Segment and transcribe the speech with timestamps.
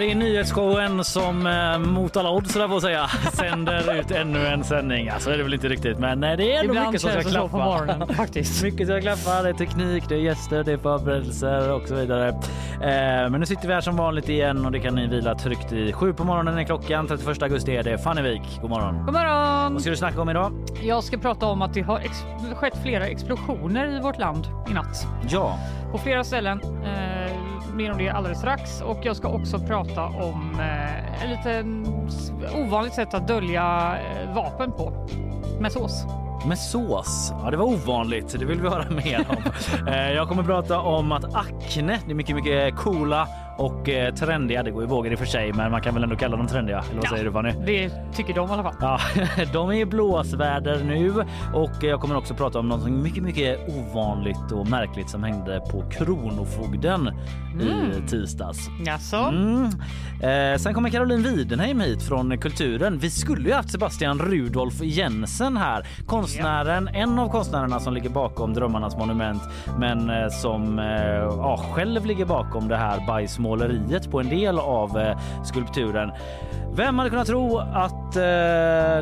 [0.00, 4.64] Det är nyhetsshowen som eh, mot alla odds får jag säga sänder ut ännu en
[4.64, 5.08] sändning.
[5.08, 7.22] Alltså är det väl inte riktigt, men eh, det är ändå Ibland mycket som ska
[7.22, 7.48] så klaffa.
[7.48, 8.62] på morgonen faktiskt.
[8.62, 9.42] Mycket ska klaffa.
[9.42, 12.28] Det är teknik, det är gäster, det är förberedelser och så vidare.
[12.28, 15.72] Eh, men nu sitter vi här som vanligt igen och det kan ni vila tryggt
[15.72, 15.92] i.
[15.92, 17.06] Sju på morgonen är klockan.
[17.06, 17.98] 31 augusti är det.
[17.98, 19.04] Fannevik, god morgon.
[19.04, 19.72] God morgon!
[19.72, 20.52] Vad ska du snacka om idag?
[20.82, 22.00] Jag ska prata om att det har
[22.54, 25.06] skett flera explosioner i vårt land i natt.
[25.28, 25.58] Ja,
[25.92, 26.60] På flera ställen.
[26.84, 27.19] Eh,
[27.74, 28.80] mer om det alldeles strax.
[28.80, 31.64] Och jag ska också prata om eh, ett lite
[32.08, 34.92] s- ovanligt sätt att dölja eh, vapen på.
[35.60, 36.04] Med sås.
[36.48, 37.32] med sås.
[37.44, 38.36] Ja, det var ovanligt.
[38.38, 39.36] Det vill vi höra mer om.
[39.88, 43.28] Eh, Jag kommer prata om att Acne, det är mycket, mycket coola
[43.58, 44.62] och eh, trendiga.
[44.62, 46.46] Det går i vågor i och för sig, men man kan väl ändå kalla dem
[46.46, 46.78] trendiga.
[46.78, 47.10] Eller vad Ja.
[47.10, 47.52] säger du Fanny?
[47.66, 48.74] Det tycker de i alla fall.
[48.80, 48.98] Ja,
[49.52, 51.12] de är i blåsväder nu
[51.54, 55.82] och jag kommer också prata om något mycket, mycket ovanligt och märkligt som hände på
[55.90, 57.10] Kronofogden
[57.60, 58.68] i tisdags.
[58.86, 59.16] Jaså?
[59.16, 59.64] Mm.
[60.22, 62.98] Eh, sen kommer Caroline Widenheim hit från Kulturen.
[62.98, 65.86] Vi skulle ju haft Sebastian Rudolf Jensen här.
[66.06, 69.42] Konstnären, en av konstnärerna som ligger bakom Drömmarnas monument
[69.78, 70.84] men eh, som eh,
[71.16, 73.06] ja, själv ligger bakom det här
[73.56, 76.12] bajsmåleriet på en del av eh, skulpturen.
[76.72, 78.22] Vem hade kunnat tro att eh,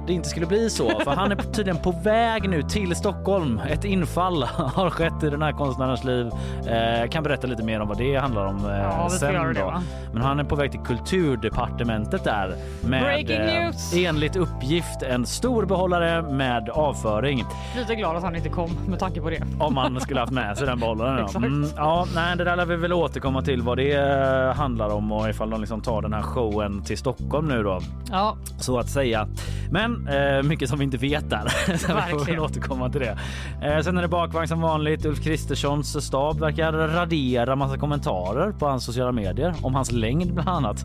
[0.06, 1.00] det inte skulle bli så?
[1.04, 3.60] För han är tydligen på väg nu till Stockholm.
[3.68, 4.42] Ett infall
[4.74, 6.30] har skett i den här konstnärens liv.
[6.66, 9.54] Eh, kan berätta lite mer om vad det handlar om eh, Ja, sen.
[9.54, 9.82] det?
[10.12, 12.54] Men han är på väg till kulturdepartementet där
[12.88, 17.44] med eh, enligt uppgift en stor behållare med avföring.
[17.76, 19.42] Lite glad att han inte kom med tanke på det.
[19.60, 21.28] Om man skulle haft med sig den behållaren.
[21.38, 23.92] Mm, ja, nej, det där lär vi väl återkomma till vad det
[24.28, 27.80] eh, handlar om och ifall de liksom tar den här showen till Stockholm nu då
[28.10, 29.28] Ja, så att säga.
[29.70, 31.52] Men eh, mycket som vi inte vet där.
[32.18, 33.18] vi får återkomma till det.
[33.62, 35.04] Eh, sen är det bakvagn som vanligt.
[35.04, 40.48] Ulf Kristerssons stab verkar radera massa kommentarer på hans sociala medier om hans längd bland
[40.48, 40.84] annat.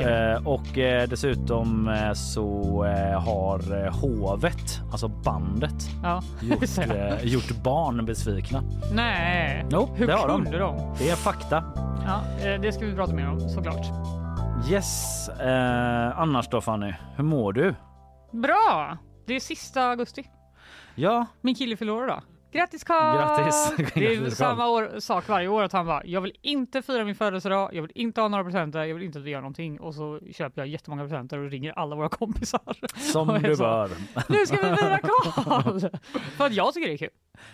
[0.00, 2.84] Eh, och eh, dessutom eh, så
[3.18, 6.62] har hovet, alltså bandet, Ja, gjort,
[7.22, 8.62] gjort barn besvikna.
[8.92, 10.42] Nej, Jo, hur det har de.
[10.42, 10.94] kunde de?
[10.98, 11.64] Det är fakta.
[12.08, 13.86] Ja, eh, det ska vi prata mer om såklart.
[14.70, 15.28] Yes.
[15.28, 17.74] Eh, annars då Fanny, hur mår du?
[18.32, 18.98] Bra!
[19.26, 20.24] Det är sista augusti.
[20.94, 22.22] Ja, Min kille fyller år idag.
[22.52, 23.16] Grattis Karl!
[23.18, 23.72] Grattis.
[23.94, 27.04] Det är Grattis, samma år, sak varje år att han bara, jag vill inte fira
[27.04, 29.80] min födelsedag, jag vill inte ha några presenter, jag vill inte att vi gör någonting
[29.80, 32.60] och så köper jag jättemånga presenter och ringer alla våra kompisar.
[33.12, 33.90] som du så, bör.
[34.28, 35.80] Nu ska vi fira Karl!
[36.36, 37.10] För att jag tycker det är kul.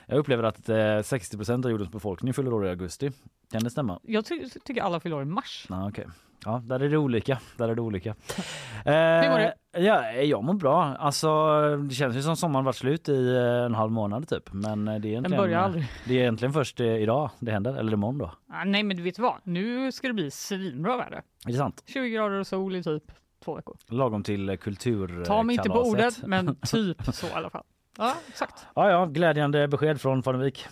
[0.06, 3.10] Jag upplever att eh, 60% av jordens befolkning fyller år i augusti.
[3.52, 4.00] Kan det stämma?
[4.02, 5.66] Jag ty tycker alla fyller år i mars.
[5.68, 6.06] Ja, okej.
[6.44, 7.38] Ja, där är det olika.
[7.56, 8.08] Där är det olika.
[8.08, 8.14] Eh,
[8.84, 9.52] Hur mår du?
[9.80, 10.84] Ja, jag mår bra.
[10.84, 11.28] Alltså,
[11.76, 14.52] det känns ju som sommaren varit slut i eh, en halv månad typ.
[14.52, 15.86] Men eh, det är egentligen, börjar aldrig.
[16.04, 18.30] Det är egentligen först eh, idag det händer, eller imorgon då.
[18.52, 21.22] Ah, nej men du vet vad, nu ska det bli svinbra väder.
[21.46, 21.82] Är det sant?
[21.86, 23.02] 20 grader och sol i typ
[23.44, 23.76] två veckor.
[23.88, 25.26] Lagom till eh, kulturkalaset.
[25.26, 27.64] Ta mig inte på ordet, men typ så i alla fall.
[27.98, 28.66] Ja, exakt.
[28.74, 30.66] Ja, ja, glädjande besked från Farnevik.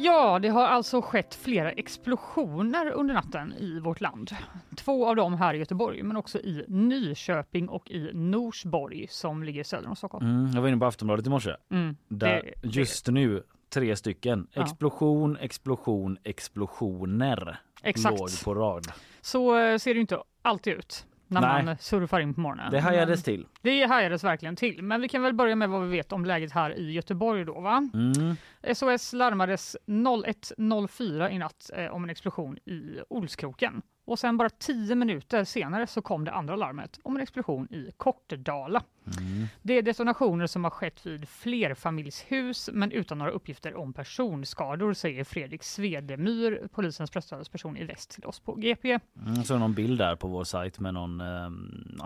[0.00, 4.30] Ja, det har alltså skett flera explosioner under natten i vårt land.
[4.76, 9.64] Två av dem här i Göteborg, men också i Nyköping och i Norsborg som ligger
[9.64, 10.26] söder om Stockholm.
[10.26, 11.54] Mm, jag var inne på Aftonbladet i morse.
[11.70, 14.46] Mm, Där det- just nu tre stycken.
[14.52, 14.62] Ja.
[14.62, 18.18] Explosion, explosion, explosioner Exakt.
[18.20, 18.86] låg på rad.
[19.20, 21.64] Så eh, ser det inte alltid ut när Nej.
[21.64, 22.70] man surfar in på morgonen.
[22.72, 23.46] Det hajades till.
[23.60, 24.82] Det hajades verkligen till.
[24.82, 27.60] Men vi kan väl börja med vad vi vet om läget här i Göteborg då
[27.60, 27.90] va?
[27.94, 28.36] Mm.
[28.74, 33.82] SOS larmades 01.04 i natt eh, om en explosion i Olskroken.
[34.08, 37.90] Och sen bara tio minuter senare så kom det andra larmet om en explosion i
[37.96, 38.82] Kortedala.
[39.18, 39.46] Mm.
[39.62, 45.24] Det är detonationer som har skett vid flerfamiljshus men utan några uppgifter om personskador säger
[45.24, 48.98] Fredrik Svedemyr, polisens presstalesperson i väst till oss på GP.
[49.26, 51.50] Mm, så någon bild där på vår sajt med någon eh,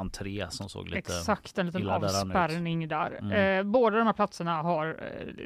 [0.00, 0.98] entré som såg lite...
[0.98, 3.18] Exakt, en liten avspärrning där.
[3.20, 3.58] Mm.
[3.58, 4.86] Eh, båda de här platserna har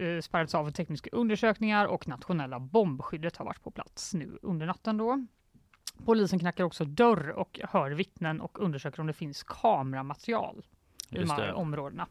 [0.00, 4.66] eh, spärrats av för tekniska undersökningar och nationella bombskyddet har varit på plats nu under
[4.66, 5.26] natten då.
[6.04, 10.62] Polisen knackar också dörr och hör vittnen och undersöker om det finns kameramaterial
[11.10, 11.52] i de här det.
[11.52, 12.06] områdena.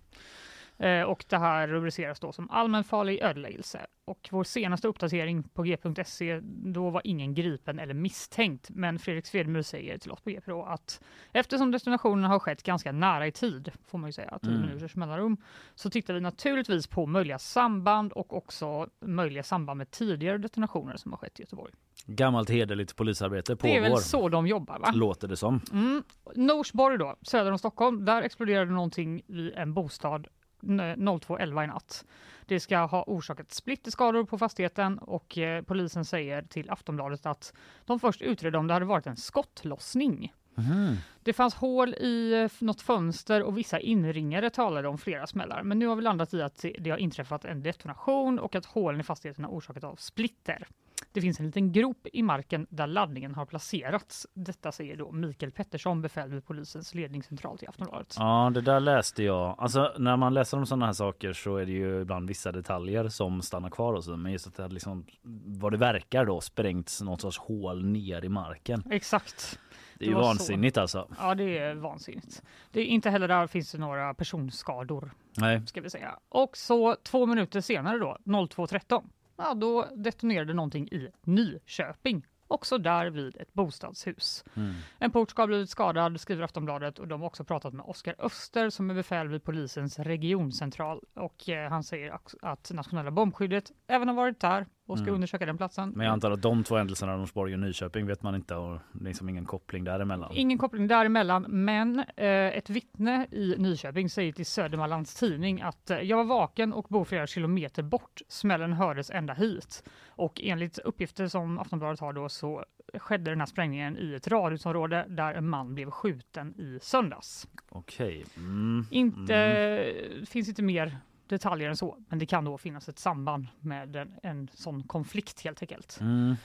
[0.78, 3.86] Eh, och det här rubriceras då som allmänfarlig ödeläggelse.
[4.06, 8.70] Och vår senaste uppdatering på g.se, då var ingen gripen eller misstänkt.
[8.70, 11.02] Men Fredrik Svedmyr säger till oss på GP att
[11.32, 14.62] eftersom destinationen har skett ganska nära i tid, får man ju säga, tio Mm.
[14.68, 15.38] minuters mellanrum,
[15.76, 21.12] så tittar vi naturligtvis på möjliga samband och också möjliga samband med tidigare destinationer som
[21.12, 21.74] har skett i Göteborg.
[22.06, 24.02] Gammalt hederligt polisarbete Det är väl pågår.
[24.02, 24.92] så de jobbar va?
[24.94, 25.62] Låter det som.
[25.74, 26.04] Mm.
[26.36, 30.28] Norsborg då, söder om Stockholm, där exploderade någonting i en bostad
[30.66, 32.06] 02.11 i natt.
[32.46, 37.54] Det ska ha orsakat splitterskador på fastigheten och eh, polisen säger till Aftonbladet att
[37.86, 40.34] de först utredde om det hade varit en skottlossning.
[40.58, 40.96] Mhm.
[41.24, 45.64] Det fanns hål i eh, något fönster och vissa inringare talade om flera smällar.
[45.64, 48.66] Men nu har vi landat i att det- det har inträffat en detonation och att
[48.66, 50.68] hålen i fastigheten har orsakat av splitter.
[51.16, 54.28] Det finns en liten grop i marken där laddningen har placerats.
[54.34, 58.16] Detta säger då Mikael Pettersson, befäl vid polisens ledningscentral till Aftonbladet.
[58.20, 59.56] Ja, det där läste jag.
[59.58, 63.08] Alltså, när man läser om sådana här saker så är det ju ibland vissa detaljer
[63.08, 64.18] som stannar kvar och så.
[64.18, 65.06] Men just att det liksom,
[65.46, 68.84] vad det verkar då, sprängts något sorts hål ner i marken.
[68.92, 69.60] Exakt.
[70.00, 70.28] Det är Det var så.
[70.28, 71.08] vansinnigt alltså.
[71.20, 72.44] Ja, det är vansinnigt.
[72.72, 75.68] Det är inte heller där finns det några personskador, Nej.
[75.68, 76.20] ska vi säga.
[76.30, 79.04] Och så två minuter senare då, 02.13,
[79.38, 82.26] ja, då detonerade någonting i Nyköping.
[82.48, 84.44] Också där vid ett bostadshus.
[84.56, 84.74] Mm.
[85.00, 88.16] En port ska ha blivit skadad, skriver Aftonbladet och de har också pratat med Oskar
[88.20, 94.08] Öster som är befäl vid polisens regioncentral och eh, han säger att nationella bombskyddet även
[94.08, 95.16] har varit där och ska Mm.
[95.16, 95.90] undersöka den platsen.
[95.96, 99.30] Men jag antar att de två händelserna, Norsborg och Nyköping, vet man inte och liksom
[99.30, 100.32] ingen koppling däremellan.
[100.36, 106.00] Ingen koppling däremellan, men eh, ett vittne i Nyköping säger till Södermanlands Tidning att eh,
[106.00, 108.22] jag var vaken och bor flera kilometer bort.
[108.28, 109.84] Smällen hördes ända hit.
[110.08, 112.66] Och enligt uppgifter som Aftonbladet har då så
[112.98, 117.48] skedde den här sprängningen i ett radhusområde där en man blev skjuten i söndags.
[117.70, 118.26] Okej.
[118.38, 118.86] Mm.
[118.92, 120.26] Inte, Mm.
[120.26, 124.14] finns inte mer detaljer än så, men det kan då finnas ett samband med en,
[124.24, 125.98] en sån konflikt helt enkelt.
[126.02, 126.36] Mm.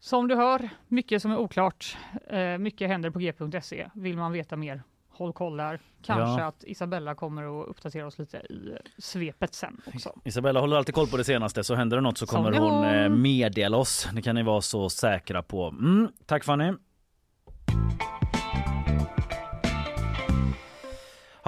[0.00, 1.96] Som du hör, mycket som är oklart.
[2.26, 3.90] Eh, mycket händer på g.se.
[3.94, 5.80] Vill man veta mer, håll koll där.
[6.02, 6.46] Kanske Ja.
[6.48, 10.20] att Isabella kommer att uppdatera oss lite i svepet sen också.
[10.24, 12.84] Isabella håller alltid koll på det senaste så händer det något så kommer hon hon.
[12.84, 14.08] eh, meddela oss.
[14.12, 15.68] Det kan ni vara så säkra på.
[15.68, 16.08] Mm.
[16.26, 16.72] Tack Fanny.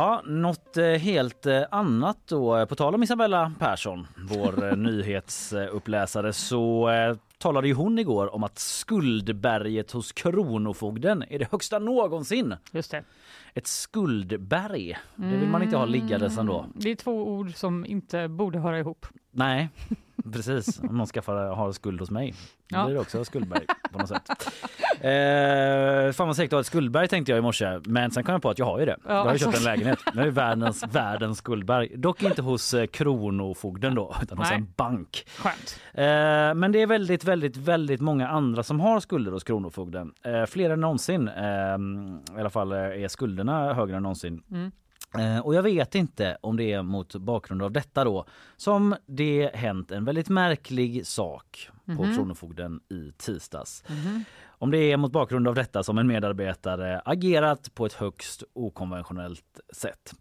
[0.02, 2.66] Ja, något eh, helt eh, annat då.
[2.66, 6.90] På tal om Isabella Persson, vår eh, nyhetsuppläsare, så
[7.38, 12.54] talade ju hon igår om att skuldberget hos Kronofogden är det högsta någonsin.
[12.72, 13.04] Just det.
[13.54, 16.58] Ett skuldberg, det vill man inte ha liggandes ändå.
[16.58, 19.06] Mm, Det är två ord som inte borde höra ihop.
[19.34, 19.69] Nej,
[20.32, 20.81] precis.
[20.81, 22.34] Om någon skaffar, har skuld hos mig.
[22.69, 22.84] Då Ja.
[22.84, 24.31] blir det också skuldberg på något sätt.
[25.00, 27.81] Eh, fan vad säkert att ha ett skuldberg tänkte jag i morse.
[27.87, 28.96] Men sen kom jag på att jag har ju det.
[29.05, 29.99] Ja, jag har ju köpt en lägenhet.
[30.06, 31.88] Jag har ju världens, världens skuldberg.
[31.96, 34.58] Dock inte hos eh, Kronofogden då, utan hos Nej.
[34.58, 35.26] en bank.
[35.38, 35.81] Skönt.
[35.94, 36.05] Eh,
[36.61, 40.12] men det är väldigt, väldigt, väldigt många andra som har skulder hos Kronofogden.
[40.25, 41.28] Eh, fler än någonsin.
[41.28, 41.44] Eh,
[42.37, 44.43] I alla fall eh, är skulderna högre än någonsin.
[44.50, 44.70] Mm.
[45.19, 48.25] Eh, och jag vet inte om det är mot bakgrund av detta då
[48.56, 52.14] som det hänt en väldigt märklig sak på Mhm.
[52.17, 53.85] Kronofogden i tisdags.
[53.88, 54.25] Mhm.
[54.47, 59.61] Om det är mot bakgrund av detta som en medarbetare agerat på ett högst okonventionellt
[59.73, 60.14] sätt.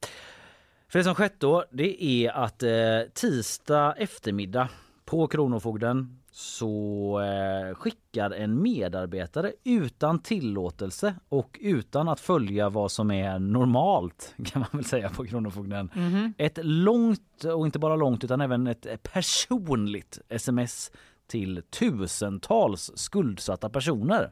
[0.88, 2.70] För det som skett då det är att eh,
[3.14, 4.70] tisdag eftermiddag
[5.06, 13.12] på Kronofogden så eh, skickar en medarbetare utan tillåtelse och utan att följa vad som
[13.12, 15.92] är normalt kan man väl säga på Kronofogden.
[15.96, 16.34] Mhm.
[16.38, 20.92] Ett långt och inte bara långt utan även ett personligt sms
[21.28, 24.32] till tusentals skuldsatta personer.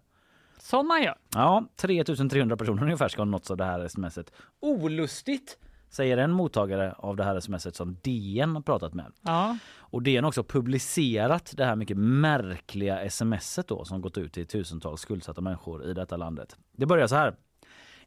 [0.59, 1.15] Som man gör.
[1.33, 4.31] Ja, 3300 personer ungefär ska ha nåtts av det här smset.
[4.59, 5.57] Olustigt,
[5.89, 9.11] säger en mottagare av det här smset som DN har pratat med.
[9.21, 9.57] Ja.
[9.77, 14.47] Och DN har också publicerat det här mycket märkliga smset då som gått ut till
[14.47, 16.55] tusentals skuldsatta människor i detta landet.
[16.71, 17.35] Det börjar så här.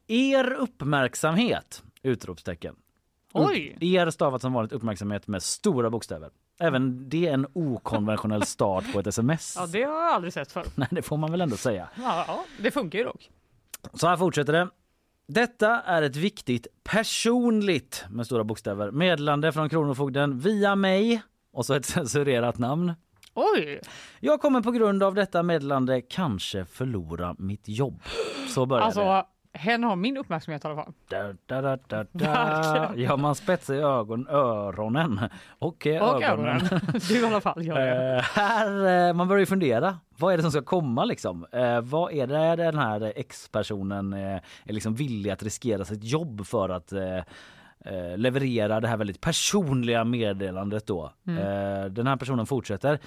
[0.07, 1.83] Er uppmärksamhet!
[2.03, 2.77] Utropstecken.
[3.33, 3.77] Oj!
[3.81, 6.31] Er stavat som vanligt uppmärksamhet med stora bokstäver.
[6.61, 9.55] Även det är en okonventionell start på ett sms.
[9.59, 10.67] Ja, det har jag aldrig sett förr.
[10.75, 11.89] Nej, det får man väl ändå säga.
[11.97, 13.31] Ja, ja, det funkar ju dock.
[13.95, 14.69] Så här fortsätter det.
[15.29, 21.75] Detta är ett viktigt personligt med stora bokstäver meddelande från Kronofogden via mig och så
[21.75, 22.93] ett censurerat namn.
[23.35, 23.81] Oj!
[24.21, 28.03] Jag kommer på grund av detta meddelande kanske förlora mitt jobb.
[28.49, 29.27] Så börjar det.
[29.55, 30.93] Hen har min uppmärksamhet i alla fall.
[31.09, 32.93] Da, da, da, da.
[32.97, 35.21] Ja, man spetsar ögon, öronen
[35.59, 36.61] och, Och ögonen.
[37.09, 38.17] Du i alla fall gör det.
[38.17, 39.99] Eh, här, eh, man börjar ju fundera.
[40.17, 41.47] Vad är det som ska komma liksom?
[41.53, 46.47] Eh, vad är det den här ex-personen eh, är liksom villig att riskera sitt jobb
[46.47, 46.93] för att
[47.85, 51.13] eh, eh, leverera det här väldigt personliga meddelandet då.
[51.29, 52.99] Eh, den här personen fortsätter.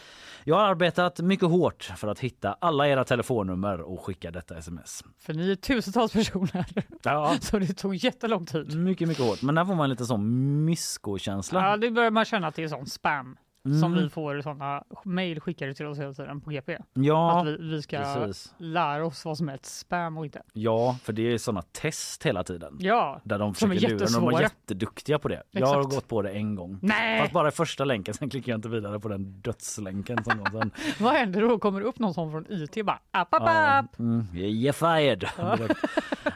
[0.44, 5.03] Jag har arbetat mycket hårt för att hitta alla era telefonnummer och skicka detta sms.
[5.20, 6.65] För ni är tusentals personer.
[7.03, 7.36] Ja.
[7.41, 8.77] Så det tog jättelång tid.
[8.77, 9.41] Mycket, mycket hårt.
[9.41, 11.70] Men där får man lite sån mysko-känsla.
[11.70, 13.38] Ja, det börjar man känna är sån spam.
[13.66, 13.80] Mm.
[13.80, 16.78] Som vi får såna mejl skickade till oss hela tiden på GP.
[16.94, 18.54] Ja, att vi, vi ska precis.
[18.58, 20.42] lära oss vad som är ett spam och inte.
[20.54, 22.78] Ja, för det är såna test hela tiden.
[22.80, 23.88] Ja, Där de Som är lura.
[23.88, 24.42] De är jättesvåra.
[24.42, 25.44] jätteduktiga på det.
[25.52, 25.96] Jag har Exakt.
[25.96, 26.80] gått på det en gång.
[26.82, 27.20] nej!
[27.22, 30.24] Fast bara första länken, sen klickar jag inte vidare på den dödslänken.
[30.24, 31.60] Som de sen, Vad händer då?
[31.60, 34.00] Kommer det upp någon sån från IT bara app, app, ja, app.
[34.00, 35.26] mm, you're fired.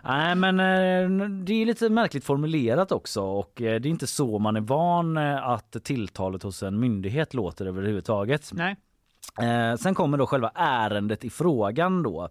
[0.03, 4.39] Nej men eh, det är lite märkligt formulerat också och eh, det är inte så
[4.39, 8.49] man är van eh, att tilltalet hos en myndighet låter överhuvudtaget.
[8.53, 8.75] Nej.
[9.41, 12.29] Eh, sen kommer då själva ärendet i frågan då.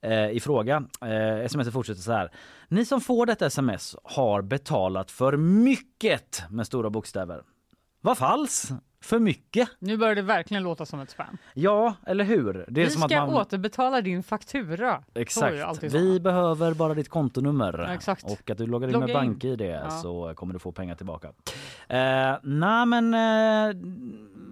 [0.00, 0.84] Eh, I fråga.
[1.00, 2.30] Eh, sms fortsätter så här.
[2.68, 7.42] Ni som får detta sms har betalat för mycket med stora bokstäver.
[8.00, 8.72] Vad falskt?
[9.02, 9.68] För mycket?
[9.78, 11.36] Nu börjar det verkligen låta som ett spam.
[11.54, 12.64] Ja, eller hur?
[12.68, 13.40] Det är Vi som ska att man...
[13.40, 15.02] återbetala din faktura.
[15.14, 15.82] Exakt.
[15.82, 18.24] Vi behöver bara ditt kontonummer Ja, exakt.
[18.24, 19.14] och att du loggar in Logga med.
[19.16, 19.90] BankID Ja.
[19.90, 21.28] så kommer du få pengar tillbaka.
[21.88, 23.76] Eh, Nej men eh,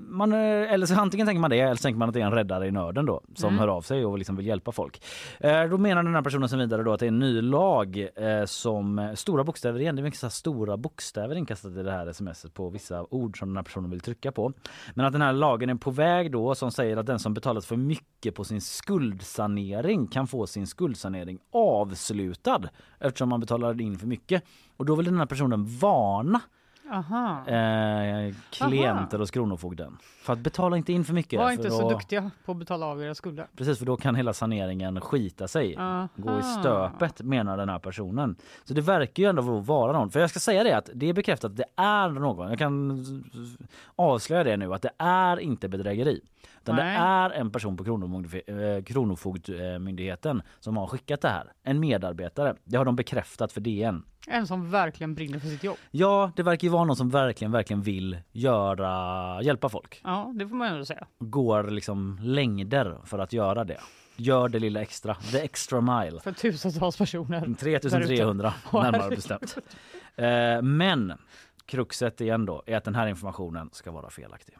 [0.08, 2.26] man, eh, eller så antingen tänker man det eller så tänker man att det är
[2.26, 3.58] en räddare i nöden då som Mm.
[3.60, 5.02] hör av sig och liksom vill hjälpa folk.
[5.40, 8.08] Eh, då menar den här personen sen vidare då att det är en ny lag
[8.16, 9.96] eh, som stora bokstäver igen.
[9.96, 13.56] Det är här stora bokstäver inkastat i det här smset på vissa ord som den
[13.56, 14.52] här personen vill trycka på.
[14.94, 17.64] Men att den här lagen är på väg då som säger att den som betalat
[17.64, 22.62] för mycket på sin skuldsanering kan få sin skuldsanering avslutad
[23.00, 24.42] eftersom man betalade in för mycket.
[24.76, 26.40] Och då vill den här personen varna
[26.90, 27.46] Aha.
[27.46, 31.38] eh, klienter hos Kronofogden för att betala inte in för mycket.
[31.40, 33.46] Var inte så duktiga på att betala av era skulder.
[33.56, 35.74] Precis för då kan hela saneringen skita sig.
[36.16, 36.42] Gå i Aha.
[36.60, 38.36] stöpet menar den här personen.
[38.64, 40.10] Så det verkar ju ändå vara någon.
[40.10, 42.48] För jag ska säga det att det är bekräftat att det är någon.
[42.48, 43.04] Jag kan
[43.96, 46.20] avslöja det nu att det är inte bedrägeri.
[46.62, 46.96] Utan det Nej.
[46.96, 51.52] är en person på Kronofogd- eh, Kronofogdmyndigheten som har skickat det här.
[51.62, 52.54] En medarbetare.
[52.64, 54.02] Det har de bekräftat för DN.
[54.30, 55.76] En som verkligen brinner för sitt jobb.
[55.90, 60.00] Ja, det verkar ju vara någon som verkligen, verkligen vill göra, hjälpa folk.
[60.04, 61.06] Ja, det får man ändå säga.
[61.18, 63.80] Går liksom längder för att göra det.
[64.16, 66.20] Gör det lilla extra, the extra mile.
[66.20, 67.54] För tusentals personer.
[67.60, 69.56] 3300 Åh, närmare bestämt.
[70.16, 71.12] Eh, men
[71.66, 74.54] kruxet igen då är att den här informationen ska vara felaktig.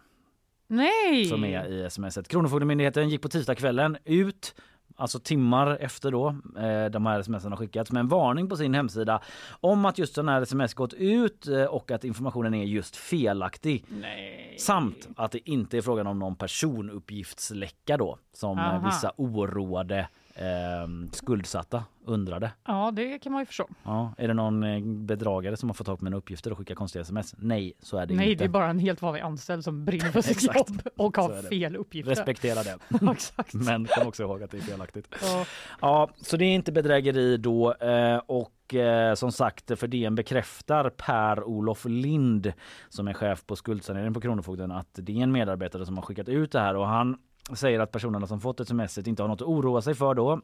[0.69, 1.25] Nej!
[1.25, 2.29] Som är i smset.
[2.29, 4.55] Kronofogdemyndigheten gick på tisdagskvällen ut
[5.01, 6.29] Alltså timmar efter då
[6.59, 9.21] eh, de här smsen har skickats med en varning på sin hemsida
[9.61, 13.85] om att just den här sms gått ut eh, och att informationen är just felaktig.
[13.89, 14.57] Nej.
[14.59, 18.87] Samt att det inte är frågan om någon personuppgiftsläcka då som eh, Aha.
[18.87, 20.09] vissa oroade
[20.39, 22.51] eh, skuldsatta undrade.
[22.67, 23.69] Ja, det kan man ju förstå.
[23.85, 26.75] Ja, är det någon eh, bedragare som har fått tag på mina uppgifter och skickar
[26.75, 27.35] konstiga sms?
[27.39, 28.45] Nej, så är det Nej, inte.
[28.45, 31.77] det är bara en helt vanlig anställd som brinner för sitt jobb och har fel
[31.77, 32.11] uppgifter.
[32.11, 32.79] Respektera det.
[33.13, 33.55] Exakt.
[33.55, 35.15] Men kom också ihåg att det är felaktigt.
[35.23, 35.45] Ja.
[35.81, 40.91] Ja, så det är inte bedrägeri då eh, och eh, som sagt för DN bekräftar
[40.91, 42.53] Per-Olof Lind
[42.89, 46.29] som är chef på skuldsanering på Kronofogden att det är en medarbetare som har skickat
[46.29, 47.19] ut det här och han
[47.57, 50.41] säger att personerna som fått sms inte har något att oroa sig för då.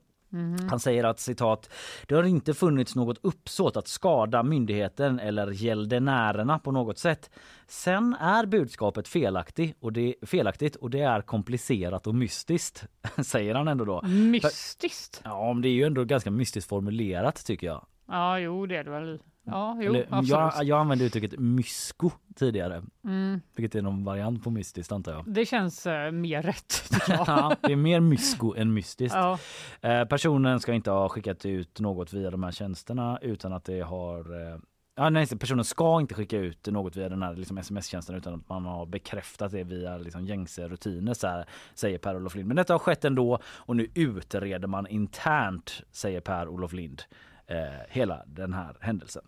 [0.71, 1.71] Han säger att citat,
[2.07, 7.31] det har inte funnits något uppsåt att skada myndigheten eller gäldenärerna på något sätt.
[7.67, 12.85] Sen är budskapet felaktigt och det, felaktigt och det är komplicerat och mystiskt,
[13.25, 14.03] säger han ändå då.
[14.03, 15.21] Mystiskt.
[15.25, 17.87] Ja, men det är ju ändå ganska mystiskt formulerat tycker jag.
[18.09, 19.19] Ja, jo, det är det väl.
[19.45, 20.29] Ja, jo, Eller, absolut.
[20.31, 25.25] jag, jag använde uttrycket mysko tidigare, Mm, vilket är någon variant på mystiskt antar jag.
[25.27, 26.83] det känns eh, mer rätt.
[27.09, 29.15] Ja, det är mer mysko än mystiskt.
[29.17, 29.39] Ja,
[29.81, 33.81] Eh, personen ska inte ha skickat ut något via de här tjänsterna utan att det
[33.81, 34.19] har
[34.53, 34.59] eh,
[34.97, 38.49] Ja, nej, personen ska inte skicka ut något via den här liksom, sms-tjänsten utan att
[38.49, 42.49] man har bekräftat det via liksom, gängse rutiner, så här, säger Per-Olof Lind.
[42.49, 47.03] Men detta har skett ändå och nu utreder man internt, säger Per-Olof Lind,
[47.47, 47.57] eh,
[47.89, 49.23] hela den här händelsen.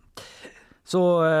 [0.83, 1.31] Så eh,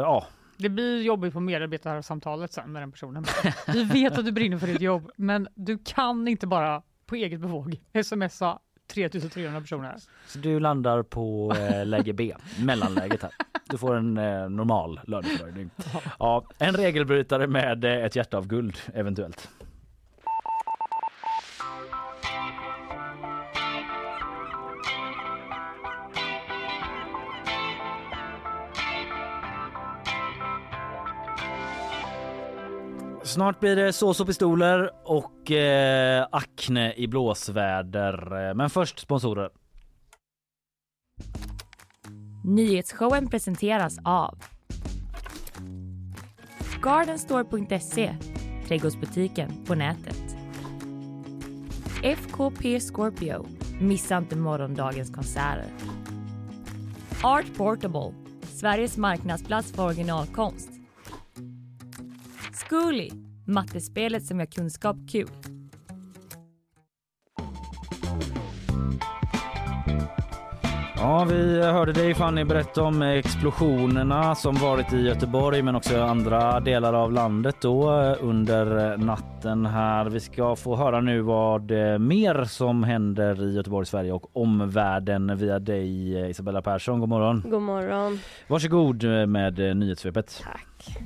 [0.00, 3.24] ja, det blir jobbigt på medarbetarsamtalet sen med den personen.
[3.66, 7.40] Vi vet att du brinner för ditt jobb, men du kan inte bara på eget
[7.40, 8.58] bevåg smsa
[8.92, 9.96] 3300 personer.
[10.26, 13.30] så du landar på eh, läge B, mellanläget här.
[13.64, 15.70] Du får en eh, normal löneförhöjning.
[16.18, 19.48] Ja, en regelbrytare med eh, ett hjärta av guld eventuellt.
[33.30, 38.54] Snart blir det sås och pistoler och eh, akne i blåsväder.
[38.54, 39.50] Men först sponsorer.
[42.44, 44.38] Nyhetsshowen presenteras av
[46.82, 48.16] Gardenstore.se,
[48.68, 50.36] trädgårdsbutiken på nätet.
[52.02, 53.46] FKP Scorpio,
[53.80, 55.66] missa inte morgondagens konserter.
[57.22, 60.79] Art Portable, Sveriges marknadsplats för originalkonst.
[62.70, 63.10] Zcooly,
[63.46, 65.28] mattespelet som gör kunskap kul.
[70.96, 76.60] Ja, vi hörde dig Fanny berätta om explosionerna som varit i Göteborg men också andra
[76.60, 80.08] delar av landet då eh, under natten här.
[80.08, 85.36] Vi ska få höra nu vad eh, mer som händer i Göteborg, Sverige och omvärlden
[85.36, 87.00] via dig eh, Isabella Persson.
[87.00, 87.44] God morgon.
[87.50, 88.18] God morgon.
[88.48, 90.42] Varsågod med nyhetssvepet.
[90.44, 90.98] Tack.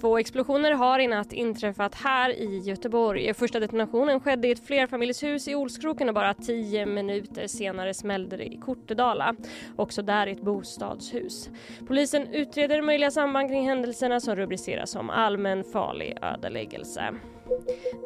[0.00, 3.34] Två explosioner har i natt inträffat här i Göteborg.
[3.34, 8.44] Första detonationen skedde i ett flerfamiljshus i Olskroken och bara tio minuter senare smällde det
[8.44, 9.34] i Kortedala.
[9.76, 11.50] Också där i ett bostadshus.
[11.88, 17.14] Polisen utreder möjliga samband kring händelserna som rubriceras som allmän farlig ödeläggelse.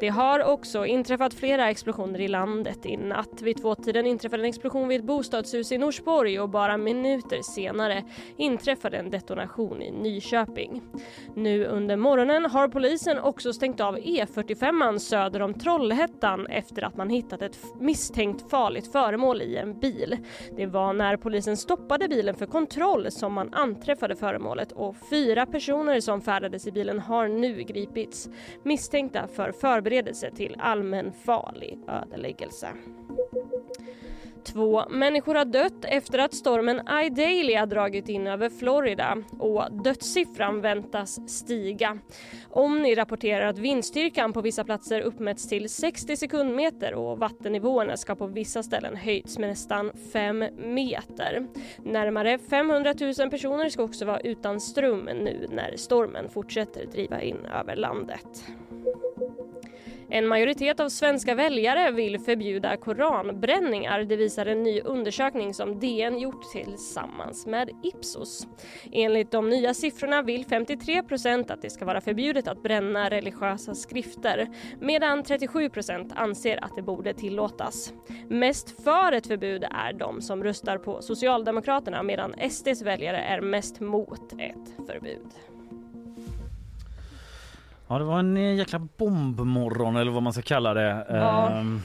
[0.00, 3.42] Det har också inträffat flera explosioner i landet i natt.
[3.42, 8.04] Vid tvåtiden inträffade en explosion vid ett bostadshus i Norsborg och bara minuter senare
[8.37, 10.83] inträffade en detonation i Nyköping.
[11.35, 17.11] Nu under morgonen har polisen också stängt av E45 söder om Trollhättan efter att man
[17.11, 20.16] hittat ett misstänkt farligt föremål i en bil.
[20.57, 26.00] Det var när polisen stoppade bilen för kontroll som man anträffade föremålet och fyra personer
[26.00, 28.28] som färdades i bilen har nu gripits
[28.62, 32.68] misstänkta för förberedelse till allmän farlig ödeläggelse.
[34.52, 41.28] Två människor har dött efter att stormen Idalia dragit in över Florida och dödssiffran väntas
[41.28, 41.99] stiga.
[42.50, 48.26] Omni rapporterar att vindstyrkan på vissa platser uppmätts till 60 sekundmeter och vattennivåerna ska på
[48.26, 51.47] vissa ställen höjts med nästan 5 meter.
[51.76, 57.46] Närmare 500 000 personer ska också vara utan ström nu när stormen fortsätter driva in
[57.61, 58.44] över landet.
[60.11, 64.05] En majoritet av svenska väljare vill förbjuda koranbränningar.
[64.05, 68.47] Det visar en ny undersökning som DN gjort tillsammans med Ipsos.
[68.92, 73.75] Enligt de nya siffrorna vill 53 procent att det ska vara förbjudet att bränna religiösa
[73.75, 74.49] skrifter
[74.81, 77.92] medan 37 procent anser att det borde tillåtas.
[78.29, 83.81] Mest för ett förbud är de som röstar på Socialdemokraterna medan SDs väljare är mest
[83.81, 85.58] mot ett förbud.
[87.88, 91.07] Ja, det var en eh, jäkla bombmorgon eller vad man ska kalla det.
[91.09, 91.51] Ja.
[91.51, 91.81] Ehm,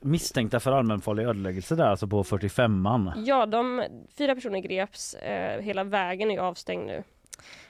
[0.00, 3.12] misstänkta för allmänfarlig ödeläggelse där alltså på 45an.
[3.26, 3.84] Ja, de
[4.18, 5.14] fyra personer greps.
[5.14, 7.02] Eh, hela vägen är avstängd nu.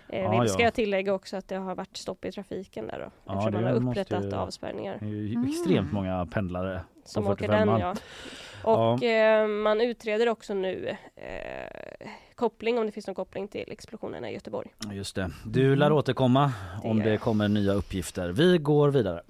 [0.08, 0.66] Eh, Ja, vi ska ja.
[0.66, 3.10] jag tillägga också att det har varit stopp i trafiken där då.
[3.24, 4.96] Ja, eftersom det man har måste upprättat ju- avspärrningar.
[5.00, 7.80] Det är ju extremt många pendlare Som på åker den 45an.
[7.80, 7.94] ja.
[8.94, 14.30] Och eh, man utreder också nu eh, koppling, om det finns någon koppling till explosionerna
[14.30, 14.74] i Göteborg.
[14.92, 15.30] Just det.
[15.44, 18.28] Du lär återkomma Det om det kommer nya uppgifter.
[18.28, 19.22] Vi går vidare.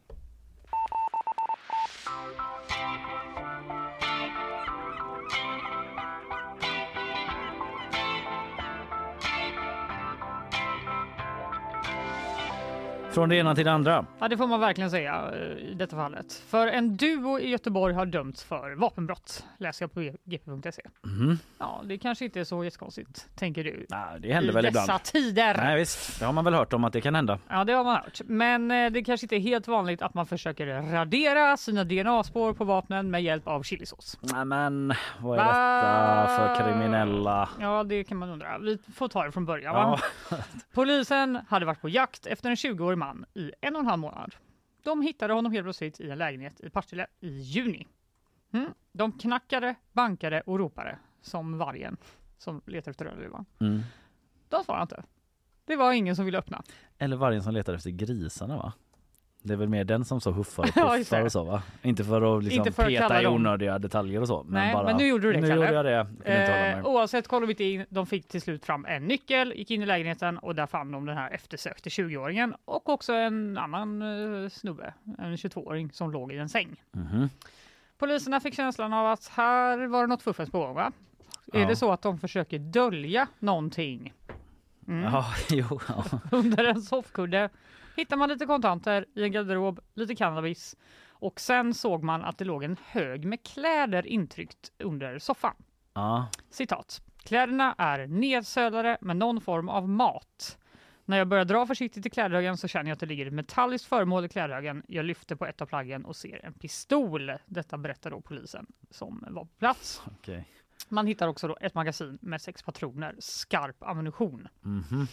[13.16, 14.06] Från det ena till det andra.
[14.18, 16.32] Ja, det får man verkligen säga eh, i detta fallet.
[16.48, 20.82] För en duo i Göteborg har dömts för vapenbrott, läser jag på gp.se.
[21.02, 21.38] Mhm.
[21.58, 23.86] Ja, det kanske inte är så jättekonstigt, tänker du.
[23.88, 25.02] Nej, det händer I väl dessa ibland.
[25.02, 25.54] tider.
[25.56, 27.38] Nej visst, det har man väl hört om att det kan hända.
[27.48, 28.20] Ja, det har man hört.
[28.26, 32.64] Men eh, det kanske inte är helt vanligt att man försöker radera sina DNA-spår på
[32.64, 34.18] vapnen med hjälp av chilisås.
[34.20, 36.26] Nej men vad är detta
[36.56, 37.48] för kriminella?
[37.60, 38.58] Ja, det kan man undra.
[38.58, 39.74] Vi får ta det från början.
[39.74, 39.98] Ja.
[40.74, 44.34] Polisen hade varit på jakt efter en 20-årig man i en och en halv månad.
[44.82, 47.86] De hittade honom helt plötsligt i en lägenhet i Partille i juni.
[48.52, 48.70] Mm.
[48.92, 51.96] De knackade, bankade och ropade som vargen
[52.38, 53.44] som letar efter rödluvan.
[53.60, 53.82] Mm.
[54.48, 55.02] De svarade inte.
[55.64, 56.62] Det var ingen som ville öppna.
[56.98, 58.72] Eller vargen som letar efter grisarna va?
[59.46, 61.62] Det är väl mer den som så huffar och puffar och så va?
[61.82, 64.42] Inte för att liksom Inte för att peta i dem- onödiga detaljer och så.
[64.42, 65.60] Nej, men nu gjorde du det, Nu Kalle.
[65.66, 66.30] gjorde jag det.
[66.32, 67.84] Jag Eh, oavsett kollade vi in.
[67.88, 71.06] De fick till slut fram en nyckel, gick in i lägenheten och där fann de
[71.06, 76.38] den här eftersökte 20-åringen och också en annan eh, snubbe, en 22-åring som låg i
[76.38, 76.82] en säng.
[76.92, 77.28] Mhm.
[77.98, 80.92] Poliserna fick känslan av att här var det något fuffens på gång va?
[81.52, 81.68] Är Ja.
[81.68, 84.12] det så att de försöker dölja någonting?
[84.88, 85.04] Mm.
[85.04, 86.04] Ja, jo, ja.
[86.32, 87.48] Under en soffkudde
[87.96, 90.76] hittar man lite kontanter i en garderob, lite cannabis
[91.08, 95.54] och sen såg man att det låg en hög med kläder intryckt under soffan.
[95.94, 96.28] ja.
[96.50, 97.02] Citat.
[97.18, 100.58] Kläderna är nedsölade med någon form av mat.
[101.04, 103.88] När jag börjar dra försiktigt i klädhögen så känner jag att det ligger ett metalliskt
[103.88, 104.82] föremål i klädhögen.
[104.88, 107.32] Jag lyfter på ett av plaggen och ser en pistol.
[107.46, 110.02] Detta berättar då polisen som var på plats.
[110.06, 110.48] Okej.
[110.88, 114.48] Man hittar också då ett magasin med sex patroner, skarp ammunition.
[114.60, 115.06] Mhm.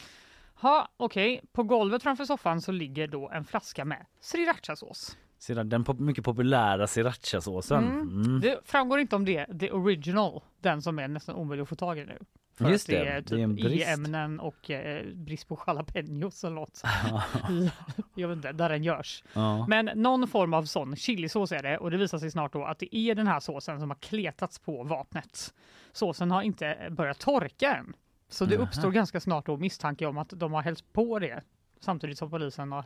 [0.63, 1.41] Ha, okej.
[1.51, 5.17] På golvet framför soffan så ligger då en flaska med srirachasås.
[5.47, 7.83] Den pop- mycket populära srirachasåsen.
[7.83, 8.23] Mm.
[8.25, 8.39] Mm.
[8.39, 11.99] Det framgår inte om det the original, den som är nästan omöjlig att få tag
[11.99, 12.17] i nu.
[12.57, 13.87] För Just att det det, är det typ är en brist.
[13.87, 16.81] e-ämnen och eh, brist på jalapenos eller något.
[18.15, 19.23] Jag vet inte, där den görs.
[19.33, 19.67] ja.
[19.67, 22.79] Men någon form av sån chilisås är det och det visar sig snart då att
[22.79, 25.53] det är den här såsen som har kletats på vapnet.
[25.91, 27.93] Såsen har inte börjat torka än.
[28.29, 31.41] Så det uppstår ganska snart då misstanke om att de har hällt på det
[31.79, 32.85] samtidigt som polisen har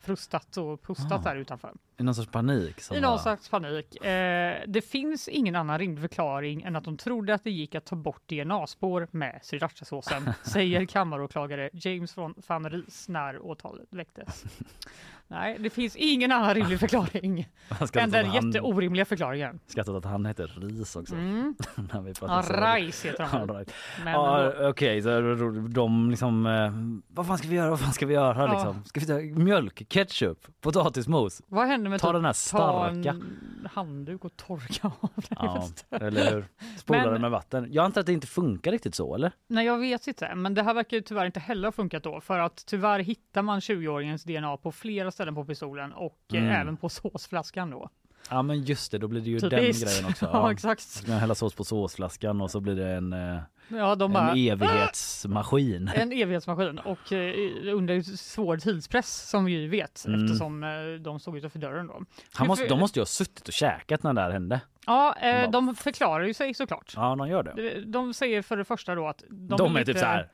[0.00, 1.30] frustat och pustat Ah.
[1.30, 1.72] där utanför.
[1.96, 2.76] I någon sorts panik.
[2.92, 4.04] I någon slags panik.
[4.04, 7.84] Eh, det finns ingen annan rimlig förklaring än att de trodde att det gick att
[7.84, 14.44] ta bort DNA-spår med srirachasåsen, säger kammaråklagare James von van Ries när åtalet väcktes.
[15.32, 19.60] Nej, det finns ingen annan rimlig förklaring Jag skrattar än den han- jätteorimliga förklaringen.
[19.66, 21.14] Skrattat att han heter Ris också.
[21.14, 21.54] Mm.
[21.92, 22.52] När vi Ja, så.
[22.52, 23.48] Rais heter han.
[23.48, 23.72] Right.
[24.04, 25.20] Men Ja, Okej, så
[25.68, 26.72] de liksom, eh,
[27.14, 28.52] vad fan ska vi göra, vad fan ska vi göra Ja.
[28.52, 28.84] liksom?
[28.84, 31.42] Ska vi ta mjölk, ketchup, potatismos?
[31.46, 33.10] vad händer med Ta typ den här ta starka.
[33.10, 35.24] en handduk och torka av den?
[35.30, 36.44] Ja, eller hur?
[36.78, 37.68] Spola den med vatten.
[37.70, 39.32] Jag antar att det inte funkar riktigt så, eller?
[39.48, 42.20] Nej, jag vet inte, men det här verkar ju tyvärr inte heller ha funkat då,
[42.20, 46.60] för att tyvärr hittar man 20-åringens DNA på flera ställen på pistolen och eh, Mm.
[46.60, 47.88] även på såsflaskan då.
[48.30, 49.84] Ja men just det, då blir det ju den Typiskt.
[49.88, 50.24] grejen också.
[50.32, 50.52] Ja, Ja.
[50.52, 50.80] exakt.
[50.82, 54.12] Så jag hälla sås på såsflaskan och så blir det en, eh, Ja, de en
[54.12, 55.90] bara, evighetsmaskin.
[55.94, 57.34] en evighetsmaskin och eh,
[57.74, 60.24] under svår tidspress som vi vet Mm.
[60.24, 60.60] eftersom
[61.02, 62.02] de stod utanför dörren då.
[62.34, 64.60] Han måste, de måste ju ha suttit och käkat när det här hände.
[64.86, 66.92] Ja, eh, de förklarar ju sig såklart.
[66.96, 67.80] Ja, de gör det.
[67.84, 70.28] De- säger för det första då att de, De, vill är typ så här.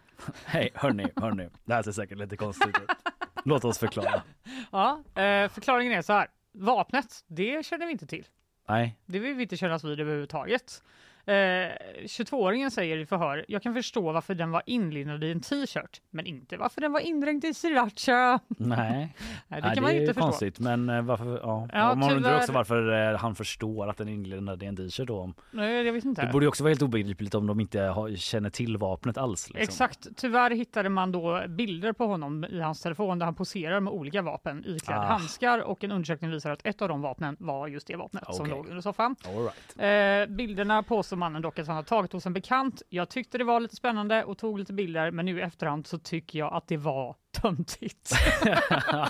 [0.45, 1.49] Hej hörni, hörni.
[1.65, 2.75] Det här ser säkert lite konstigt ut.
[3.49, 4.23] Låt oss förklara.
[4.73, 6.29] Ja, eh, förklaringen är så här.
[6.53, 8.27] Vapnet, det känner vi inte till.
[8.69, 10.83] Nej, Det vill vi inte kännas vid överhuvudtaget.
[11.29, 11.73] Eh,
[12.07, 16.27] 22-åringen säger i förhör, jag kan förstå varför den var inlindad i en t-shirt, men
[16.27, 18.41] inte varför den var indränkt i sriracha.
[18.49, 19.15] nej.
[19.49, 20.27] Nej, det kan man ju inte förstå.
[20.27, 20.59] konstigt.
[20.61, 21.39] Men eh, varför?
[21.43, 21.69] Ja.
[21.73, 24.77] Ja, man undrar tyvärr- också varför eh, han förstår att den är inlindad i en
[24.77, 25.33] t-shirt då.
[25.51, 26.27] Nej, jag vet inte.
[26.27, 29.49] Det borde också vara helt obegripligt om de inte har, känner till vapnet alls.
[29.49, 29.63] Liksom.
[29.63, 30.07] Exakt.
[30.17, 34.23] Tyvärr hittade man då bilder på honom i hans telefon där han poserar med olika
[34.23, 35.03] vapen iklädd Ah.
[35.03, 38.47] handskar och en undersökning visar att ett av de vapnen var just det vapnet som
[38.47, 38.51] Okej.
[38.57, 39.17] låg under soffan.
[39.27, 39.33] All
[39.79, 40.29] right.
[40.31, 42.83] Eh, bilderna påstår mannen dock att han har tagit hos en bekant.
[42.89, 45.99] Jag tyckte det var lite spännande och tog lite bilder men nu i efterhand så
[45.99, 48.13] tycker jag att det var töntigt.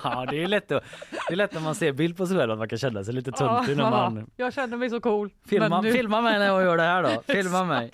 [0.03, 0.85] ja, det är lätt att,
[1.29, 3.15] det är lätt när man ser bild på sig själv att man kan känna sig
[3.15, 5.31] lite töntig när man Jag känner mig så cool.
[5.47, 7.23] filmar, men nu- filma mig när jag gör det här då.
[7.33, 7.93] Filma mig.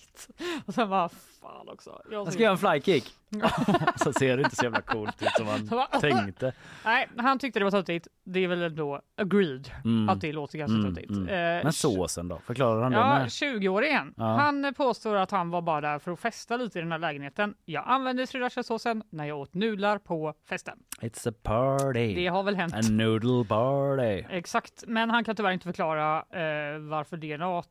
[0.66, 1.09] Och sen bara,
[1.40, 2.03] fan också.
[2.11, 3.14] Jag ska göra en flykick.
[3.97, 6.53] Så ser det inte så jävla coolt ut som man bara- tänkte.
[6.85, 8.09] Nej, han tyckte det var töntigt.
[8.25, 10.09] Det är väl ändå agreed Mm.
[10.09, 11.11] att det låter ganska Mm, töntigt.
[11.11, 11.29] mm.
[11.29, 12.38] Eh, Men såsen då?
[12.47, 13.27] Förklarar han det Ja, med?
[13.29, 14.14] 20-åringen.
[14.16, 14.25] Ja.
[14.25, 17.55] Han påstår att han var bara där för att festa lite i den här lägenheten.
[17.64, 20.79] Jag använde srirachasåsen när jag åt nudlar på festen.
[21.01, 22.15] It's a party.
[22.15, 22.75] Det har väl hänt.
[22.75, 24.25] A noodle party.
[24.31, 27.63] Exakt, men han kan tyvärr inte förklara eh, varför DNA,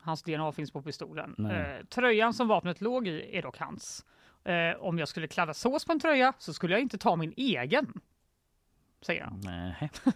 [0.00, 1.46] hans DNA finns på pistolen.
[1.50, 4.04] Eh, tröjan som vapnet låg i är dock hans.
[4.44, 7.34] Eh, om jag skulle kladda sås på en tröja så skulle jag inte ta min
[7.36, 8.00] egen.
[9.02, 9.40] Säger han.
[9.44, 9.90] Nej.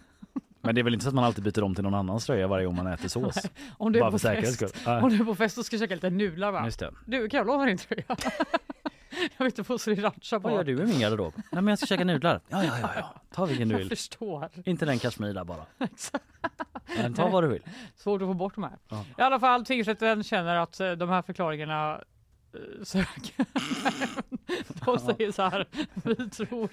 [0.61, 2.47] Men det är väl inte så att man alltid byter om till någon annans tröja
[2.47, 3.35] varje gång man äter sås?
[3.77, 6.09] Om du är Bara på fest, om du är på fest och ska käka lite
[6.09, 6.65] nudlar va?
[6.65, 6.93] Just det.
[7.05, 8.03] Du, kan jag låna din tröja?
[9.37, 10.49] jag vill inte få sriracha på.
[10.49, 11.33] Vad gör du i min garderob?
[11.35, 12.41] Nej men jag ska käka nudlar.
[12.49, 13.21] Ja, ja, ja, ja.
[13.31, 13.89] Ta vilken du Jag vill.
[13.89, 14.49] förstår.
[14.65, 15.65] Inte den kashmir där bara.
[16.97, 17.63] Men ta vad du vill.
[17.95, 18.77] Svårt att få bort de här.
[18.89, 19.05] Ja.
[19.17, 22.01] I alla fall, tingsrätten känner att eh, de här förklaringarna
[22.53, 23.45] eh, söker.
[24.85, 26.69] de säger så här, vi tror,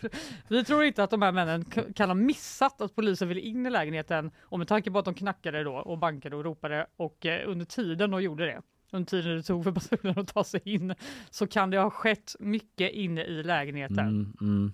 [0.48, 3.70] vi tror inte att de här männen kan ha missat att polisen ville in i
[3.70, 7.48] lägenheten och med tanke på att de knackade då och bankade och ropade och eh,
[7.50, 10.94] under tiden de gjorde det under tiden det tog för patrullen att ta sig in
[11.30, 13.98] så kan det ha skett mycket inne i lägenheten.
[13.98, 14.72] Mm, mm.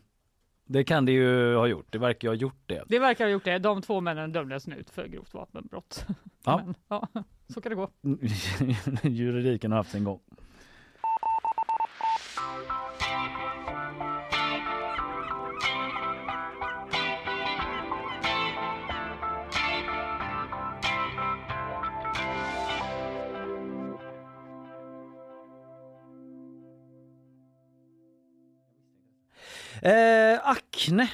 [0.66, 1.86] Det kan det ju ha gjort.
[1.90, 2.84] Det verkar ha gjort det.
[2.88, 3.58] Det verkar ha gjort det.
[3.58, 6.06] De två männen dömdes nu för grovt vapenbrott.
[6.44, 6.62] Ja.
[6.64, 7.08] Men, ja,
[7.48, 7.90] så kan det gå.
[9.08, 10.20] Juridiken har haft sin gång.
[29.82, 31.08] Eh, Acne,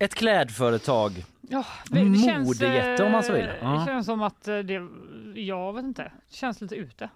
[0.00, 1.24] ett klädföretag.
[1.40, 3.44] Ja, Modejätte, om man så vill.
[3.44, 3.68] eh, Ja.
[3.70, 4.80] Det känns som att eh, det,
[5.34, 7.08] jag vet inte, det känns lite ute.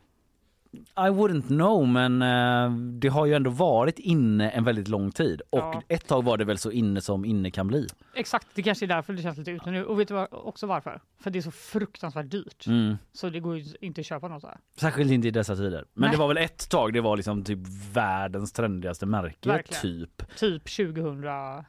[0.76, 5.42] I wouldn't know men eh, det har ju ändå varit inne en väldigt lång tid
[5.50, 5.82] och Ja.
[5.88, 7.86] ett tag var det väl så inne som inne kan bli.
[8.14, 9.84] Exakt, det kanske är därför det känns lite ute nu.
[9.84, 11.00] Och vet du också varför?
[11.20, 12.66] För det är så fruktansvärt dyrt.
[12.66, 12.96] Mm.
[13.12, 14.58] Så det går ju inte att köpa något här.
[14.80, 15.84] Särskilt inte i dessa tider.
[15.94, 16.10] Men Nej.
[16.10, 17.58] det var väl ett tag det var liksom typ
[17.92, 19.82] världens trendigaste märke Verkligen.
[19.82, 20.36] typ.
[20.36, 21.64] Typ 2007,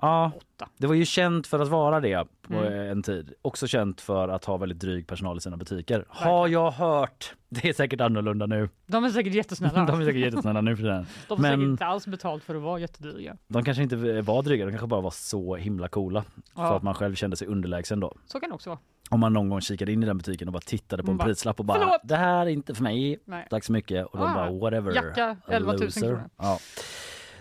[0.00, 0.68] Ja, 2008.
[0.76, 2.90] det var ju känt för att vara det på Mm.
[2.90, 3.32] en tid.
[3.42, 6.04] Också känt för att ha väldigt dryg personal i sina butiker.
[6.08, 7.34] Har jag hört.
[7.48, 8.68] Det är säkert annorlunda nu.
[8.86, 9.84] De är säkert jättesnälla.
[9.86, 11.06] De är säkert jättesnälla nu för tiden.
[11.28, 13.36] De får Men- säkert inte alls betalt för att vara jättedryga.
[13.48, 16.22] De kanske inte var dryga, de kanske bara var så himla coola.
[16.22, 16.76] För Ja.
[16.76, 18.14] att man själv kände sig underlägsen då.
[18.26, 18.78] Så kan det också vara.
[19.10, 21.18] Om man någon gång kikade in i den butiken och bara tittade på en Man
[21.18, 23.18] bara, prislapp och bara "Förlåt." det här är inte för mig.
[23.24, 23.46] Nej.
[23.50, 24.06] Tack så mycket.
[24.06, 24.94] Och de Ah, bara whatever.
[24.94, 26.24] jacka, a 11 000 loser." kronor.
[26.38, 26.58] Ja.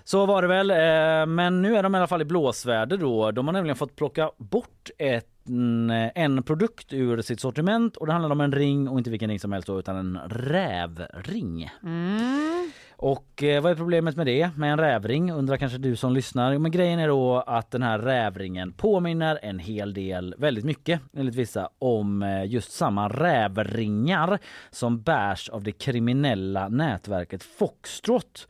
[0.03, 0.71] Så var det väl.
[0.71, 3.31] eh, Men nu är de i alla fall i blåsväder då.
[3.31, 8.13] De har nämligen fått plocka bort ett en, en produkt ur sitt sortiment och det
[8.13, 11.69] handlar om en ring och inte vilken ring som helst då, utan en rävring.
[11.83, 12.71] Mm.
[12.95, 16.57] Och eh, vad är problemet med det med en rävring undrar kanske du som lyssnar.
[16.57, 21.35] Men grejen är då att den här rävringen påminner en hel del, väldigt mycket enligt
[21.35, 24.39] vissa, om eh, just samma rävringar
[24.69, 28.47] som bärs av det kriminella nätverket Foxtrot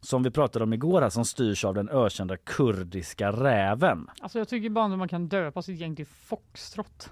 [0.00, 4.06] som vi pratade om igår här, som styrs av den ökända kurdiska räven.
[4.20, 7.10] Alltså jag tycker bara att man kan döpa sitt gäng till Foxtrot.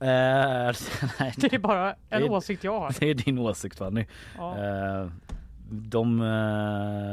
[0.00, 0.06] Eh,
[1.20, 2.94] nej, Det är bara en Det är- åsikt jag har.
[3.00, 4.06] det är din åsikt Fanny.
[4.36, 4.58] Ja.
[4.58, 5.10] Eh,
[5.70, 6.26] de, eh,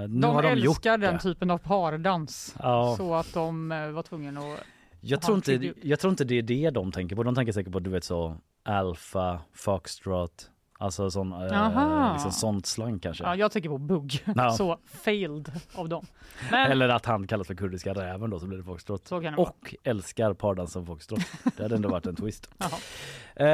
[0.09, 1.19] nu De har de gjort älskar den det.
[1.19, 2.55] typen av pardans.
[2.59, 2.93] Ja.
[2.97, 4.59] Så att de eh, var tvungna att...
[5.03, 7.23] Jag tror, inte, jag tror inte det är det de tänker på.
[7.23, 10.50] De tänker säkert på du vet så Alpha, Foxtrot,
[10.81, 13.23] alltså sån, eh, liksom sånt slang kanske.
[13.23, 14.23] Ja, jag tänker på bugg.
[14.35, 14.51] Ja.
[14.51, 16.05] Så failed av dem.
[16.51, 19.07] Men Eller att han kallas för kurdiska räven då så blir det Foxtrot.
[19.07, 19.33] så det.
[19.37, 21.19] Och älskar pardansen Foxtrot.
[21.57, 22.49] Det hade ändå varit en twist.
[23.35, 23.47] Eh,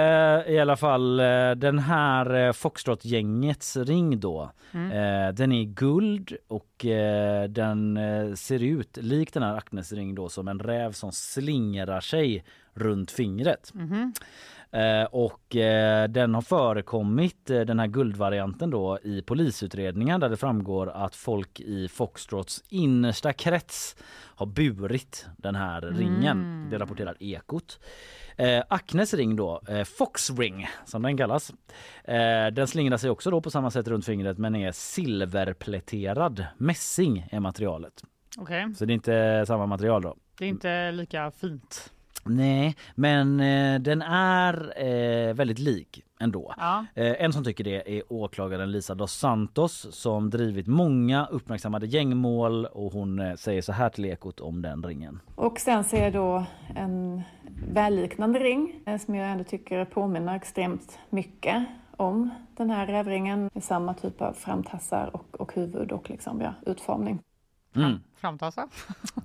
[0.54, 4.52] I alla fall eh, den här eh, Foxtrot-gängets ring då.
[4.72, 4.92] Mm.
[4.92, 8.00] Eh, den är guld och eh, den
[8.38, 13.12] ser ut lik den här Acnes ring då som en räv som slingrar sig runt
[13.12, 13.72] fingret.
[13.74, 14.14] Mhm.
[14.78, 20.38] Eh, och eh, den har förekommit, eh, den här guldvarianten då, i polisutredningar där det
[20.38, 23.96] framgår att folk i Foxtrots innersta krets
[24.36, 26.68] har burit den här ringen.
[26.70, 27.80] Det rapporterar Ekot.
[28.36, 31.54] Eh, Acnes ring då, eh, Fox ring som den kallas.
[32.04, 36.46] Eh, den slingrar sig också då på samma sätt runt fingret men är silverpläterad.
[36.58, 38.04] Mässing är materialet.
[38.38, 40.16] Okej, Så det är inte samma material då.
[40.38, 41.92] det är inte lika fint.
[42.30, 46.54] Nej, men eh, den är eh, väldigt lik ändå.
[46.58, 46.86] Ja.
[46.96, 52.66] Eh, en som tycker det är åklagaren Lisa dos Santos som drivit många uppmärksammade gängmål
[52.66, 55.20] och hon eh, säger så här till Ekot om den ringen.
[55.36, 57.22] Och sen ser jag då en
[57.74, 61.66] välliknande ring eh, som jag ändå tycker påminner extremt mycket
[61.98, 66.54] om den här rävringen med samma typ av framtassar och, och huvud och liksom, ja,
[66.66, 67.20] utformning.
[67.76, 68.00] Mm.
[68.16, 68.68] Framtassa.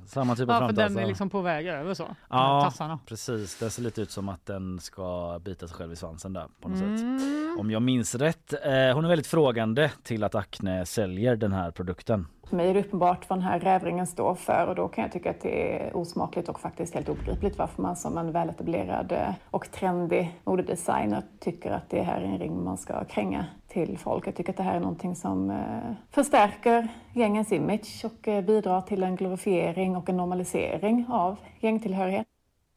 [0.06, 2.16] Samma typ av Ja, för den är liksom på väg över så.
[2.28, 2.62] Ja.
[2.64, 2.98] Tassarna.
[3.06, 6.46] Precis, den ser lite ut som att den ska bita sig själv i svansen där
[6.60, 6.86] på något sätt.
[6.86, 7.56] Mm.
[7.58, 8.52] Om jag minns rätt.
[8.52, 12.26] Eh, hon är väldigt frågande till att Acne säljer den här produkten.
[12.52, 15.12] För mig är det uppenbart vad den här rävringen står för och då kan jag
[15.12, 19.34] tycka att det är osmakligt och faktiskt helt obegripligt varför man som en väletablerad eh,
[19.50, 24.26] och trendig modedesigner tycker att det här är en ring man ska kränga till folk.
[24.26, 28.80] Jag tycker att det här är någonting som eh, förstärker gängens image och eh, bidrar
[28.80, 32.26] till en glorifiering och en normalisering av gängtillhörighet.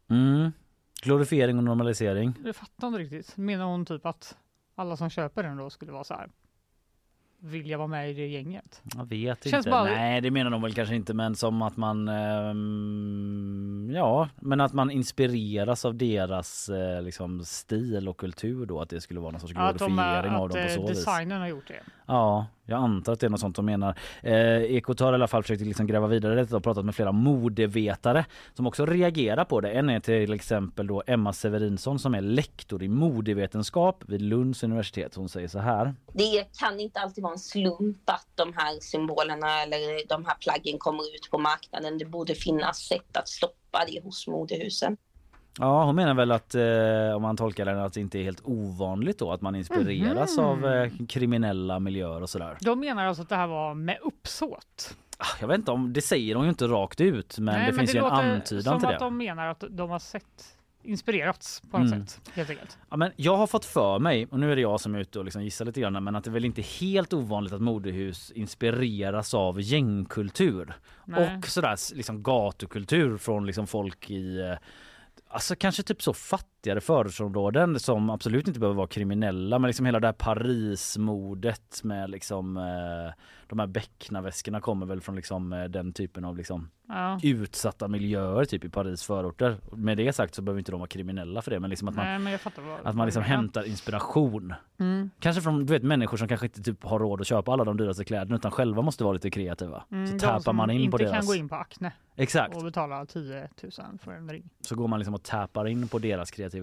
[0.09, 0.51] Mm.
[1.03, 2.33] Glorifiering och normalisering.
[2.45, 3.37] Jag fattar inte riktigt.
[3.37, 4.37] Menar hon typ att
[4.75, 6.29] alla som köper den då skulle vara så här?
[7.39, 8.81] Vill jag vara med i det gänget?
[8.95, 9.69] Jag vet Känns inte.
[9.69, 14.61] bara- Nej, det menar de väl kanske inte, men som att man ehm, ja, men
[14.61, 19.31] att man inspireras av deras eh, liksom stil och kultur då, att det skulle vara
[19.31, 21.05] någon sorts Ja, att de, glorifiering är- av att dem på eh, så vis.
[21.05, 21.81] designern har gjort det.
[22.07, 23.99] Ja, jag antar att det är något sånt de menar.
[24.23, 27.11] Eh, Ekot har i alla fall försökt liksom gräva vidare detta och pratat med flera
[27.11, 29.71] modevetare som också reagerar på det.
[29.71, 35.15] En är till exempel då Emma Severinsson som är lektor i modevetenskap vid Lunds universitet.
[35.15, 35.95] Hon säger så här.
[36.13, 40.77] det kan inte alltid vara en slump att de här symbolerna eller de här plaggen
[40.79, 41.97] kommer ut på marknaden.
[41.97, 44.97] Det borde finnas sätt att stoppa det hos modehusen.
[45.59, 48.41] Ja, hon menar väl att eh, om man tolkar den att det inte är helt
[48.43, 50.45] ovanligt då att man inspireras Mhm.
[50.45, 52.57] av eh, kriminella miljöer och sådär.
[52.61, 54.97] De menar alltså att det här var med uppsåt.
[55.17, 57.77] Ah, Jag vet inte om det säger hon ju inte rakt ut men Nej, det
[57.77, 59.05] finns ju en antydan som till att det.
[59.05, 62.07] de menar att de har sett inspirerats på något Mm.
[62.07, 62.29] sätt.
[62.33, 62.77] Helt enkelt.
[62.89, 65.19] Ja, men jag har fått för mig, och nu är det jag som är ute
[65.19, 68.31] och liksom gissar lite grann, men att det är väl inte helt ovanligt att modehus
[68.31, 70.73] inspireras av gängkultur
[71.05, 71.37] Nej.
[71.37, 74.57] och sådär liksom gatukultur från liksom folk i eh,
[75.27, 76.13] Alltså kanske typ så
[76.65, 82.09] fattigare förortsområden som absolut inte behöver vara kriminella men liksom hela det här Parismodet med
[82.09, 83.13] liksom eh,
[83.47, 87.19] de här becknarväskorna kommer väl från liksom eh, den typen av liksom Ja.
[87.23, 89.57] utsatta miljöer typ i Paris förorter.
[89.71, 92.23] Med det sagt så behöver inte de vara kriminella för det men liksom att man,
[92.23, 94.53] Nej, vad, att man liksom hämtar inspiration.
[94.79, 95.09] Mm.
[95.19, 97.77] Kanske från du vet, människor som kanske inte typ har råd att köpa alla de
[97.77, 99.83] dyraste kläderna utan själva måste vara lite kreativa.
[99.91, 101.17] Mm, så tappar man in på inte deras...
[101.17, 102.55] kan gå in på Acne Exakt.
[102.55, 103.71] och betala 10 000
[104.03, 104.49] för en ring.
[104.61, 106.54] Så går man liksom och tappar in på deras kreativitet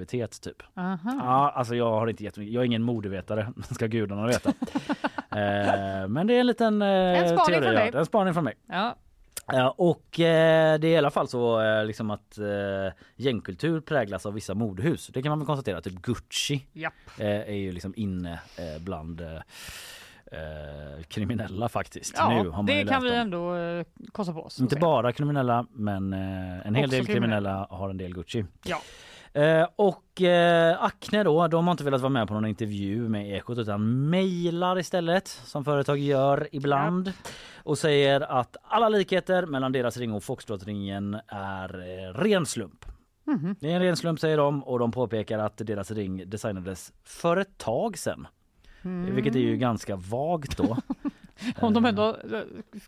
[0.42, 0.62] typ.
[0.76, 0.98] Aha.
[1.04, 2.54] Ja, alltså jag har inte jättemycket.
[2.54, 4.48] Jag är ingen modevetare, ska gudarna veta.
[5.30, 7.62] eh, men det är en liten eh, En spaning teori.
[7.64, 7.90] från dig.
[7.94, 8.54] En spaning från mig.
[8.66, 8.96] Ja.
[9.46, 12.44] Ja, och eh, det är i alla fall så eh, liksom att eh,
[13.16, 15.06] gängkultur präglas av vissa modehus.
[15.06, 15.80] Det kan man väl konstatera.
[15.80, 16.92] Typ Gucci Japp.
[17.18, 19.32] eh, är ju liksom inne eh, bland eh,
[20.26, 22.14] eh, kriminella faktiskt.
[22.18, 23.16] Ja, det kan vi om.
[23.16, 24.60] ändå eh, kosta på oss.
[24.60, 27.66] Inte bara kriminella men eh, en hel Också del kriminella kriminella.
[27.70, 28.44] har en del Gucci.
[28.64, 28.80] Ja.
[29.34, 33.36] Eh, och eh, Acne då, de har inte velat vara med på någon intervju med
[33.36, 37.12] Ekot utan mejlar istället som företag gör ibland
[37.56, 42.84] och säger att alla likheter mellan deras ring och Foxtrot-ringen är eh, ren slump.
[43.24, 43.56] Mhm.
[43.60, 47.36] Det är en ren slump säger de och de påpekar att deras ring designades för
[47.36, 48.26] ett tag sedan.
[48.82, 49.14] Mm.
[49.14, 50.76] Vilket är ju ganska vagt då.
[51.60, 52.40] Om de ändå eh,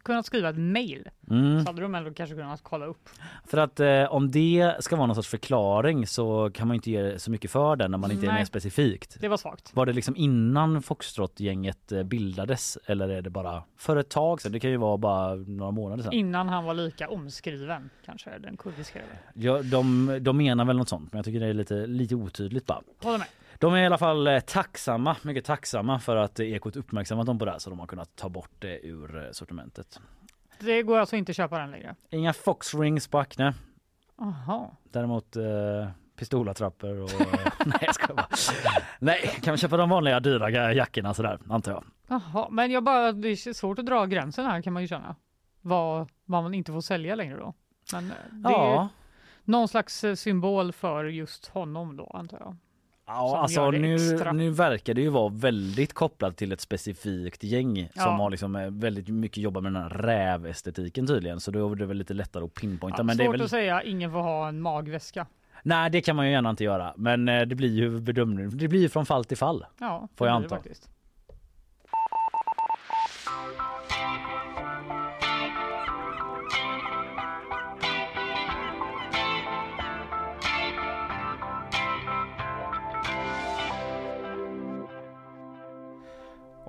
[0.03, 1.61] kunnat skriva ett mail Mm.
[1.65, 3.09] så hade de ändå kanske kunnat kolla upp.
[3.47, 7.19] För att eh, om det ska vara någon sorts förklaring så kan man inte ge
[7.19, 8.39] så mycket för den när man inte är Nej.
[8.41, 9.17] mer specifikt.
[9.21, 9.71] Det var svagt.
[9.77, 14.53] Var det liksom innan Foxtrot-gänget eh, bildades eller är det bara för ett tag sedan?
[14.53, 16.13] Det kan ju vara bara några månader sedan.
[16.13, 19.01] Innan han var lika omskriven kanske den kurdiska.
[19.35, 22.67] Ja, de, de menar väl något sånt men jag tycker det är lite, lite otydligt
[22.67, 22.81] bara.
[23.03, 23.27] Håller med.
[23.65, 27.45] De är i alla fall eh, tacksamma, mycket tacksamma för att Ekot uppmärksammat dem på
[27.45, 30.01] det här så de har kunnat ta bort det ur eh, sortimentet.
[30.61, 31.95] Det går alltså inte att köpa den längre.
[32.11, 33.55] Inga Fox rings på Acne.
[34.19, 34.77] Aha.
[34.83, 35.45] Däremot eh,
[36.17, 37.11] pistolattrappor och...
[37.67, 38.29] nej jag ska bara.
[38.99, 41.85] Nej, kan man köpa de vanliga dyra jackorna sådär antar jag.
[42.09, 45.17] Jaha, men jag bara, det är svårt att dra gränsen här kan man ju känna.
[45.61, 47.55] Vad, vad man inte får sälja längre då.
[47.93, 48.89] Men eh, det är Ja,
[49.45, 52.57] någon slags symbol för just honom då antar jag.
[53.07, 54.33] Ja alltså nu, extra.
[54.33, 58.03] nu verkar det ju vara väldigt kopplat till ett specifikt gäng Ja.
[58.03, 61.77] som har liksom eh, väldigt mycket jobbat med den här rävestetiken tydligen så då är
[61.77, 62.99] det väl lite lättare att pinpointa.
[62.99, 63.43] Ja, men det är svårt väl...
[63.43, 65.27] att säga, ingen får ha en magväska.
[65.63, 68.59] Nej det kan man ju gärna inte göra men eh, det blir ju bedömning.
[68.59, 69.65] Det blir ju från fall till fall.
[69.81, 70.49] Ja, Får jag anta.
[70.49, 70.91] Faktiskt.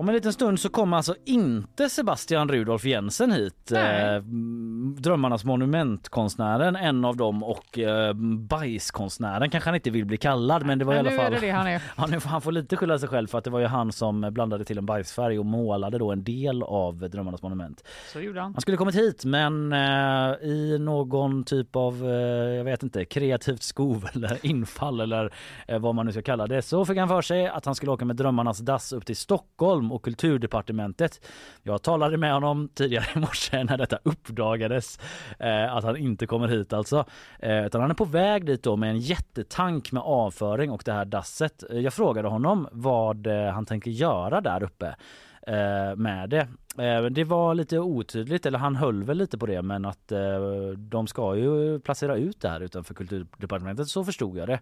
[0.06, 3.70] Om en liten stund så kommer alltså inte Sebastian Rudolf Jensen hit.
[3.72, 4.06] Nej.
[4.06, 8.14] Eh, mm, Drömmarnas monumentkonstnären, en av dem och eh,
[8.50, 11.40] bajskonstnären kanske han inte vill bli kallad men det var Men i alla fall det
[11.40, 11.82] det han är.
[11.96, 14.66] Han, han får lite skylla sig själv för att det var ju han som blandade
[14.66, 17.84] till en bajsfärg och målade då en del av Drömmarnas monument.
[18.14, 18.54] Så gjorde han.
[18.54, 23.64] Han skulle kommit hit men eh, i någon typ av, eh, jag vet inte, kreativt
[23.64, 25.34] skov eller infall eller
[25.68, 27.92] eh, vad man nu ska kalla det så fick han för sig att han skulle
[27.92, 31.26] åka med Drömmarnas dass upp till Stockholm och kulturdepartementet.
[31.64, 35.00] Jag talade med honom tidigare i morse när detta uppdagades
[35.40, 37.06] eh, att han inte kommer hit alltså.
[37.40, 40.94] Eh, utan han är på väg dit då med en jättetank med avföring och det
[40.94, 41.64] här dasset.
[41.72, 44.96] Eh, jag frågade honom vad eh, han tänker göra där uppe
[45.48, 46.48] eh, med det.
[46.84, 50.12] Eh, det var lite otydligt, eller han höll väl lite på det, men att
[50.78, 54.60] de ska ju placera ut det här utanför kulturdepartementet, så förstod jag det.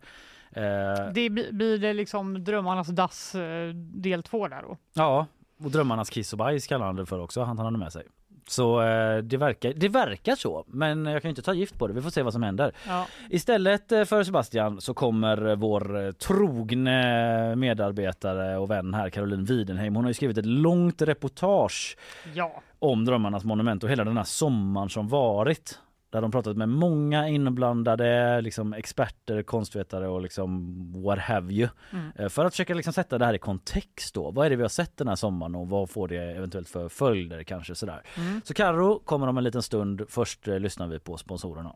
[0.56, 4.78] Eh, Det blir det liksom drömmarnas dass eh, del två där då?
[4.94, 5.26] Ja,
[5.64, 8.04] och drömmarnas kiss och bajs kallar han det för också, han tar han med sig.
[8.48, 11.94] Så eh, det verkar, det verkar så, men jag kan inte ta gift på det.
[11.94, 12.72] Vi får se vad som händer.
[12.88, 13.08] Ja.
[13.30, 19.96] Istället för Sebastian så kommer vår trogne medarbetare och vän här Caroline Widenheim.
[19.96, 21.98] Hon har ju skrivit ett långt reportage
[22.34, 22.62] ja.
[22.80, 25.80] om Drömmarnas monument och hela den här sommaren som varit.
[26.14, 31.70] Där de pratat med många inblandade liksom experter, konstvetare och liksom what have you.
[31.92, 32.12] Mm.
[32.16, 34.32] Eh, För att försöka liksom sätta det här i kontext då.
[34.32, 36.90] Vad är det vi har sett den här sommaren och vad får det eventuellt för
[36.90, 38.02] följder kanske sådär.
[38.18, 38.42] Mm.
[38.46, 40.02] Så Karo kommer om en liten stund.
[40.10, 41.76] Först eh, lyssnar vi på sponsorerna.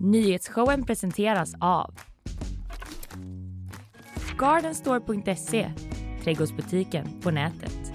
[0.00, 1.94] Nyhetsshowen presenteras av
[4.38, 5.72] Gardenstore.se,
[6.24, 7.92] trädgårdsbutiken på nätet.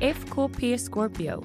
[0.00, 1.44] FKP Scorpio,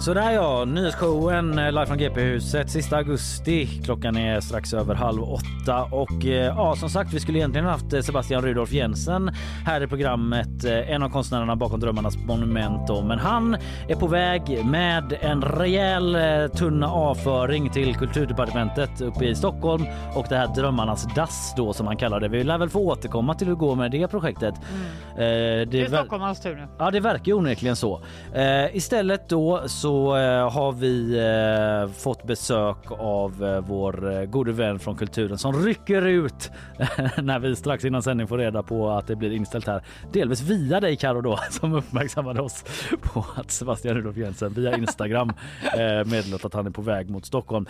[0.00, 3.66] Så där ja, nyhetsshowen eh, live från GP-huset sista augusti.
[3.84, 7.92] Klockan är strax över halv åtta och eh, ja, som sagt, vi skulle egentligen haft
[7.92, 9.30] eh, Sebastian Rudolf Jensen
[9.66, 12.88] här i programmet, en av konstnärerna bakom Drömmarnas monument.
[12.88, 13.02] Då.
[13.02, 13.56] Men han
[13.88, 16.18] är på väg med en rejäl
[16.50, 19.84] tunna avföring till kulturdepartementet uppe i Stockholm
[20.14, 22.28] och det här Drömmarnas dass då som han kallar det.
[22.28, 24.54] Vi lär väl få återkomma till hur det går med det projektet.
[24.54, 24.82] Mm.
[25.10, 26.68] Eh, det, det är Stockholms tur nu.
[26.78, 28.02] Ja, det verkar onekligen så.
[28.34, 34.78] Eh, istället då så eh, har vi eh, fått besök av eh, vår gode vän
[34.78, 36.50] från kulturen som rycker ut
[37.22, 39.82] när vi strax innan sändning får reda på att det blir inställt här.
[40.12, 42.64] Delvis via dig Karo då som uppmärksammade oss
[43.02, 45.32] på att Sebastian Rudolf Jensen via Instagram
[46.06, 47.66] meddelat att han är på väg mot Stockholm.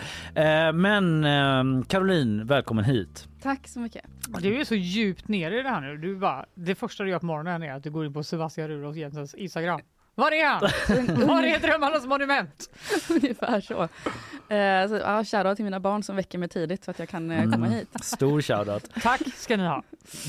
[0.74, 1.24] Men
[1.88, 3.28] Caroline, välkommen hit.
[3.42, 4.04] Tack så mycket.
[4.40, 5.96] Du är så djupt nere i det här nu.
[5.96, 8.68] Du bara, det första du gör på morgonen är att du går in på Sebastian
[8.68, 9.80] Rudolf Jensens Instagram
[10.18, 10.60] var är han?
[11.26, 12.70] Var är drömmarnas monument?
[13.10, 13.82] Ungefär så.
[14.54, 17.30] Eh, så ja, shoutout till mina barn som väcker mig tidigt så att jag kan
[17.30, 17.70] eh, komma mm.
[17.70, 17.88] hit.
[18.00, 18.90] Stor shoutout.
[19.02, 19.82] Tack ska ni ha.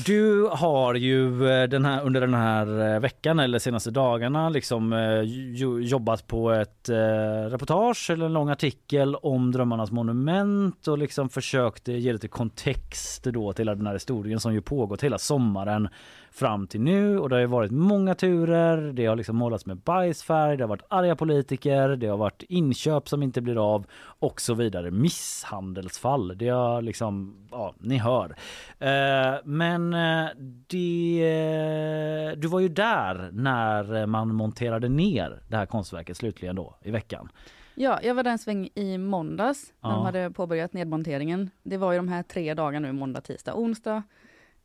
[0.06, 4.92] Du har ju eh, den här, under den här eh, veckan eller senaste dagarna liksom
[4.92, 5.20] eh,
[5.82, 6.96] jobbat på ett eh,
[7.50, 13.52] reportage eller en lång artikel om Drömmarnas monument och liksom försökt ge lite kontext då
[13.52, 15.88] till den här historien som ju pågått hela sommaren
[16.30, 18.92] fram till nu och det har varit många turer.
[18.92, 23.08] Det har liksom målats med bajsfärg, det har varit arga politiker, det har varit inköp
[23.08, 24.90] som inte blir av och så vidare.
[24.90, 28.36] Misshandelsfall, det har liksom, ja, ni hör.
[28.78, 30.28] Eh, men eh,
[30.66, 36.90] det, du var ju där när man monterade ner det här konstverket slutligen då i
[36.90, 37.28] veckan.
[37.74, 39.96] Ja, jag var där en sväng i måndags när ja.
[39.96, 41.50] de hade påbörjat nedmonteringen.
[41.62, 44.02] Det var ju de här tre dagarna nu, måndag, tisdag, onsdag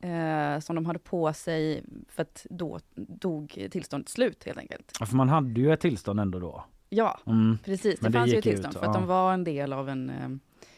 [0.00, 4.96] eh, som de hade på sig för att då dog tillståndet slut helt enkelt.
[5.00, 6.64] Ja, för man hade ju ett tillstånd ändå då.
[6.88, 7.58] Ja, mm.
[7.64, 8.00] precis.
[8.00, 9.00] Det, det fanns ju ett tillstånd ut, för att ja.
[9.00, 10.28] de var en del av en, eh,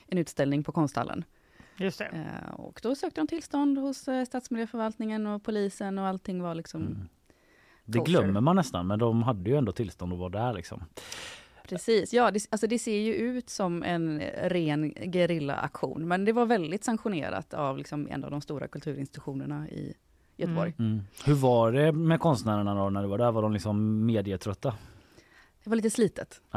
[0.07, 1.25] en utställning på konsthallen.
[1.77, 2.05] Just det.
[2.05, 6.83] Eh, och då sökte de tillstånd hos eh, stadsmiljöförvaltningen och polisen och allting var liksom
[6.83, 7.09] mm.
[7.85, 10.85] Det glömmer man nästan, men de hade ju ändå tillstånd att vara där liksom.
[11.69, 16.47] Precis, ja det, alltså det ser ju ut som en ren gerillaaktion men det var
[16.47, 19.95] väldigt sanktionerat av liksom en av de stora kulturinstitutionerna i
[20.37, 20.75] Göteborg.
[20.79, 20.93] Mm.
[20.93, 21.05] Mm.
[21.25, 23.33] Hur var det med konstnärerna då när du var där?
[23.33, 24.75] Var de liksom medietrötta?
[25.65, 26.41] Det var lite slitet.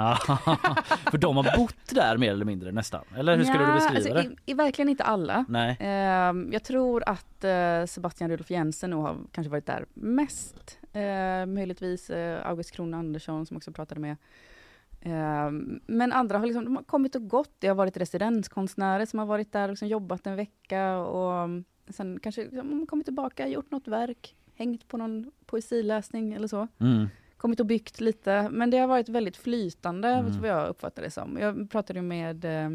[1.12, 3.06] för de har bott där mer eller mindre nästan?
[3.18, 4.42] Eller hur skulle ja, du beskriva alltså, det?
[4.46, 5.46] I, I, verkligen inte alla.
[5.50, 5.78] Nej.
[5.82, 10.80] Uh, jag tror att uh, Sebastian Rudolf Jensen nog har kanske varit där mest.
[10.96, 14.18] Uh, möjligtvis uh, August Kron Andersson som också pratade med.
[15.02, 17.52] Ehm, men andra har, liksom, de har kommit och gått.
[17.60, 21.50] Det har varit residenskonstnärer som har varit där och liksom jobbat en vecka och
[21.90, 26.68] sen kanske liksom, kommit tillbaka, gjort något verk, hängt på någon poesiläsning eller så.
[26.80, 27.08] Mm.
[27.38, 30.42] Kommit och byggt lite, men det har varit väldigt flytande, mm.
[30.42, 31.38] vad jag uppfattar det som.
[31.42, 32.70] Jag pratade med eh,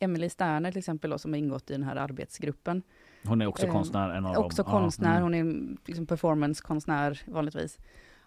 [0.00, 2.82] Emelie Sterner till exempel, då, som har ingått i den här arbetsgruppen.
[3.24, 4.10] Hon är också eh, konstnär?
[4.10, 4.72] En av också dem.
[4.72, 5.22] konstnär, ja, mm.
[5.22, 7.78] hon är liksom performancekonstnär vanligtvis.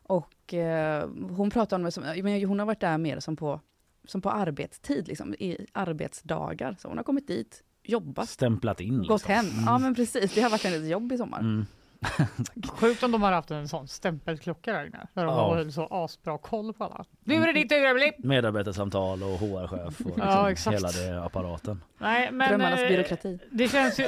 [0.04, 3.62] Och eh, hon pratar om det som, men hon har varit där mer som på,
[4.06, 6.76] som på arbetstid, liksom, i arbetsdagar.
[6.80, 8.30] Så hon har kommit dit, jobbat.
[8.30, 8.88] Stämplat in.
[8.88, 9.08] Liksom.
[9.08, 9.46] Gått hem.
[9.66, 11.40] Ja men precis, det har varit hennes jobb i sommar.
[11.40, 11.66] Mm.
[12.68, 15.08] Sjukt om de har haft en sån stämpelklocka där inne.
[15.14, 15.56] Där de ja.
[15.56, 17.06] har så asbra koll på alla.
[17.24, 18.14] Nu är det ditt Emelie!
[18.18, 21.82] Medarbetarsamtal och HR-chef och liksom ja, hela det apparaten.
[22.04, 23.40] Nej, men, Drömmarnas eh, byråkrati.
[23.52, 24.08] Det känns ju...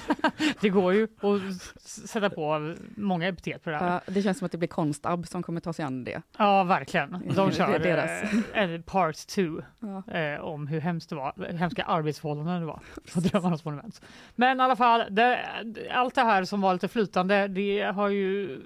[0.60, 1.52] det går ju att
[1.84, 3.92] sätta på många epitet på det här.
[3.92, 6.22] Ja, det känns som att det blir Konstab som kommer ta sig an det.
[6.38, 7.22] Ja, verkligen.
[7.34, 8.32] De kör deras.
[8.54, 9.42] Eh, part 2
[9.80, 10.12] ja.
[10.18, 12.80] eh, om hur hemskt det var, hemska arbetsförhållanden det var
[13.14, 14.00] på Drömmarnas monument.
[14.34, 15.46] Men i alla fall, det,
[15.90, 18.60] allt det här som var lite flytande, det har ju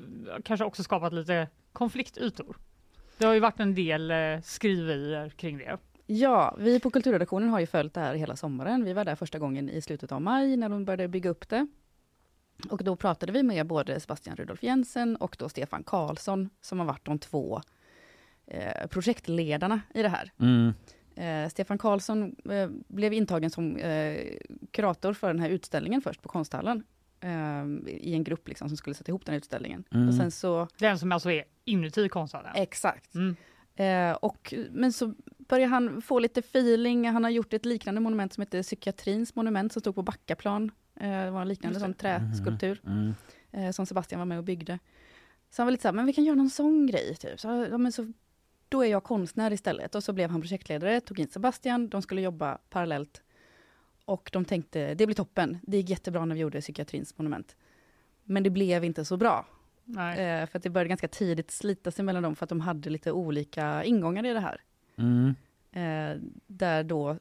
[0.45, 2.57] kanske också skapat lite konfliktytor.
[3.19, 5.79] Det har ju varit en del eh, skriverier kring det.
[6.13, 8.85] Ja, vi på kulturredaktionen har ju följt det här hela sommaren.
[8.85, 11.67] Vi var där första gången i slutet av maj när de började bygga upp det.
[12.71, 16.87] Och då pratade vi med både Sebastian Rudolf Jensen och då Stefan Karlsson som har
[16.87, 17.61] varit de två
[18.47, 20.33] eh, projektledarna i det här.
[20.41, 20.73] Mm.
[21.15, 24.17] Eh, Stefan Karlsson eh, blev intagen som eh,
[24.71, 26.83] kurator för den här utställningen först på Konsthallen.
[27.21, 29.85] Eh, I en grupp liksom, som skulle sätta ihop den här utställningen.
[29.95, 30.09] Mm.
[30.09, 32.53] Och sen så, den som alltså är inuti konsthallen?
[32.55, 33.15] Exakt.
[33.15, 33.37] Mm.
[33.75, 35.15] Eh, och, men så
[35.51, 37.09] börjar han få lite feeling.
[37.09, 40.71] Han har gjort ett liknande monument som heter Psykiatrins monument som stod på Backaplan.
[41.01, 42.99] Eh, det var en liknande sån träskulptur mm.
[42.99, 43.15] mm.
[43.67, 44.79] eh, som Sebastian var med och byggde.
[45.51, 47.17] Så han var lite såhär, men vi kan göra någon sån grej.
[47.17, 47.41] Typ.
[47.41, 48.13] Så, ja, men så,
[48.69, 49.95] då är jag konstnär istället.
[49.95, 53.23] Och så blev han projektledare, tog in Sebastian, de skulle jobba parallellt.
[54.05, 55.59] Och de tänkte, det blir toppen.
[55.63, 57.57] Det gick jättebra när vi gjorde Psykiatrins monument.
[58.25, 59.47] Men det blev inte så bra.
[59.89, 62.91] Eh, för att det började ganska tidigt slita sig mellan dem för att de hade
[62.91, 64.61] lite olika ingångar i det här.
[65.01, 65.35] Mm.
[65.73, 67.19] Eh, där då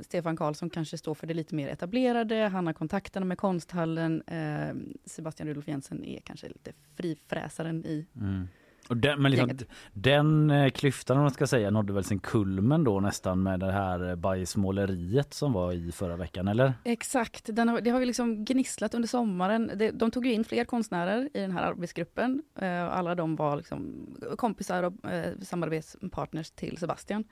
[0.00, 4.22] Stefan Karlsson kanske står för det lite mer etablerade, han har kontakterna med konsthallen.
[4.22, 4.74] Eh,
[5.04, 8.48] Sebastian Rudolf Jensen är kanske lite frifräsaren i Mm.
[8.88, 9.50] Och den, men liksom,
[9.92, 13.72] den eh, klyftan om man ska säga nådde väl sin kulmen då nästan med det
[13.72, 16.72] här eh, bajsmåleriet som var i förra veckan eller?
[16.84, 19.70] Exakt, den har, det har ju liksom gnisslat under sommaren.
[19.76, 22.42] Det, de tog in fler konstnärer i den här arbetsgruppen.
[22.58, 24.06] Eh, alla de var liksom
[24.36, 24.92] kompisar och
[25.42, 27.24] samarbetspartners till Sebastian.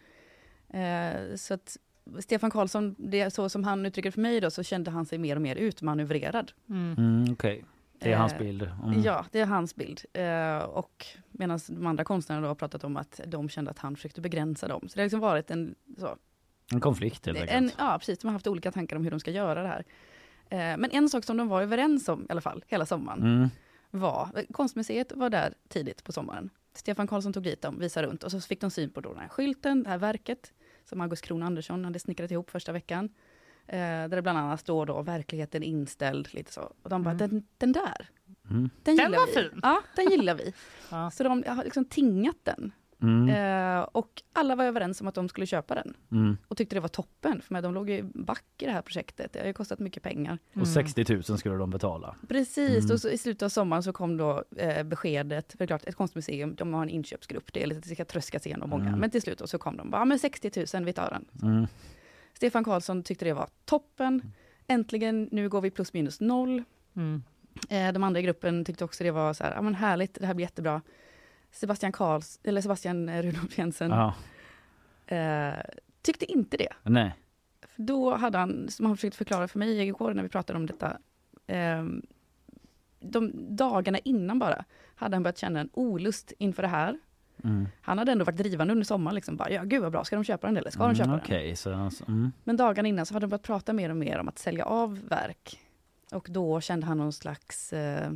[1.36, 1.76] Så att
[2.18, 5.36] Stefan Karlsson, det så som han uttrycker för mig då, så kände han sig mer
[5.36, 6.52] och mer utmanövrerad.
[6.70, 6.94] Mm.
[6.98, 7.64] Mm, Okej,
[8.05, 8.62] det är hans Eh, bild.
[8.84, 9.02] Mm.
[9.02, 10.00] Ja, det är hans bild.
[10.12, 14.20] Eh, och medan de andra konstnärerna har pratat om att de kände att han försökte
[14.20, 14.80] begränsa dem.
[14.88, 16.16] Så det har liksom varit en, så,
[16.72, 17.74] En konflikt helt en, enkelt.
[17.78, 19.84] ja precis, de har haft olika tankar om hur de ska göra det här.
[20.48, 23.48] Eh, men en sak som de var överens om i alla fall, hela sommaren, Mm.
[23.90, 26.50] var, konstmuseet var där tidigt på sommaren.
[26.76, 29.20] Stefan Karlsson tog dit dem, visade runt och så fick de syn på då den
[29.20, 30.52] här skylten, det här verket
[30.84, 33.09] som August Kron Andersson hade snickrat ihop första veckan.
[33.66, 36.72] Eh, där det bland annat står då verkligheten inställd, lite så.
[36.82, 37.28] Och de bara, Mm.
[37.28, 38.08] den, den där,
[38.50, 38.60] Mm.
[38.60, 39.32] den, Den gillar var vi.
[39.32, 39.60] fin.
[39.62, 40.52] Ja, den gillar vi.
[40.90, 41.10] Ja.
[41.10, 42.72] Så de har liksom tingat den.
[43.02, 43.28] Mm.
[43.28, 45.94] Eh, och alla var överens om att de skulle köpa den.
[46.12, 46.36] Mm.
[46.48, 49.32] Och tyckte det var toppen, för de låg ju back i det här projektet.
[49.32, 50.38] Det har ju kostat mycket pengar.
[50.60, 52.16] Och 60 000 skulle de betala.
[52.28, 52.90] Precis, Mm.
[52.94, 55.84] och så i slutet av sommaren så kom då eh, beskedet, för det är klart
[55.84, 58.88] ett konstmuseum, de har en inköpsgrupp, det är lite, det ska tröskas igenom många.
[58.88, 59.00] Mm.
[59.00, 61.10] Men till slut så kom de, bara, ja men 60 000, vi tar
[61.40, 61.66] den.
[62.45, 64.32] Stefan Karlsson tyckte det var toppen.
[64.66, 66.62] Äntligen, nu går vi plus minus noll.
[66.97, 67.22] Mm.
[67.68, 70.26] Eh, de andra i gruppen tyckte också det var så här, ja men härligt, det
[70.26, 70.82] här blir jättebra.
[71.51, 74.14] Sebastian Karls, eller Sebastian eh, Rudolf Jensen, Ja.
[75.16, 75.55] eh,
[76.03, 76.68] tyckte inte det.
[76.82, 77.14] Nej.
[77.62, 80.66] För då hade han, som han försökte förklara för mig igår när vi pratade om
[80.66, 80.99] detta,
[81.47, 81.84] eh,
[83.01, 84.64] de dagarna innan bara,
[84.95, 86.99] hade han börjat känna en olust inför det här.
[87.45, 87.68] Mm.
[87.82, 90.24] Han hade ändå varit drivande under sommaren, liksom bara, ja gud vad bra, ska de
[90.24, 91.20] köpa den eller ska de Mm, köpa den?
[91.20, 92.32] Okej, så alltså, mm.
[92.45, 94.99] Men dagarna innan så hade de börjat prata mer och mer om att sälja av
[95.09, 95.61] verk.
[96.12, 98.12] Och då kände han någon slags eh,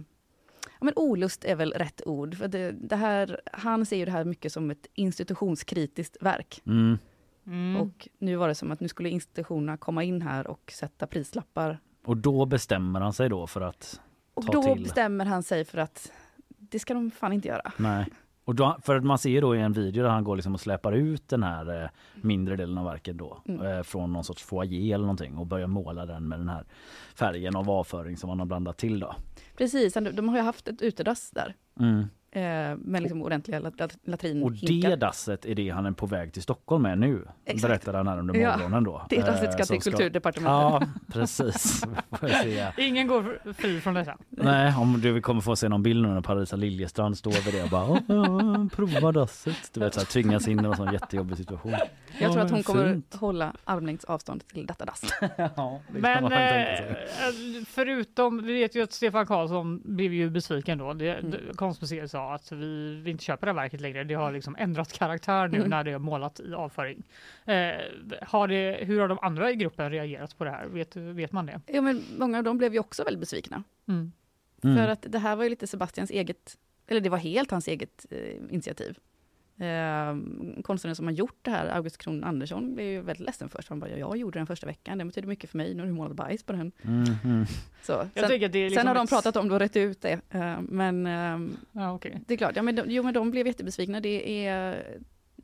[0.80, 2.34] Ja, men olust är väl rätt ord.
[2.34, 6.62] För det, det här, han ser ju det här mycket som ett institutionskritiskt verk.
[6.66, 6.98] Mm.
[7.46, 7.76] Mm.
[7.76, 11.78] Och nu var det som att nu skulle institutionerna komma in här och sätta prislappar.
[12.04, 14.00] Och då bestämmer han sig då för att
[14.34, 14.82] Och Ta då till.
[14.82, 16.12] bestämmer han sig för att
[16.48, 17.72] det ska de fan inte göra.
[17.76, 18.06] Nej.
[18.48, 20.54] Och då, för att man ser ju då i en video där han går liksom
[20.54, 23.66] och släpar ut den här eh, mindre delen av verket då Mm.
[23.66, 26.64] eh, från någon sorts foyer eller någonting och börjar måla den med den här
[27.14, 29.14] färgen av avföring som han har blandat till då.
[29.56, 31.54] Precis, de har ju haft ett utedass där.
[31.80, 32.06] Mm.
[32.38, 34.42] Eh, med liksom ordentliga lat- lat- latrin.
[34.42, 37.28] Och det dasset är det han är på väg till Stockholm med nu.
[37.44, 37.62] Exakt.
[37.68, 39.06] Berättar han här under Ja, morgonen då.
[39.10, 40.52] Det dasset ska Eh, som till kulturdepartementet.
[40.52, 40.82] Ja,
[41.12, 41.80] precis.
[42.20, 42.66] Får jag se.
[42.76, 44.16] Ingen går fri från detta.
[44.28, 47.62] Nej, om du kommer få se någon bild nu när Parisa Liljestrand står vid det
[47.62, 49.70] och bara "Åh, ja, prova dasset.
[49.74, 51.72] Du vet så här, tvingas in i en sån jättejobbig situation.
[51.72, 51.80] Jag
[52.32, 53.14] tror Ja, att hon kommer fint.
[53.14, 55.02] hålla armlängds avstånd till detta dass.
[55.56, 56.96] Ja, det Men eh,
[57.66, 60.92] förutom, vi vet ju att Stefan Karlsson blev ju besviken då.
[60.92, 61.34] Det, Mm.
[61.54, 64.04] konstmuseet sa att vi, vi inte köper det här verket längre.
[64.04, 65.70] Det har liksom ändrat karaktär nu Mm.
[65.70, 67.02] när det är målat i avföring.
[67.44, 67.70] Eh,
[68.22, 70.66] har det, hur har de andra i gruppen reagerat på det här?
[70.66, 71.60] Vet, vet man det?
[71.66, 73.62] Ja, men många av dem blev ju också väldigt besvikna.
[73.88, 74.12] Mm.
[74.62, 74.76] Mm.
[74.76, 76.56] För att det här var ju lite Sebastians eget,
[76.86, 78.98] eller det var helt hans eget eh, initiativ.
[79.60, 80.16] Eh,
[80.62, 83.68] konstnären som har gjort det här, August Kron Andersson, blev ju väldigt ledsen först.
[83.68, 85.92] Han bara, jag gjorde den första veckan, det betyder mycket för mig, nu har du
[85.92, 86.72] målat bajs på den.
[86.82, 87.46] Mm, mm.
[87.82, 90.20] Så, sen, liksom sen har de pratat om det och rätt ut det.
[90.30, 92.20] Eh, men eh, Ja, okej.
[92.26, 94.00] det är klart, ja, men de, jo men de blev jättebesvikna.
[94.00, 94.84] Det är,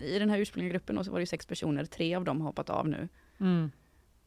[0.00, 2.40] I den här ursprungliga gruppen då, så var det ju sex personer, tre av dem
[2.40, 3.08] har hoppat av nu.
[3.40, 3.70] Mm.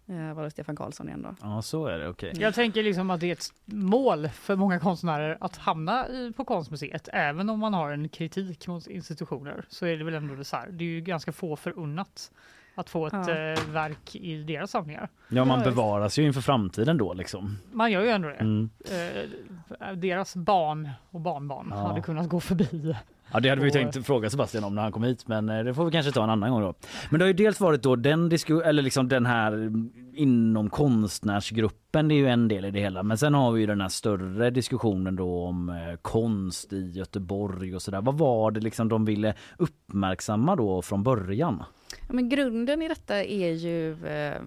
[0.09, 1.35] Eh, var det Stefan Karlsson igen då.
[1.41, 2.07] Ja, så är det.
[2.09, 2.33] Okej.
[2.39, 6.45] Jag tänker liksom att det är ett mål för många konstnärer att hamna i, på
[6.45, 7.09] konstmuseet.
[7.13, 10.55] Även om man har en kritik mot institutioner så är det väl ändå det så
[10.55, 10.67] här.
[10.71, 12.31] Det är ju ganska få förunnat
[12.75, 13.29] att få ett Ja.
[13.29, 15.09] eh, verk i deras samlingar.
[15.29, 17.57] Ja, man bevaras ju inför framtiden då liksom.
[17.71, 18.35] Man gör ju ändå det.
[18.35, 18.69] Mm.
[18.91, 21.75] Eh, deras barn och barnbarn Ja.
[21.87, 22.95] hade kunnat gå förbi.
[23.33, 25.73] Ja, det hade vi tänkt fråga Sebastian om när han kom hit, men eh, det
[25.73, 26.73] får vi kanske ta en annan gång då.
[27.09, 30.69] Men det har ju dels varit då den disku eller liksom den här mm, inom
[30.69, 33.03] konstnärsgruppen, det är ju en del i det hela.
[33.03, 37.75] Men sen har vi ju den här större diskussionen då om eh, konst i Göteborg
[37.75, 38.01] och sådär.
[38.01, 41.63] Vad var det liksom de ville uppmärksamma då från början?
[42.07, 44.41] Ja, men grunden i detta är ju, eh,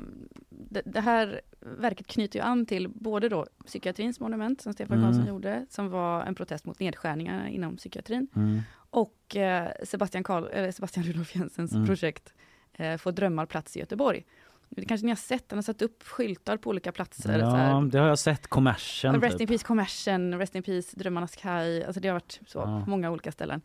[0.48, 5.06] det, det här verket knyter ju an till både då psykiatrins monument som Stefan Mm.
[5.10, 8.60] Karlsson gjorde, som var en protest mot nedskärningarna inom psykiatrin, Mm.
[8.90, 11.86] och eh, Sebastian, Karl, eller Sebastian Rudolf Jensens Mm.
[11.86, 12.32] projekt
[12.72, 14.24] eh, Få drömmar plats i Göteborg.
[14.68, 17.38] Det kanske ni har sett, han har satt upp skyltar på olika platser.
[17.38, 18.46] Ja, här, det har jag sett.
[18.46, 19.20] Kommersen.
[19.20, 19.48] Rest in Typ.
[19.48, 21.84] Peace Kommersen, Rest in Peace Drömmarnas kaj.
[21.84, 22.82] Alltså det har varit så Ja.
[22.84, 23.60] på många olika ställen.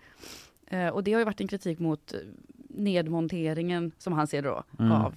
[0.68, 2.20] Eh, och det har ju varit en kritik mot eh,
[2.78, 4.92] nedmonteringen, som han ser då, Mm.
[4.92, 5.16] av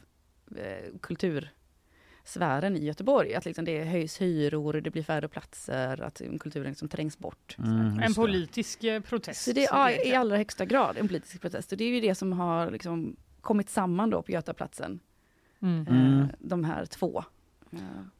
[0.57, 3.35] eh, kultursfären i Göteborg.
[3.35, 7.57] Att liksom det höjs hyror, det blir färre platser, att kulturen liksom trängs bort.
[7.59, 9.45] Mm, En politisk eh, protest.
[9.45, 11.73] Så det är ja, i allra högsta grad en politisk protest.
[11.73, 15.01] Och det är ju det som har liksom kommit samman då på Götaplatsen,
[15.63, 15.87] Mm.
[15.89, 16.21] Mm.
[16.21, 17.25] eh, de här två.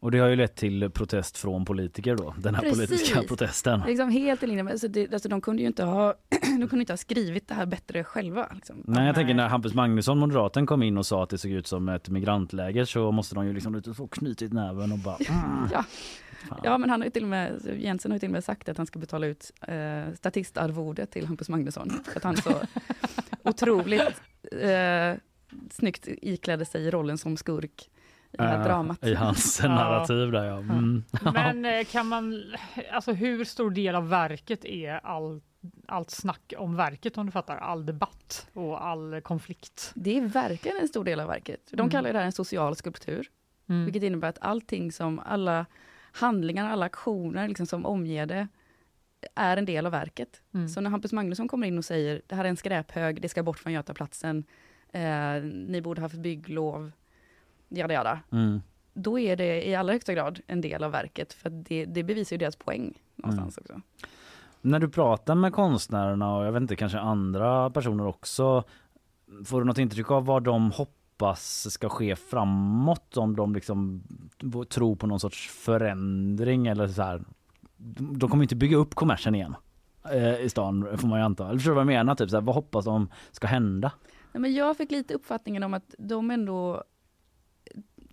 [0.01, 2.77] Och det har ju lett till protest från politiker då, den här Precis.
[2.77, 3.83] politiska protesten.
[3.87, 6.15] Liksom helt i linje med, alltså det, alltså de kunde ju inte ha,
[6.61, 8.49] de kunde inte ha skrivit det här bättre själva.
[8.55, 8.83] Liksom.
[8.85, 11.67] Nej, jag tänker när Hampus Magnusson, moderaten, kom in och sa att det såg ut
[11.67, 15.17] som ett migrantläger så måste de ju liksom så knutit näven och bara...
[15.29, 15.69] Mm.
[15.73, 15.85] Ja.
[16.49, 16.61] Fan.
[16.65, 18.77] Ja men han har till och med, Jensen har ju till och med sagt att
[18.77, 21.91] han ska betala ut eh, statistarvode till Hampus Magnusson.
[22.05, 22.51] För att han så
[23.43, 24.23] otroligt
[24.53, 25.15] eh,
[25.71, 27.91] snyggt iklädde sig i rollen som skurk
[28.33, 29.05] i det här Äh, dramat.
[29.07, 29.69] I hans Ja.
[29.75, 30.57] narrativ där ja.
[30.59, 31.05] Mm.
[31.35, 32.43] Men eh, kan man,
[32.93, 35.41] alltså hur stor del av verket är all,
[35.87, 39.93] allt snack om verket om du fattar, all debatt och all konflikt?
[39.95, 41.61] Det är verkligen en stor del av verket.
[41.71, 41.91] De Mm.
[41.91, 43.27] kallar det här en social skulptur.
[43.69, 43.85] Mm.
[43.85, 45.67] Vilket innebär att allting som, alla
[46.13, 48.49] handlingar, alla aktioner liksom som omger det
[49.35, 50.43] är en del av verket.
[50.55, 50.69] Mm.
[50.69, 53.43] Så när Hampus Magnusson kommer in och säger det här är en skräphög, det ska
[53.43, 54.45] bort från Götaplatsen,
[54.93, 56.93] eh, ni borde haft bygglov,
[57.69, 58.21] jada jada.
[58.33, 58.63] Mm.
[58.95, 62.37] Då är det i allra högsta grad en del av verket, för det, det bevisar
[62.37, 63.81] ju deras poäng någonstans också.
[64.61, 68.65] När du pratar med konstnärerna och jag vet inte kanske andra personer också
[69.45, 74.03] får du något intryck av vad de hoppas ska ske framåt om de liksom
[74.69, 77.23] tror på någon sorts förändring eller så här.
[77.77, 79.57] De de kommer inte bygga upp kommersen igen
[80.13, 81.45] eh, i stan får man ju anta.
[81.45, 82.15] Eller förstår du vad jag menar?
[82.15, 83.93] Typ så här, vad hoppas de ska hända?
[84.33, 86.85] Nej, men jag fick lite uppfattningen om att de ändå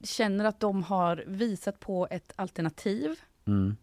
[0.05, 3.75] känner att de har visat på ett alternativ Mm.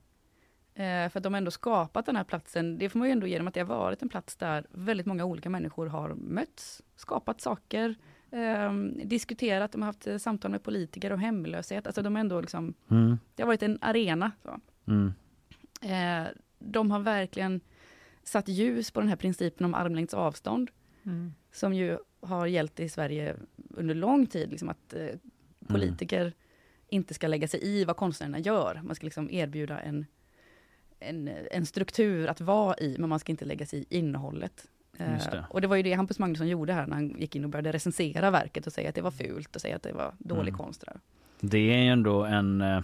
[0.75, 3.27] Eh, för att de har ändå skapat den här platsen, det får man ju ändå
[3.27, 7.41] genom att det har varit en plats där väldigt många olika människor har mötts, skapat
[7.41, 7.95] saker,
[8.31, 8.73] eh,
[9.05, 12.75] diskuterat, de har haft eh, samtal med politiker om hemlöshet, alltså de har ändå liksom,
[12.91, 13.19] Mm.
[13.35, 14.33] det har varit en arena.
[14.43, 14.61] Så.
[14.87, 15.13] Mm.
[15.81, 17.61] Eh, de har verkligen
[18.23, 20.71] satt ljus på den här principen om armlängds avstånd,
[21.03, 21.35] Mm.
[21.53, 23.37] som ju har gällt i Sverige
[23.71, 25.09] under lång tid, liksom att eh,
[25.69, 26.33] politiker
[26.89, 28.81] inte ska lägga sig i vad konstnärerna gör.
[28.85, 30.07] Man ska liksom erbjuda en,
[30.99, 34.67] en, en struktur att vara i, men man ska inte lägga sig i innehållet.
[34.99, 35.45] Eh, det.
[35.51, 37.73] och det var ju det Hampus Magnusson gjorde här när han gick in och började
[37.73, 40.59] recensera verket och säga att det var fult och säga att det var dålig Mm.
[40.59, 40.81] konst.
[40.81, 41.01] Där.
[41.41, 42.83] Det är ju ändå en eh,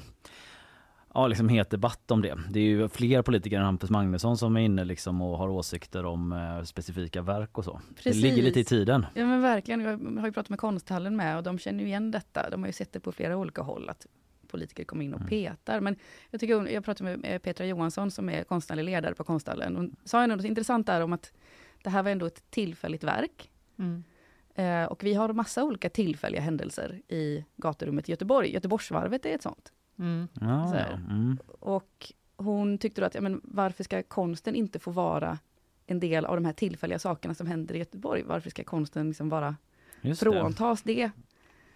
[1.14, 2.38] ja, liksom het debatt om det.
[2.50, 6.04] Det är ju fler politiker än Hampus Magnusson som är inne liksom och har åsikter
[6.06, 7.80] om eh, specifika verk och så.
[7.88, 8.22] Det Precis.
[8.22, 9.06] ligger lite i tiden.
[9.14, 12.10] Ja men verkligen, jag har ju pratat med konsthallen med och de känner ju igen
[12.10, 12.50] detta.
[12.50, 14.06] De har ju sett det på flera olika håll att
[14.48, 15.28] politiker kommer in och Mm.
[15.30, 15.80] petar.
[15.80, 15.96] Men
[16.30, 19.76] jag, tycker, jag pratade med eh, Petra Johansson som är konstnärlig ledare på konsthallen.
[19.76, 21.32] Hon sa ändå något intressant där om att
[21.82, 23.50] det här var ändå ett tillfälligt verk.
[23.78, 24.04] Mm.
[24.54, 28.52] Eh, och vi har massa olika tillfälliga händelser i gaturummet i Göteborg.
[28.54, 29.72] Göteborgsvarvet är ett sånt.
[29.98, 30.28] Mm.
[30.40, 30.80] Ja, Så ja.
[30.80, 30.94] här.
[30.94, 31.38] Mm.
[31.60, 35.38] Och hon tyckte då att, ja, men varför ska konsten inte få vara
[35.86, 38.22] en del av de här tillfälliga sakerna som händer i Göteborg?
[38.22, 39.56] Varför ska konsten liksom vara
[40.00, 40.24] Just det.
[40.32, 41.10] fråntas det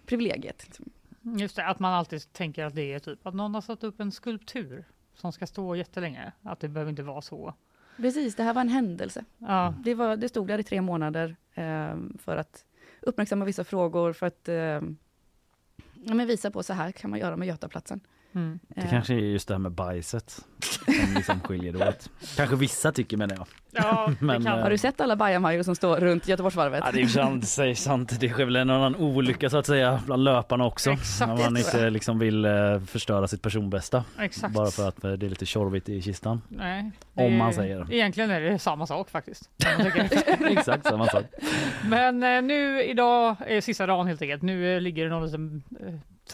[0.05, 0.63] privilegiet?
[0.65, 0.85] Liksom?
[1.21, 3.99] Just det, att man alltid tänker att det är typ att någon har satt upp
[3.99, 6.31] en skulptur som ska stå jättelänge.
[6.41, 7.53] Att det behöver inte vara så.
[7.97, 9.25] Precis, det här var en händelse.
[9.37, 12.65] Ja, Det, var, det stod där i tre månader eh, för att
[13.01, 14.81] uppmärksamma vissa frågor, för att eh,
[16.05, 17.99] men visa på så här kan man göra med Götaplatsen
[18.35, 18.59] mm.
[18.67, 20.39] Det Eh, kanske är just det här med bajset
[20.85, 22.09] som liksom skiljer det åt.
[22.37, 23.47] Kanske vissa tycker menar jag.
[23.71, 26.81] ja Men, det kan eh, Har du sett alla bajamajor som står runt Göteborgsvarvet?
[26.85, 28.19] Ja, det är ju sant, säg sant.
[28.19, 30.91] Det sker väl en annan olycka så att säga bland löparna också.
[30.91, 34.03] Exakt, när det man inte liksom vill eh, förstöra sitt personbästa.
[34.19, 34.53] Exakt.
[34.53, 36.41] Bara för att det är lite tjorvigt i kistan.
[36.47, 37.93] Nej, Om det- man säger.
[37.93, 39.49] Egentligen är det samma sak faktiskt.
[40.49, 41.23] Exakt samma sak.
[41.85, 44.41] Men nu idag är sista dagen helt enkelt.
[44.41, 45.63] Nu ligger det någon liten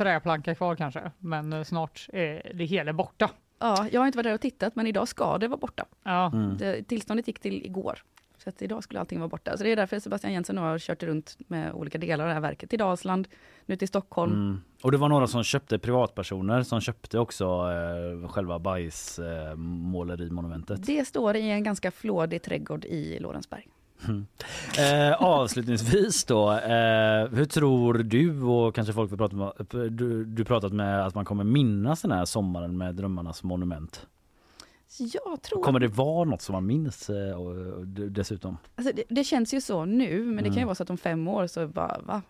[0.03, 1.11] träplanka kvar kanske.
[1.19, 3.29] Men eh, snart är det hela borta.
[3.59, 5.85] Ja, jag har inte varit där och tittat, men idag ska det vara borta.
[6.03, 6.57] Ja, Mm.
[6.57, 7.99] Det, tillståndet gick till igår.
[8.43, 9.57] Så att idag skulle allting vara borta.
[9.57, 12.33] Så det är därför Sebastian Jensen nu har kört runt med olika delar av det
[12.33, 12.69] här verket.
[12.69, 13.27] Till Dalsland,
[13.65, 14.33] nu till Stockholm.
[14.33, 14.61] Mm.
[14.83, 20.85] Och det var några som köpte privatpersoner som köpte också eh, själva bajsmålerimonumentet.
[20.85, 23.67] Det står i en ganska flådig trädgård i Lorensberg.
[24.79, 30.45] Eh, avslutningsvis då, eh, hur tror du och kanske folk vi pratat med, du, du
[30.45, 34.07] pratat med att man kommer minnas den här sommaren med Drömmarnas monument?
[34.99, 35.63] Jag tror...
[35.63, 38.57] Kommer det vara något som man minns eh, och, d- dessutom?
[38.75, 40.65] Alltså det, det känns ju så nu, men det kan ju Mm.
[40.67, 42.21] vara så att om fem år så bara, va?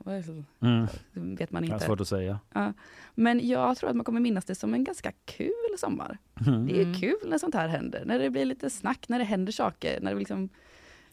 [0.62, 0.88] Mm.
[1.14, 1.86] vet man Det är inte.
[1.86, 2.40] svårt att säga.
[3.16, 6.18] Men jag tror att man kommer minnas det som en ganska kul sommar.
[6.48, 6.68] Mm.
[6.68, 7.00] Det är Mm.
[7.00, 10.14] kul när sånt här händer, när det blir lite snack, när det händer saker, när
[10.14, 10.50] det liksom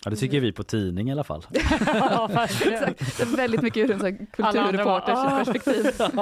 [0.07, 1.43] Ja, det tycker vi på tidning i alla fall.
[1.51, 5.87] ja, är väldigt mycket ur en kulturreporters perspektiv.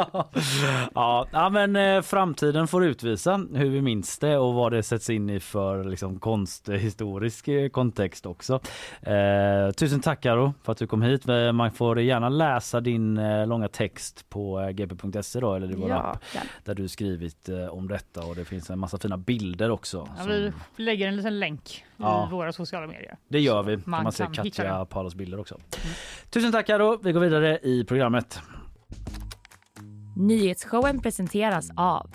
[0.95, 5.11] ja, ja, men eh, framtiden får utvisa hur vi minns det och vad det sätts
[5.11, 8.61] in i för liksom, konsthistorisk eh, kontext också.
[9.03, 11.29] Eh, tusen tack Karo för att du kom hit.
[11.29, 15.97] Eh, Man får gärna läsa din långa text på gp.se då eller i vår Ja,
[15.97, 16.47] app gärna.
[16.65, 20.09] där du skrivit om detta och det finns en massa fina bilder också.
[20.17, 22.27] Ja, som- vi lägger en liten länk Ja.
[22.29, 23.17] i våra sociala medier.
[23.29, 23.77] Det gör vi.
[23.77, 24.85] Man Man, ser Katja.
[24.85, 25.61] Palos bilder också.
[26.31, 26.99] Tusen tack Karo.
[27.03, 28.41] Vi går vidare i programmet.
[30.17, 32.11] Nyhetsshowen presenteras av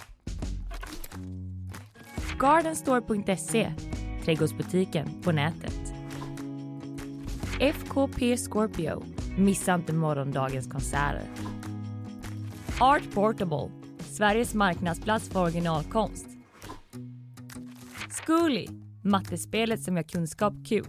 [2.39, 3.71] Gardenstore.se,
[4.25, 5.93] trädgårdsbutiken på nätet.
[7.59, 9.03] FKP Scorpio,
[9.37, 11.23] missa inte morgondagens konserter.
[12.79, 16.25] Art Portable, Sveriges marknadsplats för originalkonst.
[18.09, 18.67] Zcooly,
[19.03, 20.85] mattespelet som gör kunskap kul.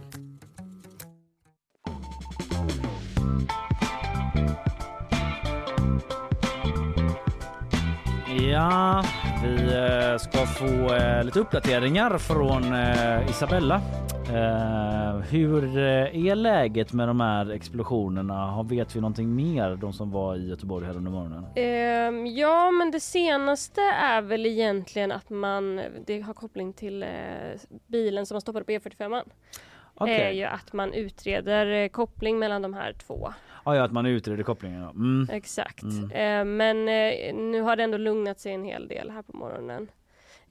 [8.51, 9.03] Ja,
[9.43, 13.81] vi eh, ska få eh, lite uppdateringar från eh, Isabella.
[14.35, 18.33] Eh, hur eh, är läget med de här explosionerna?
[18.45, 19.75] Har- Vet vi någonting mer?
[19.75, 21.45] De som var i Göteborg här under morgonen.
[21.55, 27.09] Ehm, ja, men det senaste är väl egentligen att man, det har koppling till eh,
[27.87, 29.21] bilen som man stoppade på E45.
[29.95, 30.21] Okej.
[30.21, 33.33] är ju att man utreder eh, koppling mellan de här två.
[33.65, 34.81] Ja, ja, att man utreder kopplingen.
[34.81, 34.89] ja.
[34.89, 35.27] Mm.
[35.31, 35.83] Exakt.
[35.83, 36.11] Mm.
[36.11, 39.87] Eh, men eh, nu har det ändå lugnat sig en hel del här på morgonen.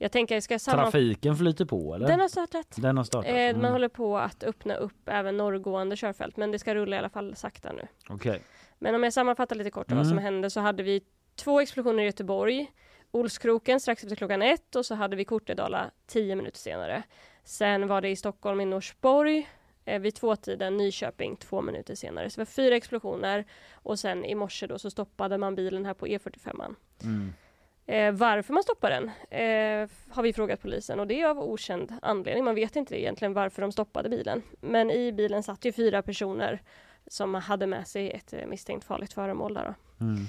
[0.01, 0.91] Jag tänker, jag ska sammanfatta.
[0.91, 2.07] Trafiken flyter på eller?
[2.07, 2.67] Den har startat.
[2.77, 3.29] Den har startat?
[3.29, 3.61] Eh, Mm.
[3.61, 7.09] Man håller på att öppna upp även norrgående körfält men det ska rulla i alla
[7.09, 7.87] fall sakta nu.
[8.09, 8.41] Okej.
[8.79, 10.17] Men om jag sammanfattar lite kort om vad Mm.
[10.17, 11.01] som hände så hade vi
[11.35, 12.71] två explosioner i Göteborg.
[13.11, 17.03] Olskroken strax efter klockan ett och så hade vi Kortedala tio minuter senare.
[17.43, 19.49] Sen var det i Stockholm i Norsborg
[19.85, 22.29] eh, vid tvåtiden, Nyköping två minuter senare.
[22.29, 25.93] Så det var fyra explosioner och sen i morse då så stoppade man bilen här
[25.93, 26.75] på E45.
[27.03, 27.33] Mm.
[27.85, 31.93] Eh, varför man stoppar den eh, har vi frågat polisen och det är av okänd
[32.01, 32.43] anledning.
[32.43, 34.41] Man vet inte egentligen varför de stoppade bilen.
[34.61, 36.61] Men i bilen satt ju fyra personer
[37.07, 39.53] som hade med sig ett eh, misstänkt farligt föremål.
[39.53, 40.05] Där då.
[40.05, 40.25] Mm.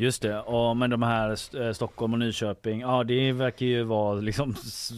[0.00, 4.14] Just det, och, men de här eh, Stockholm och Nyköping, ja det verkar ju vara
[4.14, 4.54] liksom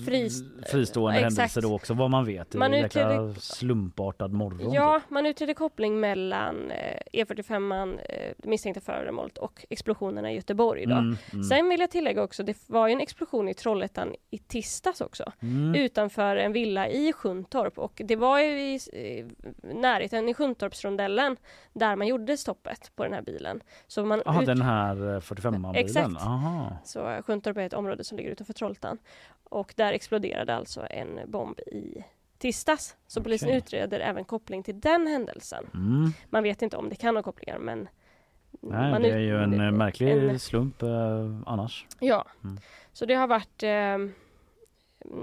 [0.07, 2.55] Frist- fristående ja, händelser då också vad man vet.
[2.55, 4.73] Man utreder- slumpartad morgon.
[4.73, 10.87] Ja, man utredde koppling mellan eh, E45, eh, det misstänkta föremålet och explosionerna i Göteborg.
[10.87, 10.95] Då.
[10.95, 11.45] Mm, mm.
[11.45, 15.33] Sen vill jag tillägga också, det var ju en explosion i Trollhättan i tisdags också.
[15.43, 15.75] Mm.
[15.75, 19.27] utanför en villa i Sjuntorp och det var ju i eh,
[19.75, 21.37] närheten i Sjuntorpsrondellen
[21.73, 23.61] där man gjorde stoppet på den här bilen.
[23.87, 25.74] Så, man Jaha, ut- den här 45 bilen.
[25.74, 26.16] Exakt.
[26.16, 26.76] Aha.
[26.84, 28.99] så Sjuntorp är ett område som ligger utanför Trollhättan
[29.45, 32.05] och där exploderade alltså en bomb i
[32.38, 32.97] tisdags.
[33.07, 33.59] Så polisen Okej.
[33.59, 35.64] utreder även koppling till den händelsen.
[35.74, 36.11] Mm.
[36.30, 37.88] Man vet inte om det kan ha kopplingar men
[38.61, 40.88] Nej, man det är ju en eh, märklig en- slump eh,
[41.47, 41.86] annars.
[42.01, 42.59] Ja, Mm.
[42.93, 43.99] så det har varit eh,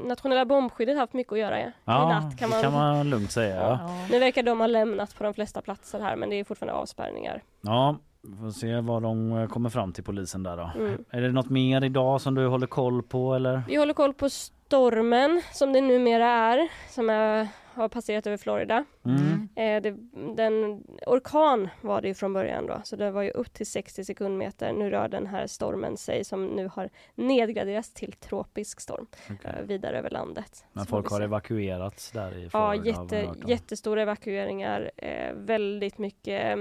[0.07, 1.67] Nationella bombskyddet har haft mycket att göra ja.
[1.67, 3.55] i Ja, natt kan det man, kan man lugnt säga.
[3.55, 4.05] Ja.
[4.11, 7.43] Nu verkar de ha lämnat på de flesta platser här men det är fortfarande avspärrningar.
[7.61, 10.71] ja, får se vad de eh, kommer fram till polisen där då.
[10.75, 11.03] Mm.
[11.09, 13.61] Är det något mer idag som du håller koll på eller?
[13.67, 18.85] Vi håller koll på stormen som det numera är, som är, har passerat över Florida.
[19.05, 19.49] Mm.
[19.55, 19.97] Eh, det,
[20.35, 24.05] den, orkan var det ju från början då, så det var ju upp till 60
[24.05, 24.73] sekundmeter.
[24.73, 29.51] Nu rör den här stormen sig som nu har nedgraderats till tropisk storm Okej.
[29.59, 30.65] eh, vidare över landet.
[30.73, 36.57] Men folk har evakuerats där i Ja, Florida, vi jätte, jättestora evakueringar, eh, väldigt mycket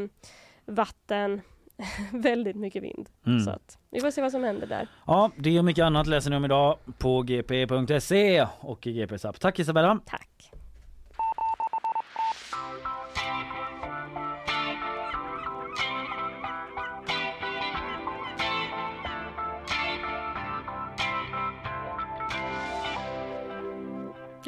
[0.69, 1.41] vatten,
[2.13, 3.09] väldigt mycket vind.
[3.27, 3.41] Mm.
[3.41, 4.89] Så att, vi får se vad som händer där.
[5.07, 9.41] Ja, det och mycket annat läser ni om idag på gp.se och i GPs app.
[9.41, 10.01] Tack Isabella!
[10.07, 10.48] Tack!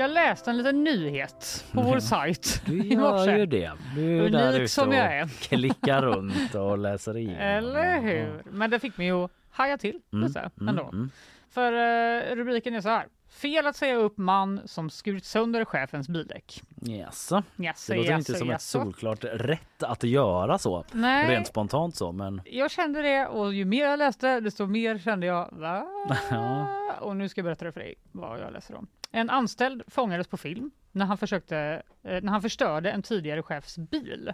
[0.00, 3.36] Jag läste en liten nyhet på vår sajt Du i gör morse.
[3.38, 3.72] ju det.
[3.94, 5.26] Du är där Unik ute som och jag är.
[5.48, 7.40] klickar runt och läser igenom.
[7.40, 8.42] Eller hur?
[8.50, 10.88] Men det fick mig att haja till Mm, lite mm, ändå.
[10.92, 11.10] mm.
[11.50, 13.06] För eh, rubriken är så här.
[13.30, 16.62] Fel att säga upp man som skurit sönder chefens bildäck.
[16.80, 17.42] Jaså?
[17.56, 18.78] Jaså, Det låter inte jaså, som ett jaså.
[18.82, 20.84] solklart rätt att göra så.
[20.92, 24.98] Nej, Rent spontant så men jag kände det och ju mer jag läste desto mer
[24.98, 25.86] kände jag va?
[26.30, 26.66] Ja.
[27.00, 28.86] Och nu ska jag berätta för dig vad jag läser om.
[29.10, 33.78] En anställd fångades på film när han, försökte, eh, när han förstörde en tidigare chefs
[33.78, 34.32] bil.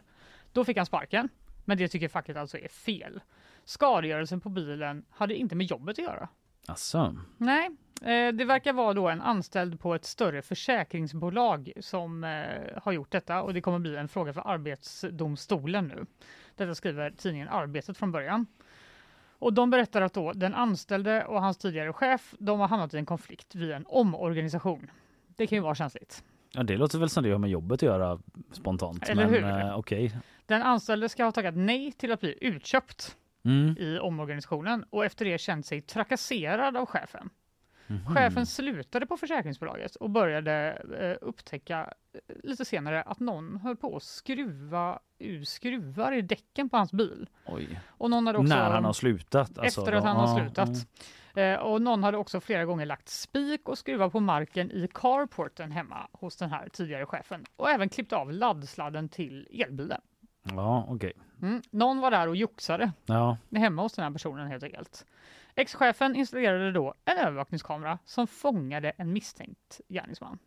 [0.52, 1.28] Då fick han sparken,
[1.64, 3.20] men det tycker facket alltså är fel.
[3.64, 6.28] Skadegörelsen på bilen hade inte med jobbet att göra.
[6.68, 7.16] Alltså.
[7.36, 7.70] Nej,
[8.02, 13.10] eh, det verkar vara då en anställd på ett större försäkringsbolag som eh, har gjort
[13.10, 16.06] detta och det kommer bli en fråga för Arbetsdomstolen nu.
[16.56, 18.46] Detta skriver tidningen Arbetet från början.
[19.38, 22.96] Och de berättar att då den anställde och hans tidigare chef, de har hamnat i
[22.96, 24.90] en konflikt vid en omorganisation.
[25.36, 26.24] Det kan ju vara känsligt.
[26.52, 28.18] Ja, det låter väl som det har med jobbet att göra
[28.52, 29.08] spontant.
[29.08, 29.44] Eller men hur?
[29.44, 30.12] eh, okej.
[30.46, 33.16] Den anställde ska ha tackat nej till att bli utköpt
[33.46, 33.76] Mm.
[33.78, 37.30] i omorganisationen och efter det känt sig trakasserad av chefen.
[37.86, 38.14] Mhm.
[38.14, 43.96] Chefen slutade på försäkringsbolaget och började eh, upptäcka eh, lite senare att någon höll på
[43.96, 47.28] att skruva ur skruvar i däcken på hans bil.
[47.46, 47.80] Oj.
[47.88, 49.58] Och någon hade också, När han har slutat?
[49.58, 50.68] alltså, efter att han har slutat.
[50.68, 51.54] mm.
[51.54, 55.72] Eh, och någon hade också flera gånger lagt spik och skruvat på marken i carporten
[55.72, 60.00] hemma hos den här tidigare chefen och även klippt av laddsladden till elbilen.
[60.54, 61.12] Ja, okej.
[61.42, 61.62] Mm.
[61.70, 63.36] Någon var där och joxade Ja.
[63.56, 65.06] hemma hos den här personen helt enkelt.
[65.54, 70.38] Ex-chefen installerade då en övervakningskamera som fångade en misstänkt gärningsman.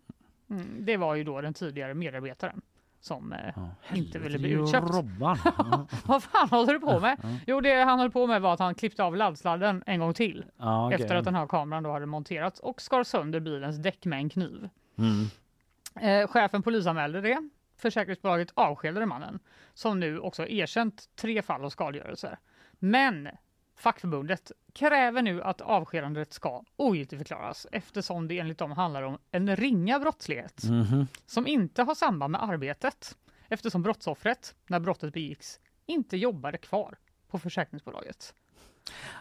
[0.50, 2.62] Mm, det var ju då den tidigare medarbetaren
[3.02, 3.70] som eh, ja.
[3.96, 4.90] Inte ville bli utköpt.
[4.96, 5.38] Robban.
[6.06, 7.40] Vad fan håller du på med?
[7.48, 10.46] Jo, det han höll på med var att han klippte av laddsladden en gång till
[10.58, 11.02] Ja, okej.
[11.02, 14.30] efter att den här kameran då hade monterats och skar sönder bilens däck med en
[14.30, 14.70] kniv.
[14.98, 15.26] Mm.
[16.02, 17.50] Eh, chefen polisanmälde det.
[17.80, 19.40] Försäkringsbolaget avskedade mannen
[19.74, 22.38] som nu också erkänt tre fall av skadegörelse.
[22.80, 23.30] Men
[23.78, 30.00] fackförbundet kräver nu att avskedandet ska ogiltigförklaras eftersom det enligt dem handlar om en ringa
[30.00, 31.08] brottslighet Mhm.
[31.26, 33.18] som inte har samband med arbetet
[33.48, 38.34] eftersom brottsoffret, när brottet begicks, inte jobbade kvar på försäkringsbolaget.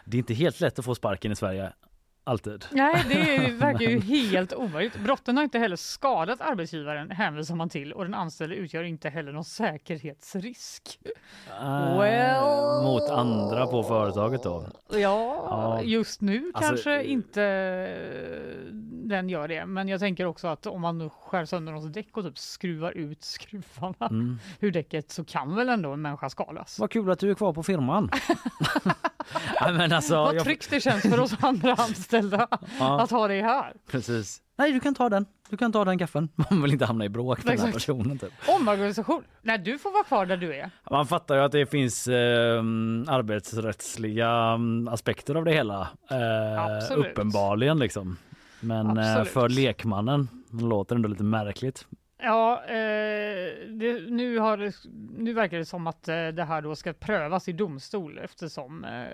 [0.05, 1.73] Det är inte helt lätt att få sparken i Sverige.
[2.29, 2.65] Alltid.
[2.71, 4.95] Nej, det verkar ju helt omöjligt.
[4.99, 9.31] Brotten har inte heller skadat arbetsgivaren hänvisar man till och den anställde utgör inte heller
[9.31, 10.99] någon säkerhetsrisk.
[11.61, 12.83] Eh, Well.
[12.83, 14.65] Mot andra på företaget då.
[14.91, 15.81] Ja, Ja.
[15.83, 17.41] just nu Alltså, kanske inte
[19.09, 19.65] den gör det.
[19.65, 23.23] Men jag tänker också att om man skär sönder någons däck och typ skruvar ut
[23.23, 24.39] skruvarna Mm.
[24.59, 26.79] ur däcket så kan väl ändå en människa skadas.
[26.79, 28.09] Vad kul att du är kvar på firman.
[29.61, 32.47] Nej, men alltså, Vad jag, tryggt det känns för oss andra anställda
[32.79, 33.73] ja, att ha det här.
[33.91, 34.41] precis.
[34.57, 35.25] Nej, du kan ta den.
[35.49, 36.29] Du kan ta den gaffen.
[36.49, 38.17] Man vill inte hamna i bråk med den här personen.
[38.19, 38.33] Typ.
[38.47, 39.23] Omorganisation.
[39.41, 40.71] Nej, du får vara kvar där du är.
[40.91, 42.59] Man fattar ju att det finns eh,
[43.07, 45.87] arbetsrättsliga mm, aspekter av det hela.
[46.11, 47.05] Eh, Absolut.
[47.05, 48.17] uppenbarligen liksom.
[48.59, 49.27] Men eh, Absolut.
[49.27, 51.87] för lekmannen låter det ändå lite märkligt.
[52.21, 54.73] Ja, eh, det, nu, har
[55.17, 59.07] nu verkar det som att eh, det här då ska prövas i domstol eftersom eh,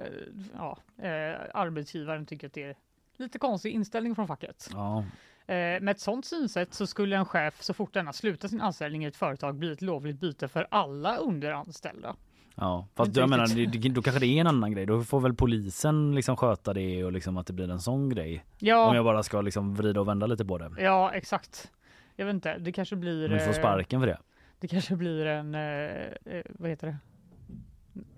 [0.54, 2.76] ja, eh, arbetsgivaren tycker att det är
[3.18, 4.70] lite konstig inställning från facket.
[4.74, 5.04] Ja.
[5.48, 9.06] Eh, med ett sådant synsätt så skulle en chef så fort denna slutar sin anställning
[9.06, 12.16] i ett företag bli ett lovligt byte för alla underanställda.
[12.56, 13.94] Ja, fast Inte jag menar, riktigt.
[13.96, 14.86] då kanske det är en annan grej.
[14.86, 18.36] Då får väl polisen liksom sköta det och liksom att det blir en sån grej.
[18.38, 20.72] Om Ja, jag bara ska liksom vrida och vända lite på det.
[20.78, 21.72] ja exakt.
[22.16, 23.26] Jag vet inte, det kanske blir...
[23.26, 24.18] Om du får eh, sparken för det.
[24.60, 26.98] Det kanske blir en, eh, eh, vad heter det?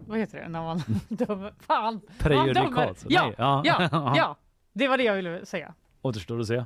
[0.08, 1.54] Vad heter det när man dömer?
[1.60, 2.02] Fan!
[2.20, 3.06] Prejudikat.
[3.10, 3.62] Ja, ja.
[3.66, 4.38] ja, ja,
[4.74, 5.74] det var det jag ville säga.
[6.02, 6.64] Återstår att se.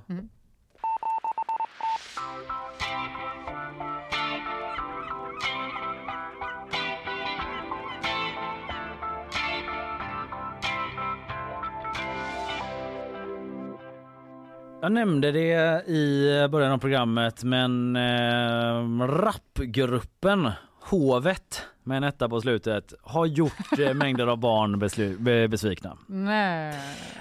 [14.83, 20.51] Jag nämnde det i början av programmet men eh, rapgruppen
[20.81, 25.97] Hovet med en etta på slutet har gjort eh, mängder av barn beslu- besvikna.
[26.07, 26.75] Nej.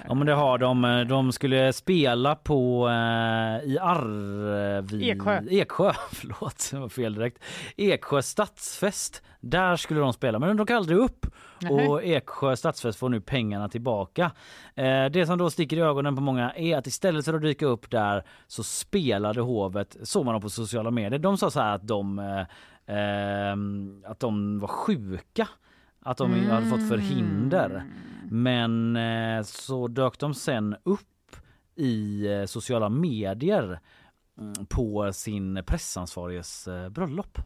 [0.07, 1.05] Ja men det har de.
[1.09, 5.09] De skulle spela på eh, i Arvi...
[5.09, 5.41] Eksjö.
[5.49, 7.43] Eksjö, förlåt, det var fel direkt.
[7.77, 9.23] Eksjö stadsfest.
[9.43, 11.25] Där skulle de spela men de dök aldrig upp.
[11.59, 11.87] Nej.
[11.87, 14.31] Och Eksjö stadsfest får nu pengarna tillbaka.
[14.75, 17.65] Eh, det som då sticker i ögonen på många är att istället för att dyka
[17.65, 21.19] upp där så spelade hovet, såg man dem på sociala medier.
[21.19, 22.41] De sa så här att de, eh,
[24.05, 25.47] att de var sjuka.
[25.99, 27.83] Att de hade fått förhinder.
[28.29, 31.35] Men eh, så dök de sen upp
[31.75, 33.79] i eh, sociala medier
[34.39, 37.37] mm, på sin pressansvariges eh, bröllop.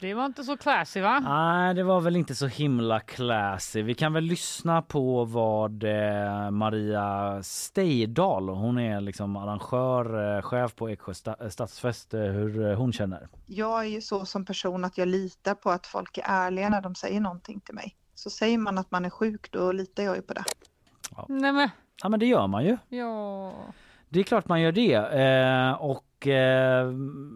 [0.00, 1.18] Det var inte så classy va?
[1.20, 3.82] Nej, det var väl inte så himla classy.
[3.82, 10.74] Vi kan väl lyssna på vad eh, Maria Steidal, hon är liksom arrangör, eh, chef
[10.74, 13.28] på Eksjö sta- stadsfest, eh, hur eh, hon känner.
[13.46, 16.80] Jag är ju så som person att jag litar på att folk är ärliga när
[16.80, 17.96] de säger någonting till mig.
[18.14, 20.44] Så säger man att man är sjuk, då litar jag ju på det.
[21.28, 21.68] Nej men,
[22.02, 22.78] Ja men det gör man ju.
[22.88, 23.52] ja.
[24.12, 24.94] Det är klart man gör det.
[24.94, 25.72] Eh,
[26.20, 26.86] och eh,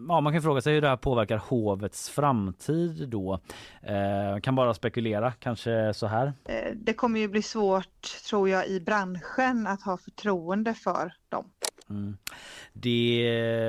[0.07, 3.39] ja, man kan fråga sig hur det här påverkar hovets framtid då.
[3.81, 6.33] Eh, kan bara spekulera, kanske så här.
[6.45, 11.45] Eh, Det kommer ju bli svårt, tror jag, i branschen att ha förtroende för dem.
[11.89, 12.17] Mm.
[12.73, 13.27] Det,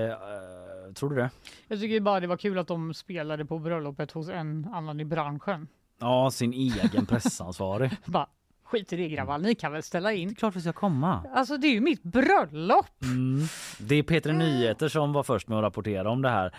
[0.09, 1.31] eh, tror du det?
[1.69, 5.05] Jag tycker bara det var kul att de spelade på bröllopet hos en annan i
[5.05, 5.69] branschen.
[6.01, 7.91] Ja, sin egen pressansvarig.
[8.05, 8.27] Bara,
[8.67, 10.35] skit i det grabbar, ni kan väl ställa Det är in.
[10.35, 11.25] klart vi ska komma.
[11.35, 13.03] Alltså det är ju mitt bröllop!
[13.03, 13.47] Mm.
[13.79, 16.55] Det är Peter Nyheter som var först med att rapportera om det här.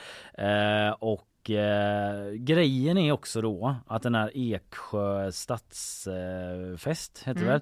[0.87, 7.61] Eh, och eh, grejen är också då att den här Eksjö stadsfest heter det väl.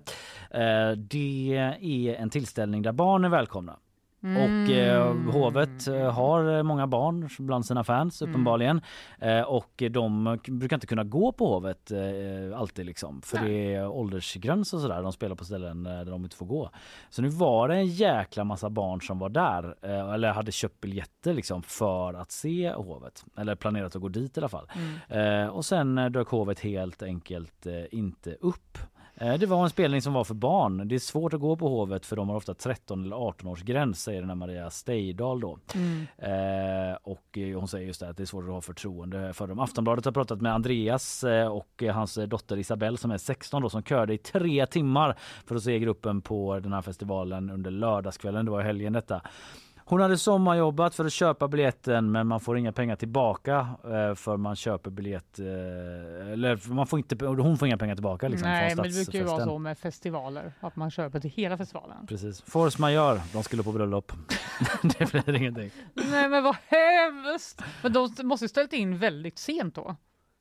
[0.92, 3.76] Eh, det är en tillställning där barn är välkomna.
[4.26, 8.82] Och eh, hovet eh, har många barn bland sina fans uppenbarligen.
[9.20, 13.22] Eh, och de brukar inte kunna gå på hovet eh, alltid liksom.
[13.22, 15.02] För det är åldersgräns och sådär.
[15.04, 16.70] De spelar på ställen eh, där de inte får gå.
[17.10, 19.76] Så nu var det en jäkla massa barn som var där.
[19.82, 23.24] Eh, eller hade köpt biljetter liksom för att se hovet.
[23.38, 24.68] Eller planerat att gå dit i alla fall.
[25.08, 28.78] Eh, och sen dök hovet helt enkelt inte upp.
[29.18, 30.88] Eh, Det var en spelning som var för barn.
[30.88, 33.62] Det är svårt att gå på Hovet för de har ofta 13 eller 18 års
[33.64, 35.60] gräns säger den här Maria Steidal då.
[36.18, 39.48] Eh, och eh, hon säger just det att det är svårt att ha förtroende för
[39.48, 39.60] dem.
[39.60, 43.84] Aftonbladet har pratat med Andreas eh, och hans dotter Isabelle som är 16 då som
[43.84, 48.46] körde i tre timmar för att se gruppen på den här festivalen under lördagskvällen.
[48.46, 49.22] Det var helgen detta.
[49.88, 54.38] Hon hade sommarjobbat för att köpa biljetten men man får inga pengar tillbaka eh, för
[54.38, 55.46] man köper biljett eh,
[56.32, 59.26] eller man får inte hon får inga pengar tillbaka liksom Nej, men det brukar ju
[59.26, 62.08] vara så med festivaler, att man köper till hela festivalen.
[62.08, 62.42] Precis.
[62.42, 64.12] Force majeure, de skulle på bröllop.
[64.82, 65.72] det blir ingenting.
[65.94, 67.62] Nej men vad hemskt!
[67.84, 69.96] Men de måste ju ställt in väldigt sent då.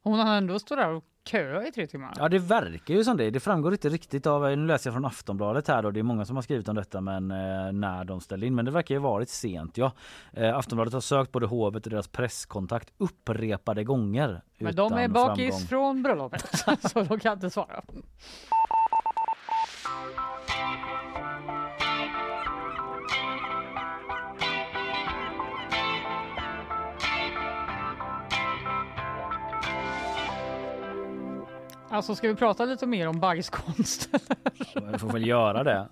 [0.05, 2.12] Hon har ändå stått där och köat i tre timmar.
[2.16, 3.30] Ja det verkar ju som det.
[3.30, 6.24] Det framgår inte riktigt av, nu läser jag från Aftonbladet här då, det är många
[6.24, 8.55] som har skrivit om detta men eh, när de ställde in.
[8.55, 9.92] Men det verkar ju varit sent ja.
[10.32, 14.42] Eh, Aftonbladet har sökt både hovet och deras presskontakt upprepade gånger.
[14.59, 15.68] Men de är bakis framgång.
[15.68, 16.50] från bröllopet,
[16.90, 17.82] så de kan inte svara.
[31.95, 34.09] Alltså ska vi prata lite mer om bajskonst?
[34.92, 35.88] Vi får väl göra det.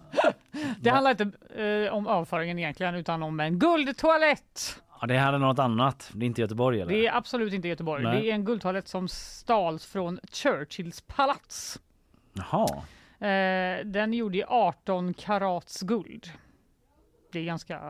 [0.80, 1.30] Det handlar inte
[1.62, 4.82] eh, om avföringen egentligen utan om en guldtoalett.
[5.00, 6.10] Ja, det här är något annat.
[6.14, 6.92] Det är inte Göteborg eller?
[6.92, 8.04] Det är absolut inte Göteborg.
[8.04, 8.20] Nej.
[8.20, 11.80] Det är en guldtoalett som stals från Churchills palats.
[12.32, 12.66] Jaha.
[13.18, 16.30] Eh, den är gjord i 18 karats guld.
[17.32, 17.80] Det är ganska...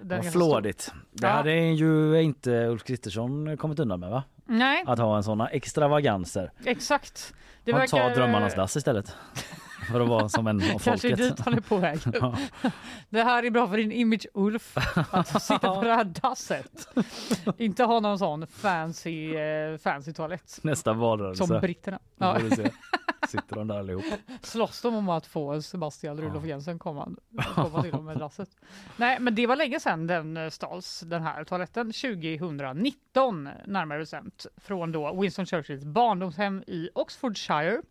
[0.00, 0.92] Den är Vad flådigt.
[1.12, 1.32] Det Ja.
[1.32, 4.22] hade ju inte Ulf Kristersson kommit undan med va?
[4.46, 6.50] Nej, Att ha en såna extravaganser.
[6.64, 7.34] exakt.
[7.64, 8.14] Det Ta verkar...
[8.14, 9.16] drömmarnas dass istället.
[9.92, 11.18] För att vara som en av Kanske folket.
[11.18, 11.98] dit han är på väg.
[12.20, 12.34] Ja.
[13.08, 14.76] Det här är bra för din image Ulf,
[15.10, 16.88] att sitta på det här dasset.
[17.58, 21.46] Inte ha någon sån fancy, eh, fancy toalett Nästa valrörelse.
[21.46, 21.98] som britterna.
[22.18, 22.38] Ja.
[23.28, 24.04] Sitter de där allihop.
[24.42, 27.16] Slåss de om att få Sebastian Rudolf Jensen komma,
[27.54, 28.48] komma till dem med dasset?
[28.96, 31.92] Nej, men det var länge sedan den eh, stals, den här toaletten.
[31.92, 34.46] 2019 närmare bestämt.
[34.56, 37.82] Från då Winston Churchills barndomshem i Oxfordshire.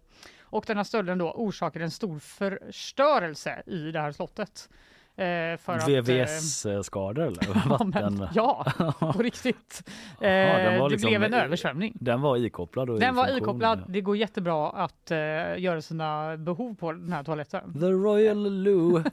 [0.41, 4.69] Och den här stölden då orsakade en stor förstörelse i det här slottet.
[5.17, 7.43] Eh, eh, VVS-skador eller?
[7.55, 7.89] Ja, Vatten.
[8.15, 8.65] men, ja,
[8.99, 9.83] på riktigt.
[10.21, 11.93] Eh, var det liksom- blev en översvämning.
[11.99, 12.89] Den var ikopplad?
[12.89, 13.79] i Den var funktion, ikopplad.
[13.79, 13.85] ja.
[13.87, 15.17] Det går jättebra att eh,
[15.57, 17.73] göra sina behov på den här toaletten.
[17.79, 19.03] The Royal Loo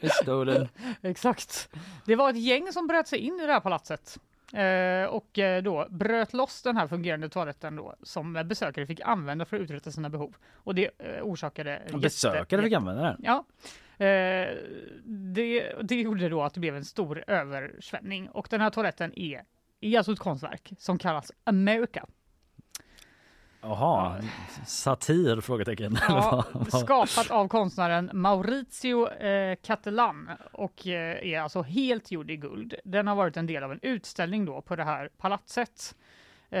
[0.00, 0.68] is stolen.
[1.02, 1.68] Exakt.
[2.06, 4.18] Det var ett gäng som bröt sig in i det här palatset.
[4.52, 9.00] Eh, och eh, då bröt loss den här fungerande toaletten då, som eh, besökare fick
[9.00, 10.34] använda för att uträtta sina behov.
[10.54, 11.82] Och det eh, orsakade...
[12.02, 13.16] Besökare fick jätte- använda den?
[13.22, 13.44] Ja.
[13.98, 14.56] Eh,
[15.04, 18.28] det, det gjorde då att det blev en stor översvämning.
[18.28, 19.42] Och den här toaletten är,
[19.80, 22.06] är alltså ett konstverk som kallas America.
[23.64, 24.22] Jaha,
[24.66, 25.40] satir?
[25.40, 25.98] Frågetecken.
[26.08, 32.74] Ja, skapat av konstnären Maurizio eh, Cattelan och eh, är alltså helt gjord i guld.
[32.84, 35.94] Den har varit en del av en utställning då på det här palatset.
[36.50, 36.60] Eh,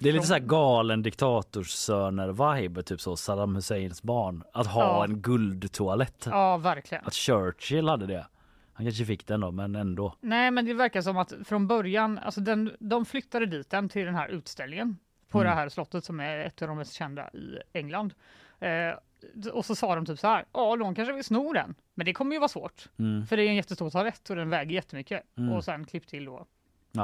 [0.00, 4.42] Det är lite så här galen diktatorsöner-vibe, typ så Saddam Husseins barn.
[4.52, 5.04] Att ha Ja.
[5.04, 6.26] en guldtoalett.
[6.30, 7.04] Ja, verkligen.
[7.06, 8.26] Att Churchill hade det.
[8.72, 10.14] Han kanske fick den då, men ändå.
[10.20, 14.04] Nej, men det verkar som att från början, alltså den, de flyttade dit den till
[14.06, 14.96] den här utställningen
[15.28, 15.50] på Mm.
[15.50, 18.14] det här slottet som är ett av de mest kända i England.
[18.60, 22.04] Eh, och så sa de typ så här, ja, de kanske vill sno den, men
[22.06, 22.88] det kommer ju vara svårt.
[22.98, 23.26] Mm.
[23.26, 25.22] För det är en jättestor toalett och den väger jättemycket.
[25.38, 25.52] Mm.
[25.52, 26.46] Och sen klipp till då.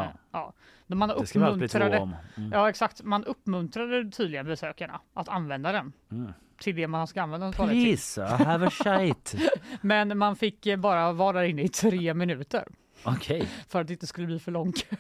[0.03, 0.13] Ja.
[0.33, 0.53] Ja.
[0.97, 2.17] Man Det ska uppmuntrade, om.
[2.37, 2.53] Mm.
[2.53, 5.93] ja exakt, man uppmuntrade tydligen besökarna att använda den.
[6.11, 6.33] Mm.
[6.59, 7.73] till det man ska använda en toalett
[8.15, 8.23] till.
[8.23, 9.39] I have a shite.
[9.81, 12.69] Men man fick eh, bara vara där inne i tre minuter
[13.05, 13.49] Okej.
[13.69, 14.87] för att det inte skulle bli för långt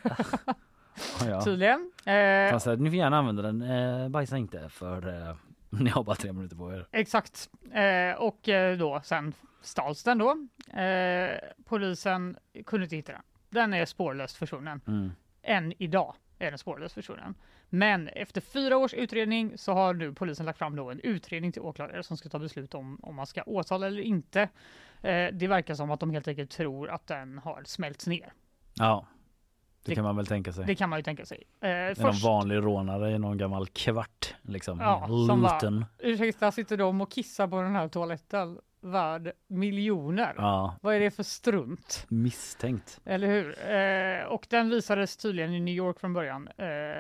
[1.21, 1.43] Ja, ja.
[1.45, 1.91] tydligen.
[2.05, 3.63] Eh, Fast eh, ni får gärna använda den.
[3.63, 5.37] Eh, bajsa inte för eh,
[5.71, 6.87] ni har bara tre minuter på er.
[6.93, 7.51] Exakt.
[7.73, 9.33] Eh, och eh, då sen
[9.63, 10.31] stals den då.
[10.81, 12.37] Eh, polisen
[12.67, 13.23] kunde inte hitta den.
[13.55, 14.81] Den är spårlöst försvunnen.
[14.87, 15.13] Mm.
[15.43, 17.35] Än idag är den spårlöst försvunnen.
[17.71, 21.63] Men efter fyra års utredning så har nu polisen lagt fram då en utredning till
[21.63, 24.41] åklagare som ska ta beslut om om man ska åtala eller inte.
[25.03, 28.33] Eh, det verkar som att de helt enkelt tror att den har smälts ner.
[28.75, 29.07] Ja,
[29.85, 30.65] det, Det- kan man väl tänka sig.
[30.67, 31.43] Det kan man ju tänka sig.
[31.61, 34.35] Eh, Det är någon först, vanlig rånare i någon gammal kvart.
[34.43, 34.81] Liksom.
[34.81, 40.35] Ja, som bara- ursäkta, sitter de och kissar på den här toaletten värd miljoner?
[40.37, 42.07] Ja, Vad är det för strunt?
[42.09, 43.01] misstänkt.
[43.05, 43.71] Eller hur?
[43.71, 46.55] Eh, och den visades tydligen i New York från början eh,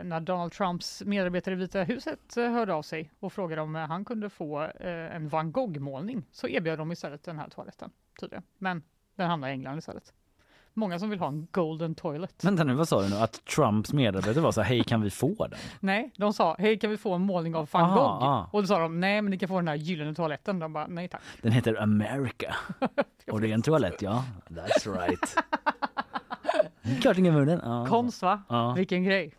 [0.04, 3.86] när Donald Trumps medarbetare i Vita huset eh, hörde av sig och frågade om eh,
[3.86, 6.22] han kunde få eh, en van Gogh-målning.
[6.32, 8.42] Så erbjöd de istället den här toaletten tydligen.
[8.58, 8.82] Men
[9.16, 10.12] den hamnar i England istället.
[10.76, 12.44] Många som vill ha en golden toilet.
[12.44, 13.16] Vänta nu, vad sa du nu?
[13.16, 15.58] Att Trumps medarbetare var så här, hej kan vi få den?
[15.80, 18.24] Nej, de sa hej kan vi få en målning av van Aha, Gogh?
[18.28, 18.48] ah.
[18.52, 20.58] Och då sa de nej men ni kan få den här gyllene toaletten.
[20.58, 21.20] De bara nej tack.
[21.42, 22.54] Den heter America.
[23.30, 24.24] Och det är en toalett, ja.
[24.48, 25.36] That's right.
[27.02, 27.60] Klart ingen munnen.
[27.64, 27.86] Ja.
[27.88, 28.42] Konst va?
[28.48, 28.72] Ja.
[28.72, 29.34] Vilken grej.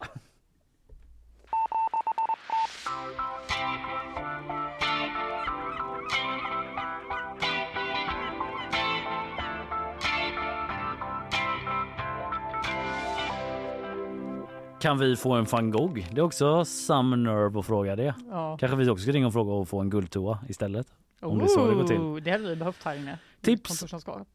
[14.86, 16.00] Kan vi få en van Gogh?
[16.12, 18.14] Det är också some nerve att fråga det.
[18.30, 18.58] Ja.
[18.60, 20.88] Kanske vi också ska ringa och fråga och få en guldtoa istället.
[21.22, 21.98] Om det är så det går till.
[21.98, 23.18] Oh, Det hade vi behövt här inne.
[23.42, 23.70] i Tips.
[23.70, 24.28] kontorslandskapet.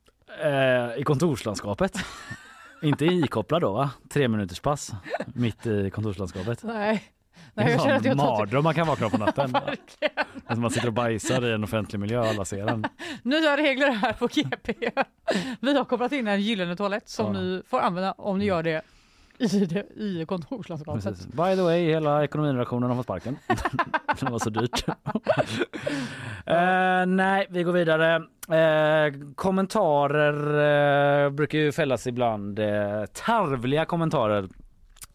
[0.43, 1.93] Eh, I kontorslandskapet.
[2.83, 3.91] Inte ikopplad då va?
[4.13, 4.93] Tre minuters pass
[5.35, 6.63] mitt i kontorslandskapet.
[6.65, 7.03] Nej.
[7.55, 9.55] Det Nej, är känner att en jag mardröm man kan vakna på natten.
[10.47, 12.85] Alltså man sitter och bajsar i en offentlig miljö och alla ser en.
[13.23, 14.75] Nya regler här på GP.
[15.61, 17.41] Vi har kopplat in en gyllene toalett som Ja.
[17.41, 18.83] ni får använda om ni gör det
[19.41, 21.05] i, det, i kontorslandskapet.
[21.05, 21.27] Precis.
[21.27, 23.37] By the way, hela ekonomiredaktionen har fått sparken.
[24.21, 24.85] det var så dyrt.
[26.47, 28.15] Eh, nej, vi går vidare.
[28.51, 30.35] Eh, kommentarer
[31.25, 32.59] eh, brukar ju fällas ibland.
[32.59, 34.49] Eh, tarvliga kommentarer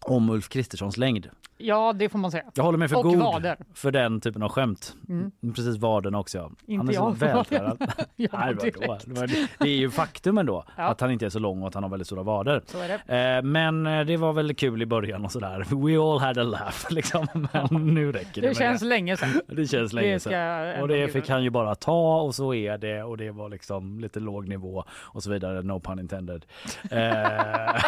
[0.01, 1.29] om Ulf Kristerssons längd.
[1.57, 2.43] Ja, det får man säga.
[2.53, 3.57] Jag håller mig för Och god vader.
[3.73, 4.95] för den typen av skämt.
[5.09, 5.31] Mm.
[5.55, 6.37] Precis vaden också.
[6.37, 6.51] Ja.
[6.67, 7.77] Inte han är så vältränad.
[8.15, 8.59] Ja, Nej, vadå?
[8.61, 9.05] direkt.
[9.15, 10.83] Det det är ju faktum ändå Ja.
[10.83, 12.61] att han inte är så lång och att han har väldigt stora vader.
[13.07, 13.35] Det.
[13.37, 15.65] Eh, Men eh, det var väl kul i början och sådär.
[15.69, 17.27] We all had a laugh liksom.
[17.53, 19.41] Men nu räcker det Det känns länge sedan.
[19.47, 19.55] det.
[19.55, 20.81] Det känns länge Det sedan.
[20.81, 23.99] Och det fick han ju bara ta och så är det och det var liksom
[23.99, 25.61] lite låg nivå och så vidare.
[25.61, 26.45] No pun intended.
[26.91, 27.81] Eh,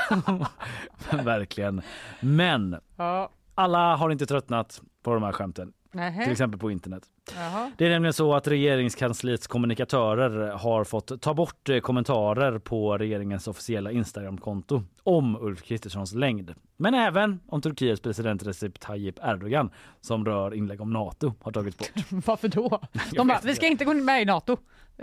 [1.24, 1.82] Verkligen.
[2.20, 3.30] Men Ja.
[3.58, 6.32] Alla har inte tröttnat på de här skämten, till Nähä.
[6.32, 7.04] exempel på internet.
[7.36, 7.72] Jaha.
[7.78, 13.48] Det är nämligen så att regeringskansliets kommunikatörer har fått ta bort eh, kommentarer på regeringens
[13.48, 16.54] officiella Instagramkonto om Ulf Kristerssons längd.
[16.78, 19.70] Men även om Turkiets president Recep Tayyip Erdogan
[20.02, 21.90] som rör inlägg om Nato har tagits bort.
[22.26, 22.82] Varför då?
[23.12, 23.86] De bara, vi ska inte.
[23.86, 24.58] gå med i NATO.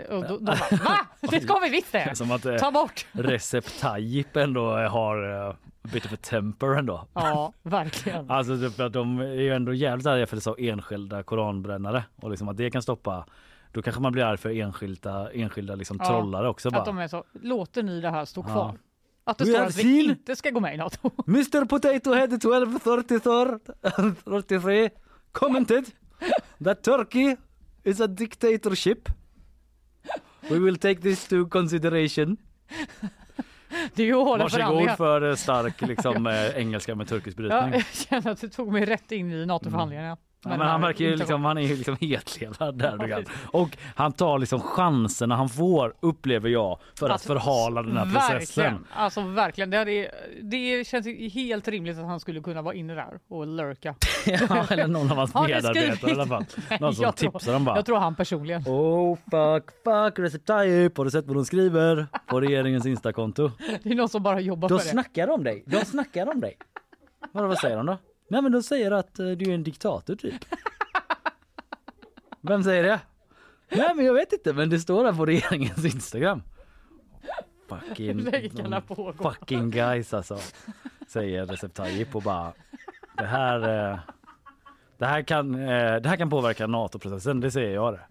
[0.09, 0.97] Och då, de bara, va?
[1.21, 2.15] Det ska vi visst det!
[2.15, 3.05] Som att eh, Ta bort!
[3.11, 5.55] Recep Tayyip ändå har eh,
[5.93, 7.07] bit of a temper ändå.
[7.13, 8.29] Ja, verkligen.
[8.31, 12.29] Alltså typ att de är ju ändå jävligt arga för det så enskilda koranbrännare och
[12.29, 13.25] liksom att det kan stoppa
[13.71, 16.69] då kanske man blir arg för enskilda, enskilda liksom Ja, trollare också.
[16.69, 16.79] Bara.
[16.79, 18.53] Att de är så, låter ni det här stå Ja.
[18.53, 18.77] kvar?
[19.23, 21.11] Att det We står att vi inte ska gå med i NATO.
[21.27, 23.59] Mr Potato Head 1233
[24.23, 24.89] 33
[25.31, 25.85] commented
[26.63, 27.35] that Turkey
[27.83, 29.09] is a dictatorship.
[30.49, 32.37] We will take this to consideration.
[33.95, 34.95] Det är ju hårda Varsågod förhandlingar.
[34.95, 37.73] för eh, stark liksom, eh, engelska med turkisk Ja, brytning.
[37.73, 40.07] jag känner att du tog mig rätt in i NATO-förhandlingarna.
[40.07, 43.25] Ja, men han verkar ju liksom, han är ju liksom hetlevrad där.
[43.47, 48.05] Och han tar liksom chanserna han får upplever jag för att Alltså, förhala den här
[48.05, 48.85] Verkligen, processen.
[48.93, 49.69] alltså verkligen.
[49.69, 50.11] Det, hade,
[50.41, 53.95] det känns helt rimligt att han skulle kunna vara inne där och lurka.
[54.25, 56.45] Ja, eller någon av hans medarbetare i alla fall.
[56.79, 57.75] Någon som tipsar dem bara.
[57.75, 58.61] Jag tror han personligen.
[58.67, 60.97] Oh fuck fuck Recep Tayyip.
[60.97, 63.51] Har du sett vad de skriver på regeringens instakonto?
[63.83, 64.91] Det är någon som bara jobbar De för det.
[64.91, 65.63] snackar om dig.
[65.67, 66.57] De snackar om dig.
[67.31, 67.97] Vad säger de då?
[68.35, 70.45] Nej men de säger att eh, du är en diktator typ.
[72.41, 72.99] Vem säger det?
[73.69, 76.43] Nej men jag vet inte men det står där på regeringens Instagram.
[77.69, 78.27] Fucking,
[79.17, 80.39] fucking guys alltså.
[81.07, 82.53] Säger Recep Tayyip och bara
[83.17, 83.99] det här eh,
[84.97, 88.01] det här kan, eh, det här kan påverka NATO-processen, det säger jag det.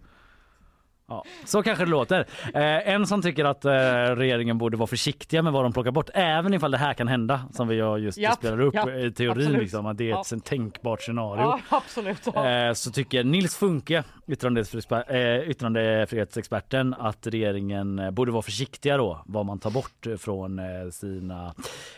[1.07, 2.19] Ja, så kanske det låter.
[2.53, 3.71] Eh, en som tycker att eh,
[4.15, 7.41] regeringen borde vara försiktiga med vad de plockar bort, även ifall det här kan hända,
[7.53, 9.61] som vi just Japp, spelar upp japp, i teorin, absolut.
[9.61, 10.37] liksom, att det är ett Ja.
[10.43, 11.41] tänkbart scenario.
[11.41, 12.21] Ja, absolut.
[12.33, 12.49] Ja.
[12.49, 15.11] Eh, så tycker Nils Funke, yttrandefrihetsexper-
[15.41, 20.65] eh, yttrandefrihetsexperten, att regeringen eh, borde vara försiktiga då vad man tar bort från eh,
[20.91, 21.53] sina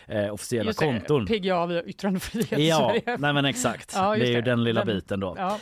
[0.06, 1.26] eh, officiella Just det, konton.
[1.26, 3.92] PGA via yttrandefrihet Ja, nej men exakt.
[3.96, 4.40] Ja, det är ju det.
[4.40, 5.36] den lilla biten då.
[5.38, 5.58] Ja.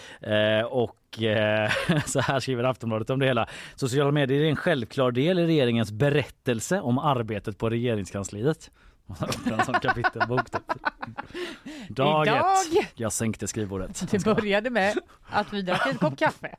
[1.18, 3.46] Eh, och eh, så här skriver Aftonbladet om det hela.
[3.74, 8.70] Sociala medier är en självklar del i regeringens berättelse om arbetet på regeringskansliet.
[9.06, 10.50] Man öppnar en sån kapitelbok.
[10.50, 10.62] Typ.
[11.88, 12.88] Dag Idag- ett.
[12.94, 14.04] Jag sänkte skrivbordet.
[14.10, 14.98] Det började med
[15.30, 16.56] att vi drack en kopp kaffe.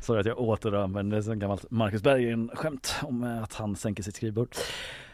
[0.00, 4.48] Sorry att jag återanvände ett gammalt Marcus Berggren-skämt om eh, att han sänker sitt skrivbord.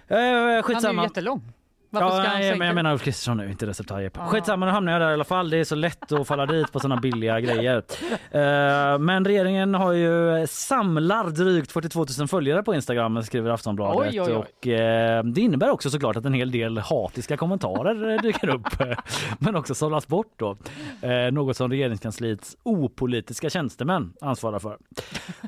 [0.08, 1.02] Eh, Han är ju skitsamma.
[1.02, 1.42] jättelång.
[1.92, 4.18] Varför ska Ja, han nej, men jag menar Ulf Kristersson nu, inte Recep Tayyip.
[4.18, 4.28] Aha.
[4.28, 5.50] Skitsamma, nu hamnar jag där i alla fall.
[5.50, 7.82] Det är så lätt att falla dit på såna billiga grejer.
[8.30, 14.12] Eh, men regeringen har ju samlar drygt 42 000 följare på Instagram, skriver Aftonbladet.
[14.12, 14.34] Oj, oj, oj.
[14.34, 18.80] Och eh, det innebär också såklart att en hel del hatiska kommentarer eh, dyker upp,
[18.80, 18.98] eh,
[19.38, 20.56] men också sållas bort då.
[21.02, 24.78] Eh, något som regeringskansliets opolitiska tjänstemän ansvarar för.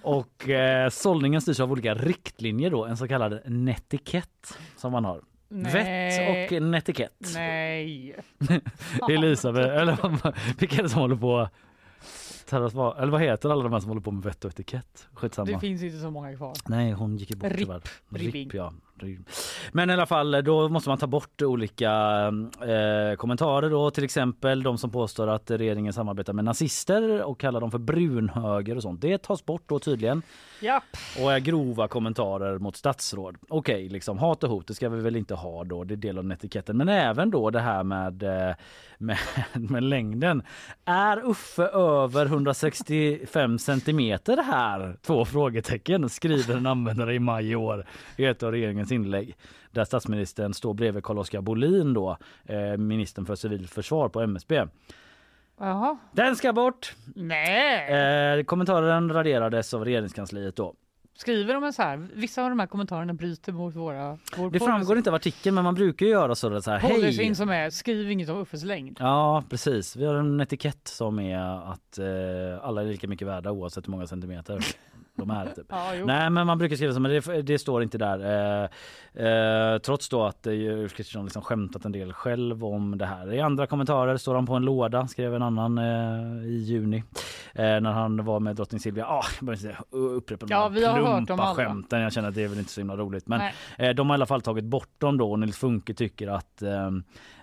[0.03, 5.21] Och eh, sållningen styrs av olika riktlinjer då, en så kallad netikett som man har.
[5.55, 5.73] Nej.
[5.73, 7.31] Vett och netikett.
[7.35, 8.17] Nej.
[9.11, 11.49] Elisabeth, eller vilka är det som håller på?
[12.51, 15.09] Eller vad heter alla de här som håller på med vett och etikett?
[15.15, 15.51] Skitsamma.
[15.53, 16.55] Det finns inte så många kvar.
[16.69, 17.59] Nej, hon gick ju bort Ripp.
[17.59, 17.83] tyvärr.
[18.09, 18.45] Ribbing.
[18.45, 18.73] Ripp, ja.
[19.73, 21.93] Men i alla fall, då måste man ta bort olika
[22.61, 27.61] eh, kommentarer då, till exempel de som påstår att regeringen samarbetar med nazister och kallar
[27.61, 29.01] dem för brunhöger och sånt.
[29.01, 30.23] Det tas bort då tydligen
[30.61, 30.83] Japp.
[31.23, 33.37] och är grova kommentarer mot statsråd.
[33.49, 36.19] Okej, liksom hat och hot, det ska vi väl inte ha då, det är del
[36.19, 36.77] av etiketten.
[36.77, 38.55] Men även då det här med, eh,
[38.99, 39.19] med,
[39.53, 40.43] med längden.
[40.85, 44.97] Är Uffe över 165 centimeter här?
[45.03, 47.87] Två frågetecken skriver en användare i maj i år
[48.17, 49.37] i ett av regeringens inlägg.
[49.71, 54.67] Där statsministern står bredvid Carl-Oskar Bolin då, eh, ministern för civilt försvar på MSB.
[55.59, 55.99] Jaha.
[56.13, 56.95] Den ska bort!
[57.15, 58.39] Nej.
[58.39, 60.75] Eh, kommentaren raderades av regeringskansliet då.
[61.17, 64.97] Skriver de så här, vissa av de här kommentarerna bryter mot våra vår Det framgår
[64.99, 67.35] inte av artikeln men man brukar ju göra så, så här, hej!
[67.35, 68.97] som är skriv inget om Uffes längd.
[69.01, 73.51] Ja precis, vi har en etikett som är att eh, alla är lika mycket värda
[73.51, 74.65] oavsett hur många centimeter
[75.17, 75.47] de är.
[75.47, 75.67] Typ.
[75.75, 76.05] Ja.
[76.05, 78.19] Nej men man brukar skriva så men det, det står inte där.
[79.15, 83.07] Eh, eh, trots då att eh, Ulf Kristersson liksom skämtat en del själv om det
[83.07, 83.33] här.
[83.33, 87.05] I andra kommentarer står han på en låda, skrev en annan eh, i juni.
[87.53, 89.07] Eh, när han var med drottning Silvia.
[89.07, 91.55] Ah, jag upprepa Ja, vi har hört dem plumpa alla.
[91.55, 92.01] skämten.
[92.01, 93.29] Jag känner att det är väl inte så himla roligt.
[93.29, 93.41] Men.
[93.79, 96.63] Eh, De har i alla fall tagit bort dem då och Nils Funke tycker att
[96.63, 96.87] eh,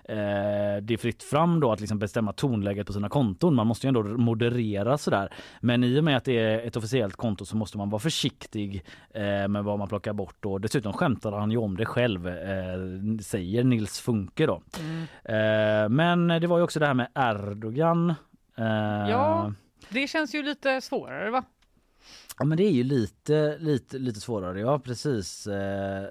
[0.04, 3.54] eh, det är fritt fram då att liksom bestämma tonläget på sina konton.
[3.54, 5.32] Man måste ju ändå moderera sådär.
[5.60, 8.84] Men i och med att det är ett officiellt konto så måste man vara försiktig
[9.14, 10.44] eh, med vad man plockar bort.
[10.44, 12.34] Och dessutom skämtar han ju om det själv, eh,
[13.22, 14.62] säger Nils Funke då.
[14.80, 15.02] Mm.
[15.24, 18.10] Eh, men det var ju också det här med Erdogan.
[18.56, 18.64] Eh,
[19.10, 19.52] Ja.
[19.88, 21.42] Det känns ju lite svårare va?
[22.42, 25.46] Ja men det är ju lite, lite, lite svårare, ja precis.
[25.46, 26.04] Eh,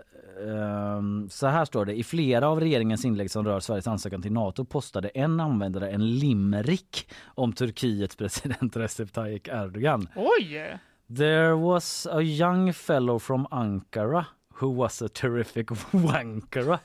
[0.47, 4.31] ehm, så här står det, i flera av regeringens inlägg som rör Sveriges ansökan till
[4.31, 10.07] NATO postade en användare en limerick om Turkiets president Recep Tayyip Erdogan.
[10.15, 10.79] Oj!
[11.17, 14.25] There was a young fellow from Ankara
[14.59, 16.79] who was a terrific wankara.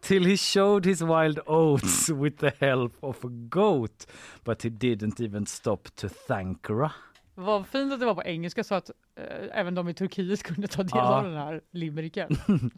[0.00, 4.06] Till he showed his wild oats with the help of a goat
[4.44, 6.92] but he didn't even stop to thankera.
[7.44, 10.68] Vad fint att det var på engelska så att eh, även de i Turkiet kunde
[10.68, 11.16] ta del Ja.
[11.18, 12.36] av den här limericken.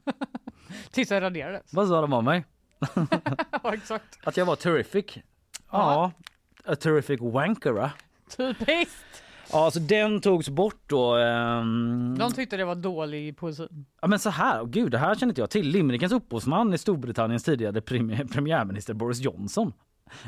[0.91, 1.73] Tills den raderades.
[1.75, 2.45] Vad sa de om mig?
[3.63, 4.19] ja, exakt.
[4.25, 5.05] Att jag var terrific?
[5.71, 6.13] Ja.
[6.67, 7.91] A terrific wankera.
[8.37, 9.23] Typiskt!
[9.53, 11.17] Ja, så den togs bort då.
[11.17, 13.69] ehm, De tyckte det var dålig poesi.
[14.01, 15.69] Ja men så här, gud det här känner inte jag till.
[15.69, 19.73] Limerickens upphovsman är Storbritanniens tidigare premi- premiärminister Boris Johnson.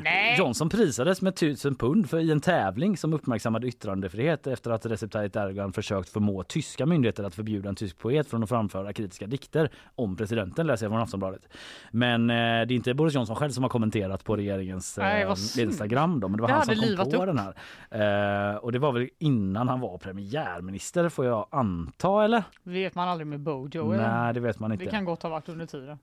[0.03, 0.39] Nej!
[0.39, 5.11] Johnson prisades med tusen pund för i en tävling som uppmärksammade yttrandefrihet efter att Recep
[5.13, 9.27] Tayyip Erdogan försökt förmå tyska myndigheter att förbjuda en tysk poet från att framföra kritiska
[9.27, 11.43] dikter om presidenten läser jag från Aftonbladet.
[11.91, 15.35] Men eh, det är inte Boris Johnson själv som har kommenterat på regeringens Nej, eh,
[15.35, 15.71] synd.
[15.71, 17.27] Instagram då, men det var Det han som kom på upp.
[17.27, 18.51] den här.
[18.53, 22.43] Eh, och det var väl innan han var premiärminister får jag anta eller?
[22.63, 23.93] vet man aldrig med Bojo.
[23.93, 24.09] eller?
[24.09, 24.85] Nej det vet man inte.
[24.85, 25.99] Det kan gott ha varit under tiden.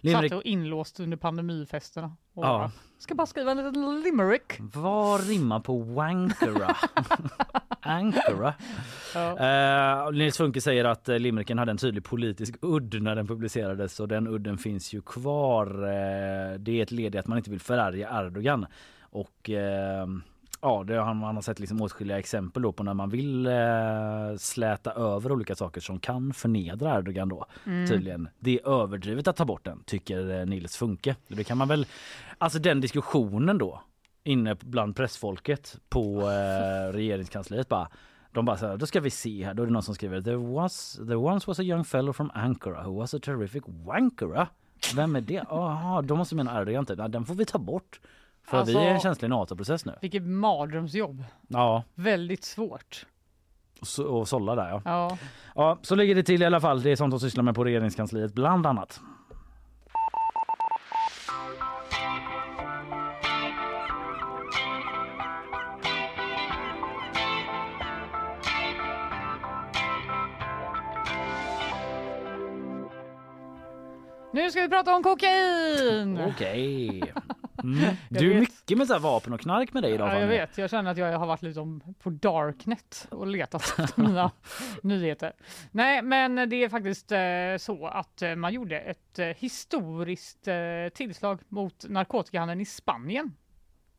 [0.00, 2.12] Limerick, Satt och inlåst under pandemifesterna.
[2.34, 2.70] Och Ja.
[2.98, 4.52] Ska bara skriva en liten limerick.
[4.58, 6.76] vad rimmar på wankera?
[7.80, 8.54] Ankara.
[9.14, 10.06] Ja.
[10.06, 14.00] Uh, Nils Funke säger att uh, limericken hade en tydlig politisk udd när den publicerades
[14.00, 15.66] och den udden finns ju kvar.
[15.66, 18.66] Eh, det är ett led i att man inte vill förarga Erdogan.
[19.00, 20.06] Och eh,
[20.60, 24.36] Ja, det har man har sett liksom åtskilliga exempel då på när man vill eh,
[24.38, 27.46] släta över olika saker som kan förnedra Erdogan då.
[27.66, 27.88] Mm.
[27.88, 28.28] Tydligen.
[28.38, 31.16] Det är överdrivet att ta bort den, tycker eh, Nils Funke.
[31.28, 31.86] Det kan man väl,
[32.38, 33.82] alltså den diskussionen då
[34.24, 37.88] inne bland pressfolket på eh, regeringskansliet bara
[38.32, 40.20] de bara så här, då ska vi se här, då är det någon som skriver
[40.20, 44.48] There was, there once was a young fellow from Ankara who was a terrific wankara.
[44.96, 45.44] Vem är det?
[45.48, 46.98] Jaha, då måste mena Erdogan typ.
[47.08, 48.00] Den får vi ta bort.
[48.50, 49.94] För Alltså- vi är i en känslig NATO-process nu.
[50.00, 51.24] Vilket mardrömsjobb.
[51.48, 53.06] Ja, Väldigt svårt.
[53.80, 54.82] och så- och sålla där ja.
[54.84, 55.18] Ja.
[55.54, 56.82] Ja, så ligger det till i alla fall.
[56.82, 59.00] Det är sånt de sysslar med på regeringskansliet bland annat.
[74.32, 76.18] Nu ska vi prata om kokain!
[76.28, 77.02] Okej.
[77.62, 77.96] Mm.
[78.08, 80.58] Du är mycket med så vapen och knark med dig idag Ja, jag vet.
[80.58, 84.30] Jag känner att jag har varit liksom på darknet och letat efter mina
[84.82, 85.32] nyheter.
[85.70, 87.18] Nej, men det är faktiskt eh,
[87.58, 90.48] så att eh, man gjorde ett eh, historiskt
[90.94, 93.34] tillslag mot narkotikahandeln i Spanien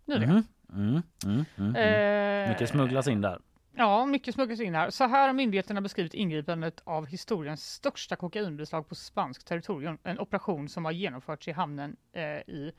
[0.05, 0.35] nyligen.
[0.35, 0.43] Mhm.
[0.73, 2.43] Mm, mm, mm, mm.
[2.43, 3.39] Eh, Mycket smugglas in där.
[3.75, 4.89] Ja, mycket smugglas in här.
[4.89, 9.97] Så här har myndigheterna beskrivit ingripandet av historiens största kokainbeslag på spanskt territorium.
[10.03, 12.71] En operation som har genomförts i hamnen eh, i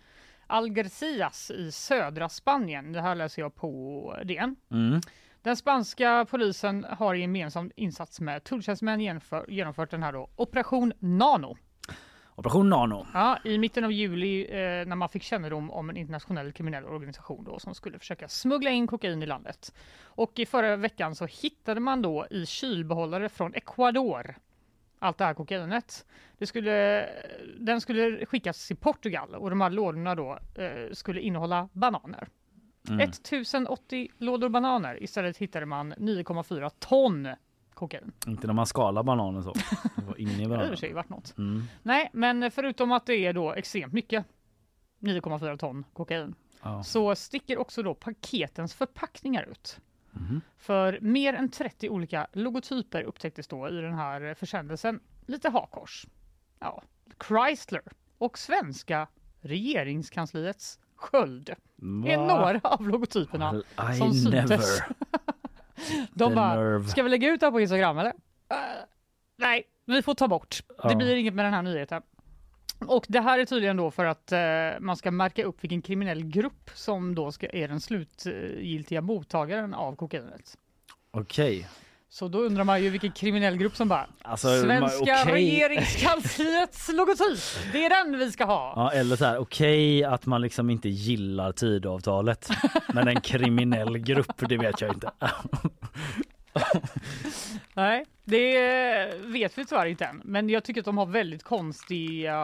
[0.51, 2.93] Algeciras i södra Spanien.
[2.93, 4.57] Det här läser jag på DN.
[4.71, 5.01] Mm.
[5.43, 10.93] Den spanska polisen har i gemensam insats med tulltjänstemän genomför, genomfört den här då, Operation
[10.99, 11.57] Nano.
[12.35, 13.07] Operation Nano.
[13.15, 17.45] Ja, I mitten av juli eh, när man fick kännedom om en internationell kriminell organisation
[17.45, 19.75] då, som skulle försöka smuggla in kokain i landet.
[20.03, 24.37] Och i förra veckan så hittade man då i kylbehållare från Ecuador
[25.01, 26.07] allt det här kokainet.
[26.39, 27.07] Det skulle,
[27.59, 32.29] den skulle skickas till Portugal och de här lådorna då eh, skulle innehålla bananer.
[32.89, 33.01] Mm.
[33.11, 35.03] 1080 lådor bananer.
[35.03, 37.29] Istället hittade man 9,4 ton
[37.75, 38.13] kokain.
[38.27, 39.53] Inte när man skalar bananen så.
[39.97, 41.39] Det var inne i Det för sig varit något.
[41.39, 41.63] Mm.
[41.83, 44.25] Nej, men förutom att det är då extremt mycket
[45.01, 46.83] 9,4 ton kokain Ja.
[46.83, 49.81] så sticker också då paketens förpackningar ut.
[50.13, 50.41] Mhm.
[50.59, 55.01] För mer än 30 olika logotyper upptäcktes då i den här försändelsen.
[55.27, 56.07] Lite hakors.
[56.59, 56.83] Ja,
[57.29, 57.83] Chrysler
[58.19, 59.09] och svenska
[59.41, 61.49] regeringskansliets sköld
[62.07, 62.27] är Va?
[62.27, 63.63] några av logotyperna.
[63.93, 64.81] I som syntes.
[66.15, 66.85] De The bara, nerve.
[66.89, 68.11] ska vi lägga ut det här på Instagram eller?
[68.49, 68.57] "Eh,
[69.37, 70.61] nej, vi får ta bort.
[70.69, 70.97] Det Ja.
[70.97, 72.03] blir inget med den här nyheten.
[72.87, 74.41] Och det här är tydligen då för att eh,
[74.81, 79.97] man ska märka upp vilken kriminell grupp som då ska, är den slutgiltiga mottagaren av
[79.97, 80.57] kokainet.
[81.11, 81.69] Okej.
[82.13, 85.25] Så då undrar man ju vilken kriminell grupp som bara Alltså, Svenska okej.
[85.33, 87.39] regeringskansliets logotyp,
[87.73, 88.73] det är den vi ska ha.
[88.77, 92.49] Ja, eller så här, okej att man liksom inte gillar tidavtalet.
[92.95, 95.11] Men en kriminell grupp, det vet jag inte.
[97.75, 100.23] Nej, det vet vi tyvärr inte än.
[100.25, 102.37] Men jag tycker att de har väldigt konstiga,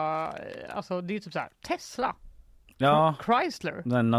[0.69, 2.15] alltså det är typ så här Tesla,
[2.79, 3.81] Ja, Chrysler.
[3.85, 4.13] den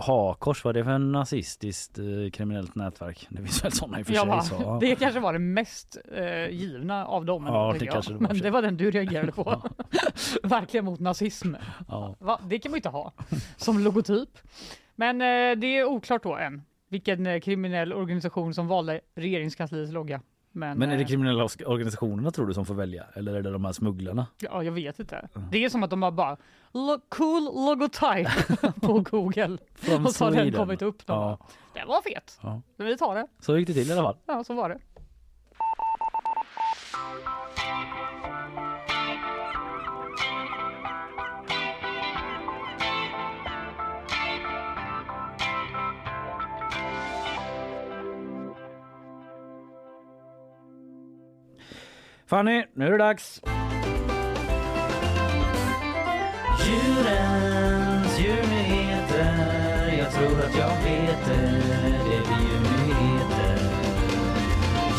[0.00, 3.26] hakors, vad är det för en nazistiskt eh, kriminellt nätverk?
[3.30, 4.28] Det finns väl sådana i och för Ja, sig.
[4.30, 4.42] va?
[4.42, 4.78] Så, ja.
[4.80, 7.46] Det kanske var det mest eh, givna av dem.
[7.46, 9.62] Ja, det kanske det var, Men det var den du reagerade på.
[10.42, 11.54] Verkligen mot nazism.
[11.88, 12.16] Ja.
[12.18, 12.40] Va?
[12.48, 13.12] Det kan man ju inte ha
[13.56, 14.38] som logotyp.
[14.96, 16.62] Men eh, det är oklart då än
[16.94, 20.20] vilken eh, kriminell organisation som valde regeringskansliets logga.
[20.52, 23.04] Men, Men är det eh, kriminella organisationerna tror du som får välja?
[23.14, 24.26] Eller är det de här smugglarna?
[24.38, 25.28] Ja, jag vet inte.
[25.52, 26.36] Det är som att de har bara
[26.72, 29.58] lo- cool logotype på Google.
[30.04, 31.02] Och så har den kommit upp.
[31.06, 31.14] Ja.
[31.14, 31.38] bara,
[31.74, 32.38] Den var fet.
[32.42, 32.62] Ja.
[32.76, 33.26] Men vi tar det.
[33.40, 34.16] Så gick det till i alla fall.
[34.26, 34.78] Ja, så var det.
[52.34, 53.40] Fanny, nu är det dags.
[56.66, 59.98] Djurens djurnyheter.
[59.98, 61.62] Jag tror att jag vet det.
[62.04, 63.58] Det blir djurnyheter.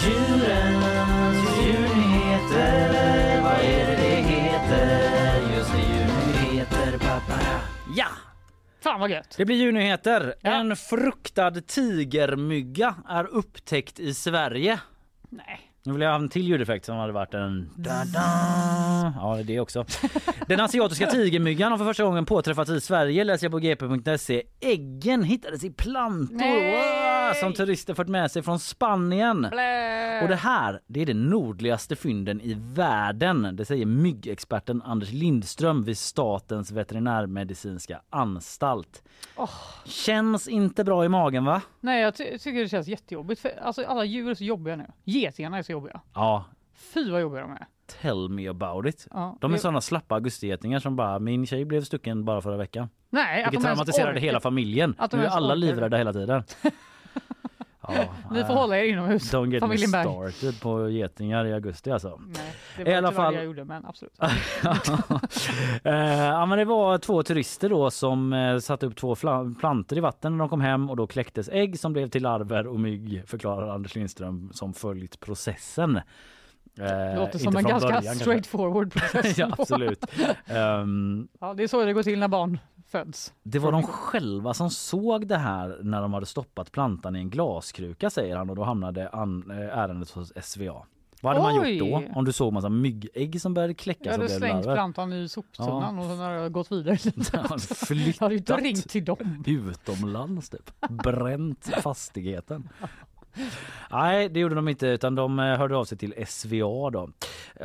[0.03, 3.41] Djurens djurnyheter.
[3.41, 5.55] Vad är det det heter?
[5.57, 6.97] Just det, djurnyheter.
[6.97, 7.39] Pappa.
[7.95, 8.07] Ja!
[8.83, 9.35] Fan vad gött.
[9.37, 10.35] Det blir djurnyheter.
[10.41, 10.51] Ja.
[10.51, 14.79] En fruktad tigermygga är upptäckt i Sverige.
[15.29, 15.64] Nej.
[15.85, 17.69] Nu vill jag ha en till ljudeffekt som hade varit en...
[17.75, 19.13] Da, da.
[19.15, 19.85] Ja, det också.
[20.47, 24.43] Den asiatiska tigermyggan har för första gången påträffats i Sverige, läser jag på gp.se.
[24.59, 27.27] Äggen hittades i plantor!
[27.27, 29.47] Wow, som turister fått med sig från Spanien.
[29.51, 30.21] Blä.
[30.21, 33.49] Och det här, det är den nordligaste fynden i världen.
[33.55, 39.03] Det säger myggexperten Anders Lindström vid Statens veterinärmedicinska anstalt.
[39.85, 41.61] Känns inte bra i magen va?
[41.79, 43.41] Nej, jag ty- tycker det känns jättejobbigt.
[43.41, 44.85] För, alltså, alla djur är så jobbiga nu.
[45.03, 46.01] Getingarna är så jobbiga.
[46.13, 46.45] Ja,
[46.93, 47.65] Fy vad jobbiga de är.
[48.01, 49.07] tell me about it.
[49.11, 52.57] Ja, De är det- sådana slappa augustigetingar som bara, min tjej blev stucken bara förra
[52.57, 52.89] veckan.
[53.09, 54.95] Nej, Vilket traumatiserade hela familjen.
[54.97, 56.43] att de Nu är alla livrädda hela tiden.
[57.87, 59.33] Ja, Ni får hålla er inomhus.
[59.33, 60.03] Don't get me Familjen Berg.
[60.33, 62.21] started på getingar i augusti alltså.
[62.27, 62.43] Nej,
[62.77, 64.19] det I var alla tyvärr fall- det jag gjorde, men absolut.
[65.83, 65.93] Eh,
[66.23, 69.15] ja, men det var två turister då som eh, satte upp två
[69.59, 72.67] plantor i vatten när de kom hem och då kläcktes ägg som blev till larver
[72.67, 75.95] och mygg förklarar Anders Lindström som följt processen.
[76.79, 79.37] Eh, Låter som en ganska straightforward process.
[79.37, 80.05] ja, absolut.
[80.45, 83.33] Ehm, Ja, det är så det går till när barn föds.
[83.43, 87.29] det var de själva som såg det här när de hade stoppat plantan i en
[87.29, 90.85] glaskruka säger han och då hamnade an- eh, ärendet hos SVA.
[91.21, 91.69] Vad hade man Oj!
[91.77, 95.13] gjort då om du såg massa myggägg som började Jag kläckas och hade slängt plantan
[95.13, 96.97] i soptunnan och sen har jag gått vidare.
[97.15, 99.43] Ja, Jag hade Flyttat inte ringt till dem.
[99.47, 100.71] utomlands typ.
[100.89, 102.69] Bränt fastigheten.
[103.91, 107.09] Nej, det gjorde de inte utan de eh, hörde av sig till SVA då.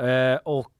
[0.06, 0.72] Eh, och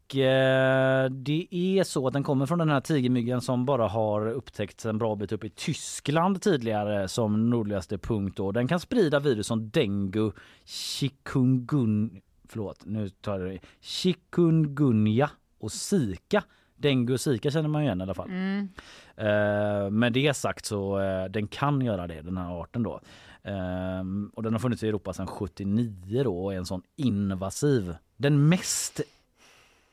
[1.11, 4.99] det är så att den kommer från den här tigermyggan som bara har upptäckts en
[4.99, 8.53] bra bit upp i Tyskland tidigare som nordligaste punkt då.
[8.53, 10.33] Den kan sprida virus som dengue,
[10.65, 16.45] chikungun, förlåt nu tar jag det, chikungunya och zika.
[16.77, 18.29] Dengue och zika känner man ju igen i alla fall.
[18.29, 18.69] Mm.
[19.17, 23.01] Eh, med det sagt så eh, den kan göra det den här arten då.
[23.43, 24.03] Eh,
[24.35, 28.49] och den har funnits i Europa sedan 79 då och är en sån invasiv, den
[28.49, 29.01] mest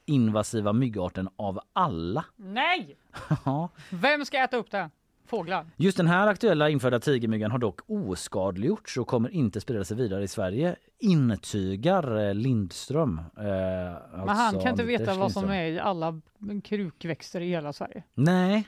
[0.08, 2.26] invasiva myggarten av alla.
[2.36, 2.98] Nej!
[3.46, 3.70] Ja.
[3.90, 4.90] Vem ska äta upp det?
[5.26, 5.66] Fåglar?
[5.76, 10.24] Just den här aktuella införda tigermyggan har dock oskadliggjorts och kommer inte sprida sig vidare
[10.24, 13.18] i Sverige intygar eh, Lindström.
[13.38, 13.44] Eh,
[14.16, 16.22] Men han kan inte veta vad som är i alla
[16.64, 18.04] krukväxter i hela Sverige.
[18.14, 18.68] Nej.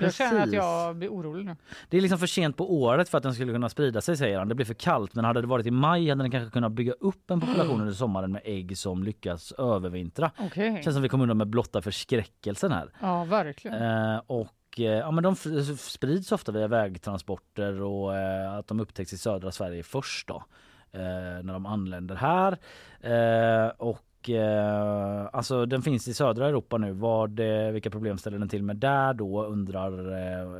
[0.00, 0.54] Jag känner att precis.
[0.54, 1.56] jag blir orolig nu.
[1.88, 4.38] Det är liksom för sent på året för att den skulle kunna sprida sig säger
[4.38, 4.48] han.
[4.48, 6.92] Det blir för kallt men hade det varit i maj hade den kanske kunnat bygga
[6.92, 10.30] upp en population under sommaren med ägg som lyckas övervintra.
[10.38, 10.80] Okej.
[10.84, 12.92] Känns som vi kommer undan med blotta förskräckelsen här.
[13.00, 13.82] Ja, verkligen.
[13.82, 15.36] Eh, och eh, ja, men de
[15.78, 20.44] sprids ofta via vägtransporter och eh, att de upptäcks i södra Sverige först då.
[20.92, 22.58] Eh, när de anländer här.
[23.00, 23.72] Eh,
[24.20, 26.92] och eh, alltså den finns i södra Europa nu.
[26.92, 29.92] Vad, eh, vilka problem ställer den till med där då undrar,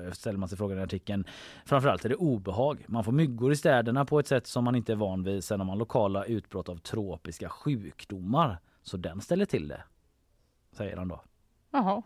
[0.07, 1.25] eh, ställer man sig frågan i artikeln.
[1.65, 2.85] Framförallt är det obehag.
[2.87, 5.45] Man får myggor i städerna på ett sätt som man inte är van vid.
[5.45, 8.59] Sen har man lokala utbrott av tropiska sjukdomar.
[8.83, 9.83] Så den ställer till det.
[10.73, 11.21] Säger han då.
[11.71, 12.03] Jaha.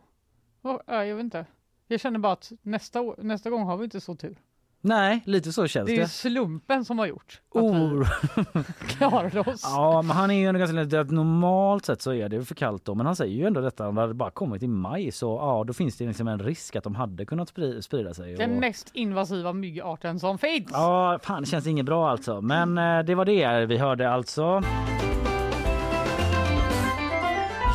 [0.86, 1.46] Jag vet inte.
[1.86, 4.38] Jag känner bara att nästa, nästa gång har vi inte så tur.
[4.86, 6.02] Nej, lite så känns Det det.
[6.02, 8.08] är slumpen som har gjort att Oh.
[8.52, 9.60] vi klarade oss.
[9.64, 12.54] Ja, men han är ju ändå ganska lätt att normalt sett så är det för
[12.54, 12.94] kallt då.
[12.94, 15.72] Men han säger ju ändå detta, när det bara kommit i maj så ja, då
[15.72, 17.48] finns det liksom en risk att de hade kunnat
[17.80, 18.34] sprida, sig.
[18.34, 18.60] Den och...
[18.60, 20.70] mest invasiva myggarten som finns.
[20.72, 22.40] Ja, fan det känns inget bra alltså.
[22.40, 24.62] Men eh, det var det vi hörde alltså.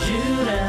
[0.07, 0.68] Djurens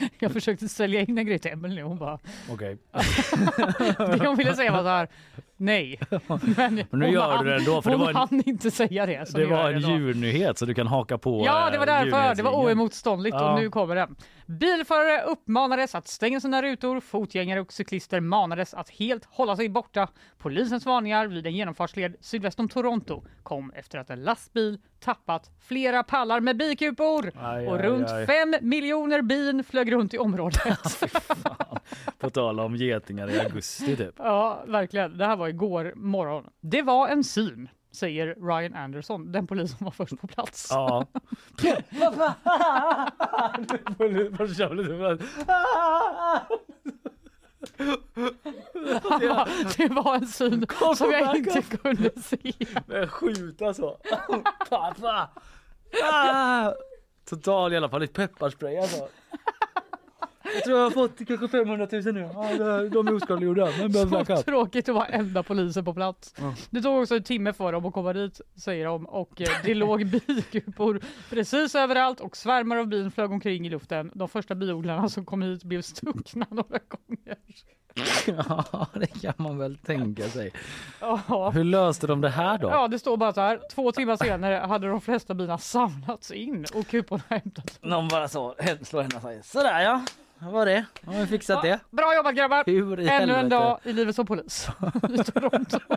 [0.18, 2.18] Jag försökte sälja in en grej till Emelie hon bara,
[2.50, 2.78] Okej.
[3.98, 5.08] det hon ville säga var så här,
[5.56, 5.98] nej.
[6.56, 8.70] Men, nu hon gör hann- du det ändå, för det hon var en- hann inte
[8.70, 9.28] säga det.
[9.28, 11.94] så Det nu var en djurnyhet så du kan haka på Ja, det var eh,
[12.04, 12.34] därför.
[12.34, 13.52] Det var oemotståndligt Ja.
[13.54, 14.16] och nu kommer den.
[14.46, 17.00] Bilförare uppmanades att stänga sina rutor.
[17.00, 20.08] Fotgängare och cyklister manades att helt hålla sig borta.
[20.38, 26.02] Polisens varningar vid en genomfartsled sydväst om Toronto kom efter att en lastbil tappat flera
[26.02, 27.32] pallar med bikupor.
[27.40, 28.26] Aj, och aj, runt aj.
[28.26, 30.60] fem miljoner bin flög runt i området.
[32.18, 34.14] På tal om getingar i augusti typ.
[34.18, 35.18] ja, verkligen.
[35.18, 36.44] Det här var igår morgon.
[36.60, 40.68] Det var en syn, säger Ryan Anderson, den polis som var först på plats.
[40.70, 41.06] Ja.
[49.76, 52.52] det var en syn som jag inte kunde se.
[53.06, 53.96] Skjuta så.
[54.68, 55.30] Pappa!
[56.12, 56.72] Ah!
[57.28, 59.08] Total i alla fall, lite pepparspray alltså.
[60.42, 62.30] Jag tror jag har fått kanske 500 000 nu.
[62.34, 63.68] Ja, de är oskadliggjorda.
[63.78, 66.34] Men behöver Så tråkigt att vara enda polisen på plats.
[66.70, 69.74] Det tog också en timme för dem att komma dit säger de och eh, det
[69.74, 71.00] låg bikupor
[71.30, 74.10] precis överallt och svärmar av bin flög omkring i luften.
[74.14, 77.36] De första biodlarna som kom hit blev stuckna några gånger.
[78.26, 80.52] Ja, det kan man väl tänka sig.
[81.00, 81.50] Ja.
[81.54, 82.68] Hur löste de det här då?
[82.68, 83.60] Ja, det står bara så här.
[83.70, 87.78] Två timmar senare hade de flesta bina samlats in och kuporna hämtats.
[87.82, 89.42] Någon bara så, slår händerna sig.
[89.42, 90.02] Sådär ja,
[90.42, 90.84] vad var det?
[91.06, 91.80] Har vi fixat det?
[91.90, 92.62] Bra jobbat grabbar!
[92.66, 93.48] Hur i Ännu en helvete?
[93.48, 94.68] dag i livet som polis
[95.14, 95.78] i Toronto.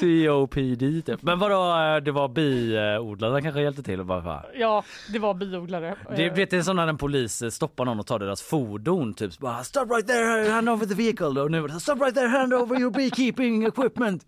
[0.00, 1.22] COPD typ.
[1.22, 4.00] Men vadå, eh, det var biodlarna kanske hjälpte till?
[4.00, 4.42] och Bara, fan.
[4.54, 5.94] Ja, det var biodlare.
[6.16, 8.42] Det Eh, vet, det är som när en polis eh, stoppar någon och tar deras
[8.42, 9.14] fordon.
[9.14, 11.26] Typ bara, stop right there, hand over the vehicle.
[11.40, 14.26] Och nu stop right there, hand over your beekeeping equipment.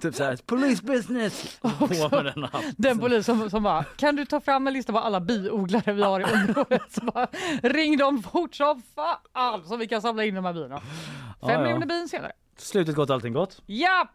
[0.00, 1.58] Typ såhär, police business.
[1.60, 2.48] På med den.
[2.76, 6.02] Den polis som, som bara, kan du ta fram en lista på alla biodlare vi
[6.02, 6.82] har i området?
[6.92, 7.26] Så bara,
[7.62, 10.80] ring dem fort som fan så vi kan samla in de här bina.
[10.80, 10.88] Fem
[11.40, 11.58] Ja, ja.
[11.62, 12.32] miljoner bin senare.
[12.56, 13.62] Slutet gott, allting gott.
[13.66, 14.08] Ja!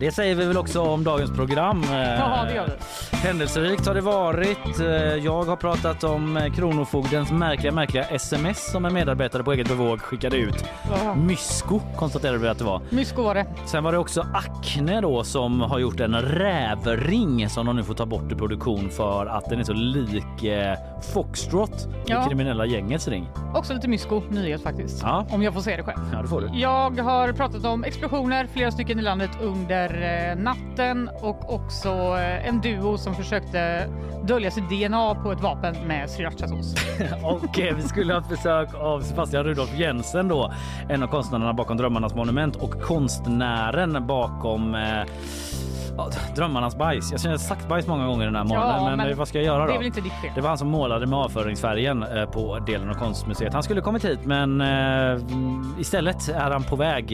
[0.00, 1.82] Det säger vi väl också om dagens program.
[1.82, 3.16] Eh, Ja, det gör vi.
[3.16, 4.80] Händelserikt har det varit.
[4.80, 9.68] Eh, Jag har pratat om eh, Kronofogdens märkliga, märkliga sms som en medarbetare på eget
[9.68, 10.64] bevåg skickade ut.
[11.04, 11.14] Ja.
[11.14, 12.80] Mysko konstaterade vi att det var.
[12.90, 13.46] Mysko var det.
[13.66, 17.94] Sen var det också Acne då som har gjort en rävring som de nu får
[17.94, 20.74] ta bort i produktion för att den är så lik eh,
[21.14, 22.18] Foxtrot, Ja.
[22.18, 23.28] det kriminella gängets ring.
[23.54, 25.02] Också lite mysko, nyhet faktiskt.
[25.02, 25.26] Ja.
[25.30, 25.98] Om jag får säga det själv.
[26.12, 26.50] Ja, det får du.
[26.58, 31.88] Jag har pratat om explosioner, flera stycken i landet under under eh, natten och också
[31.88, 33.88] eh, en duo som försökte
[34.24, 36.74] dölja sitt DNA på ett vapen med srirachasås.
[37.22, 40.52] Och eh, vi skulle ha haft besök av Sebastian Rudolf Jensen då,
[40.88, 45.02] en av konstnärerna bakom Drömmarnas monument och konstnären bakom eh,
[46.00, 47.24] ja, Drömmarnas bajs.
[47.24, 49.44] Jag har sagt bajs många gånger den här morgonen, men, men eh, vad ska jag
[49.44, 49.66] göra då?
[49.66, 50.30] Det är väl inte ditt fel?
[50.34, 53.52] Det var han som målade med avföringsfärgen eh, på delen av konstmuseet.
[53.52, 55.20] Han skulle kommit hit men eh,
[55.78, 57.06] istället är han på väg,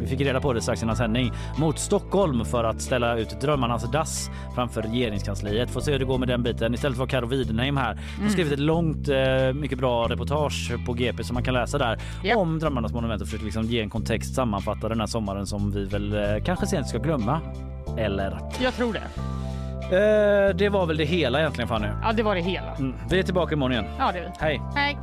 [0.00, 3.90] vi fick reda på det strax innan sändning, mot Stockholm för att ställa ut Drömmarnas
[3.90, 5.70] dass framför regeringskansliet.
[5.70, 6.74] Får se hur det går med den biten.
[6.74, 7.98] Istället var Karo Widenheim här.
[8.16, 9.08] Hon har skrivit ett långt,
[9.54, 12.36] mycket bra reportage på GP som man kan läsa där Ja.
[12.36, 15.84] om Drömmarnas monument och försöker liksom ge en kontext, sammanfatta den här sommaren som vi
[15.84, 17.40] väl kanske sent ska glömma.
[17.98, 18.38] Eller?
[18.62, 19.00] Jag tror det.
[19.84, 21.86] Eh, det var väl det hela egentligen Fanny.
[22.02, 22.74] Ja, det var det hela.
[22.74, 22.94] Mm.
[23.10, 23.84] Vi är tillbaka imorgon igen.
[23.98, 24.30] Ja, det är vi.
[24.40, 24.60] Hej!
[24.76, 24.98] Hej!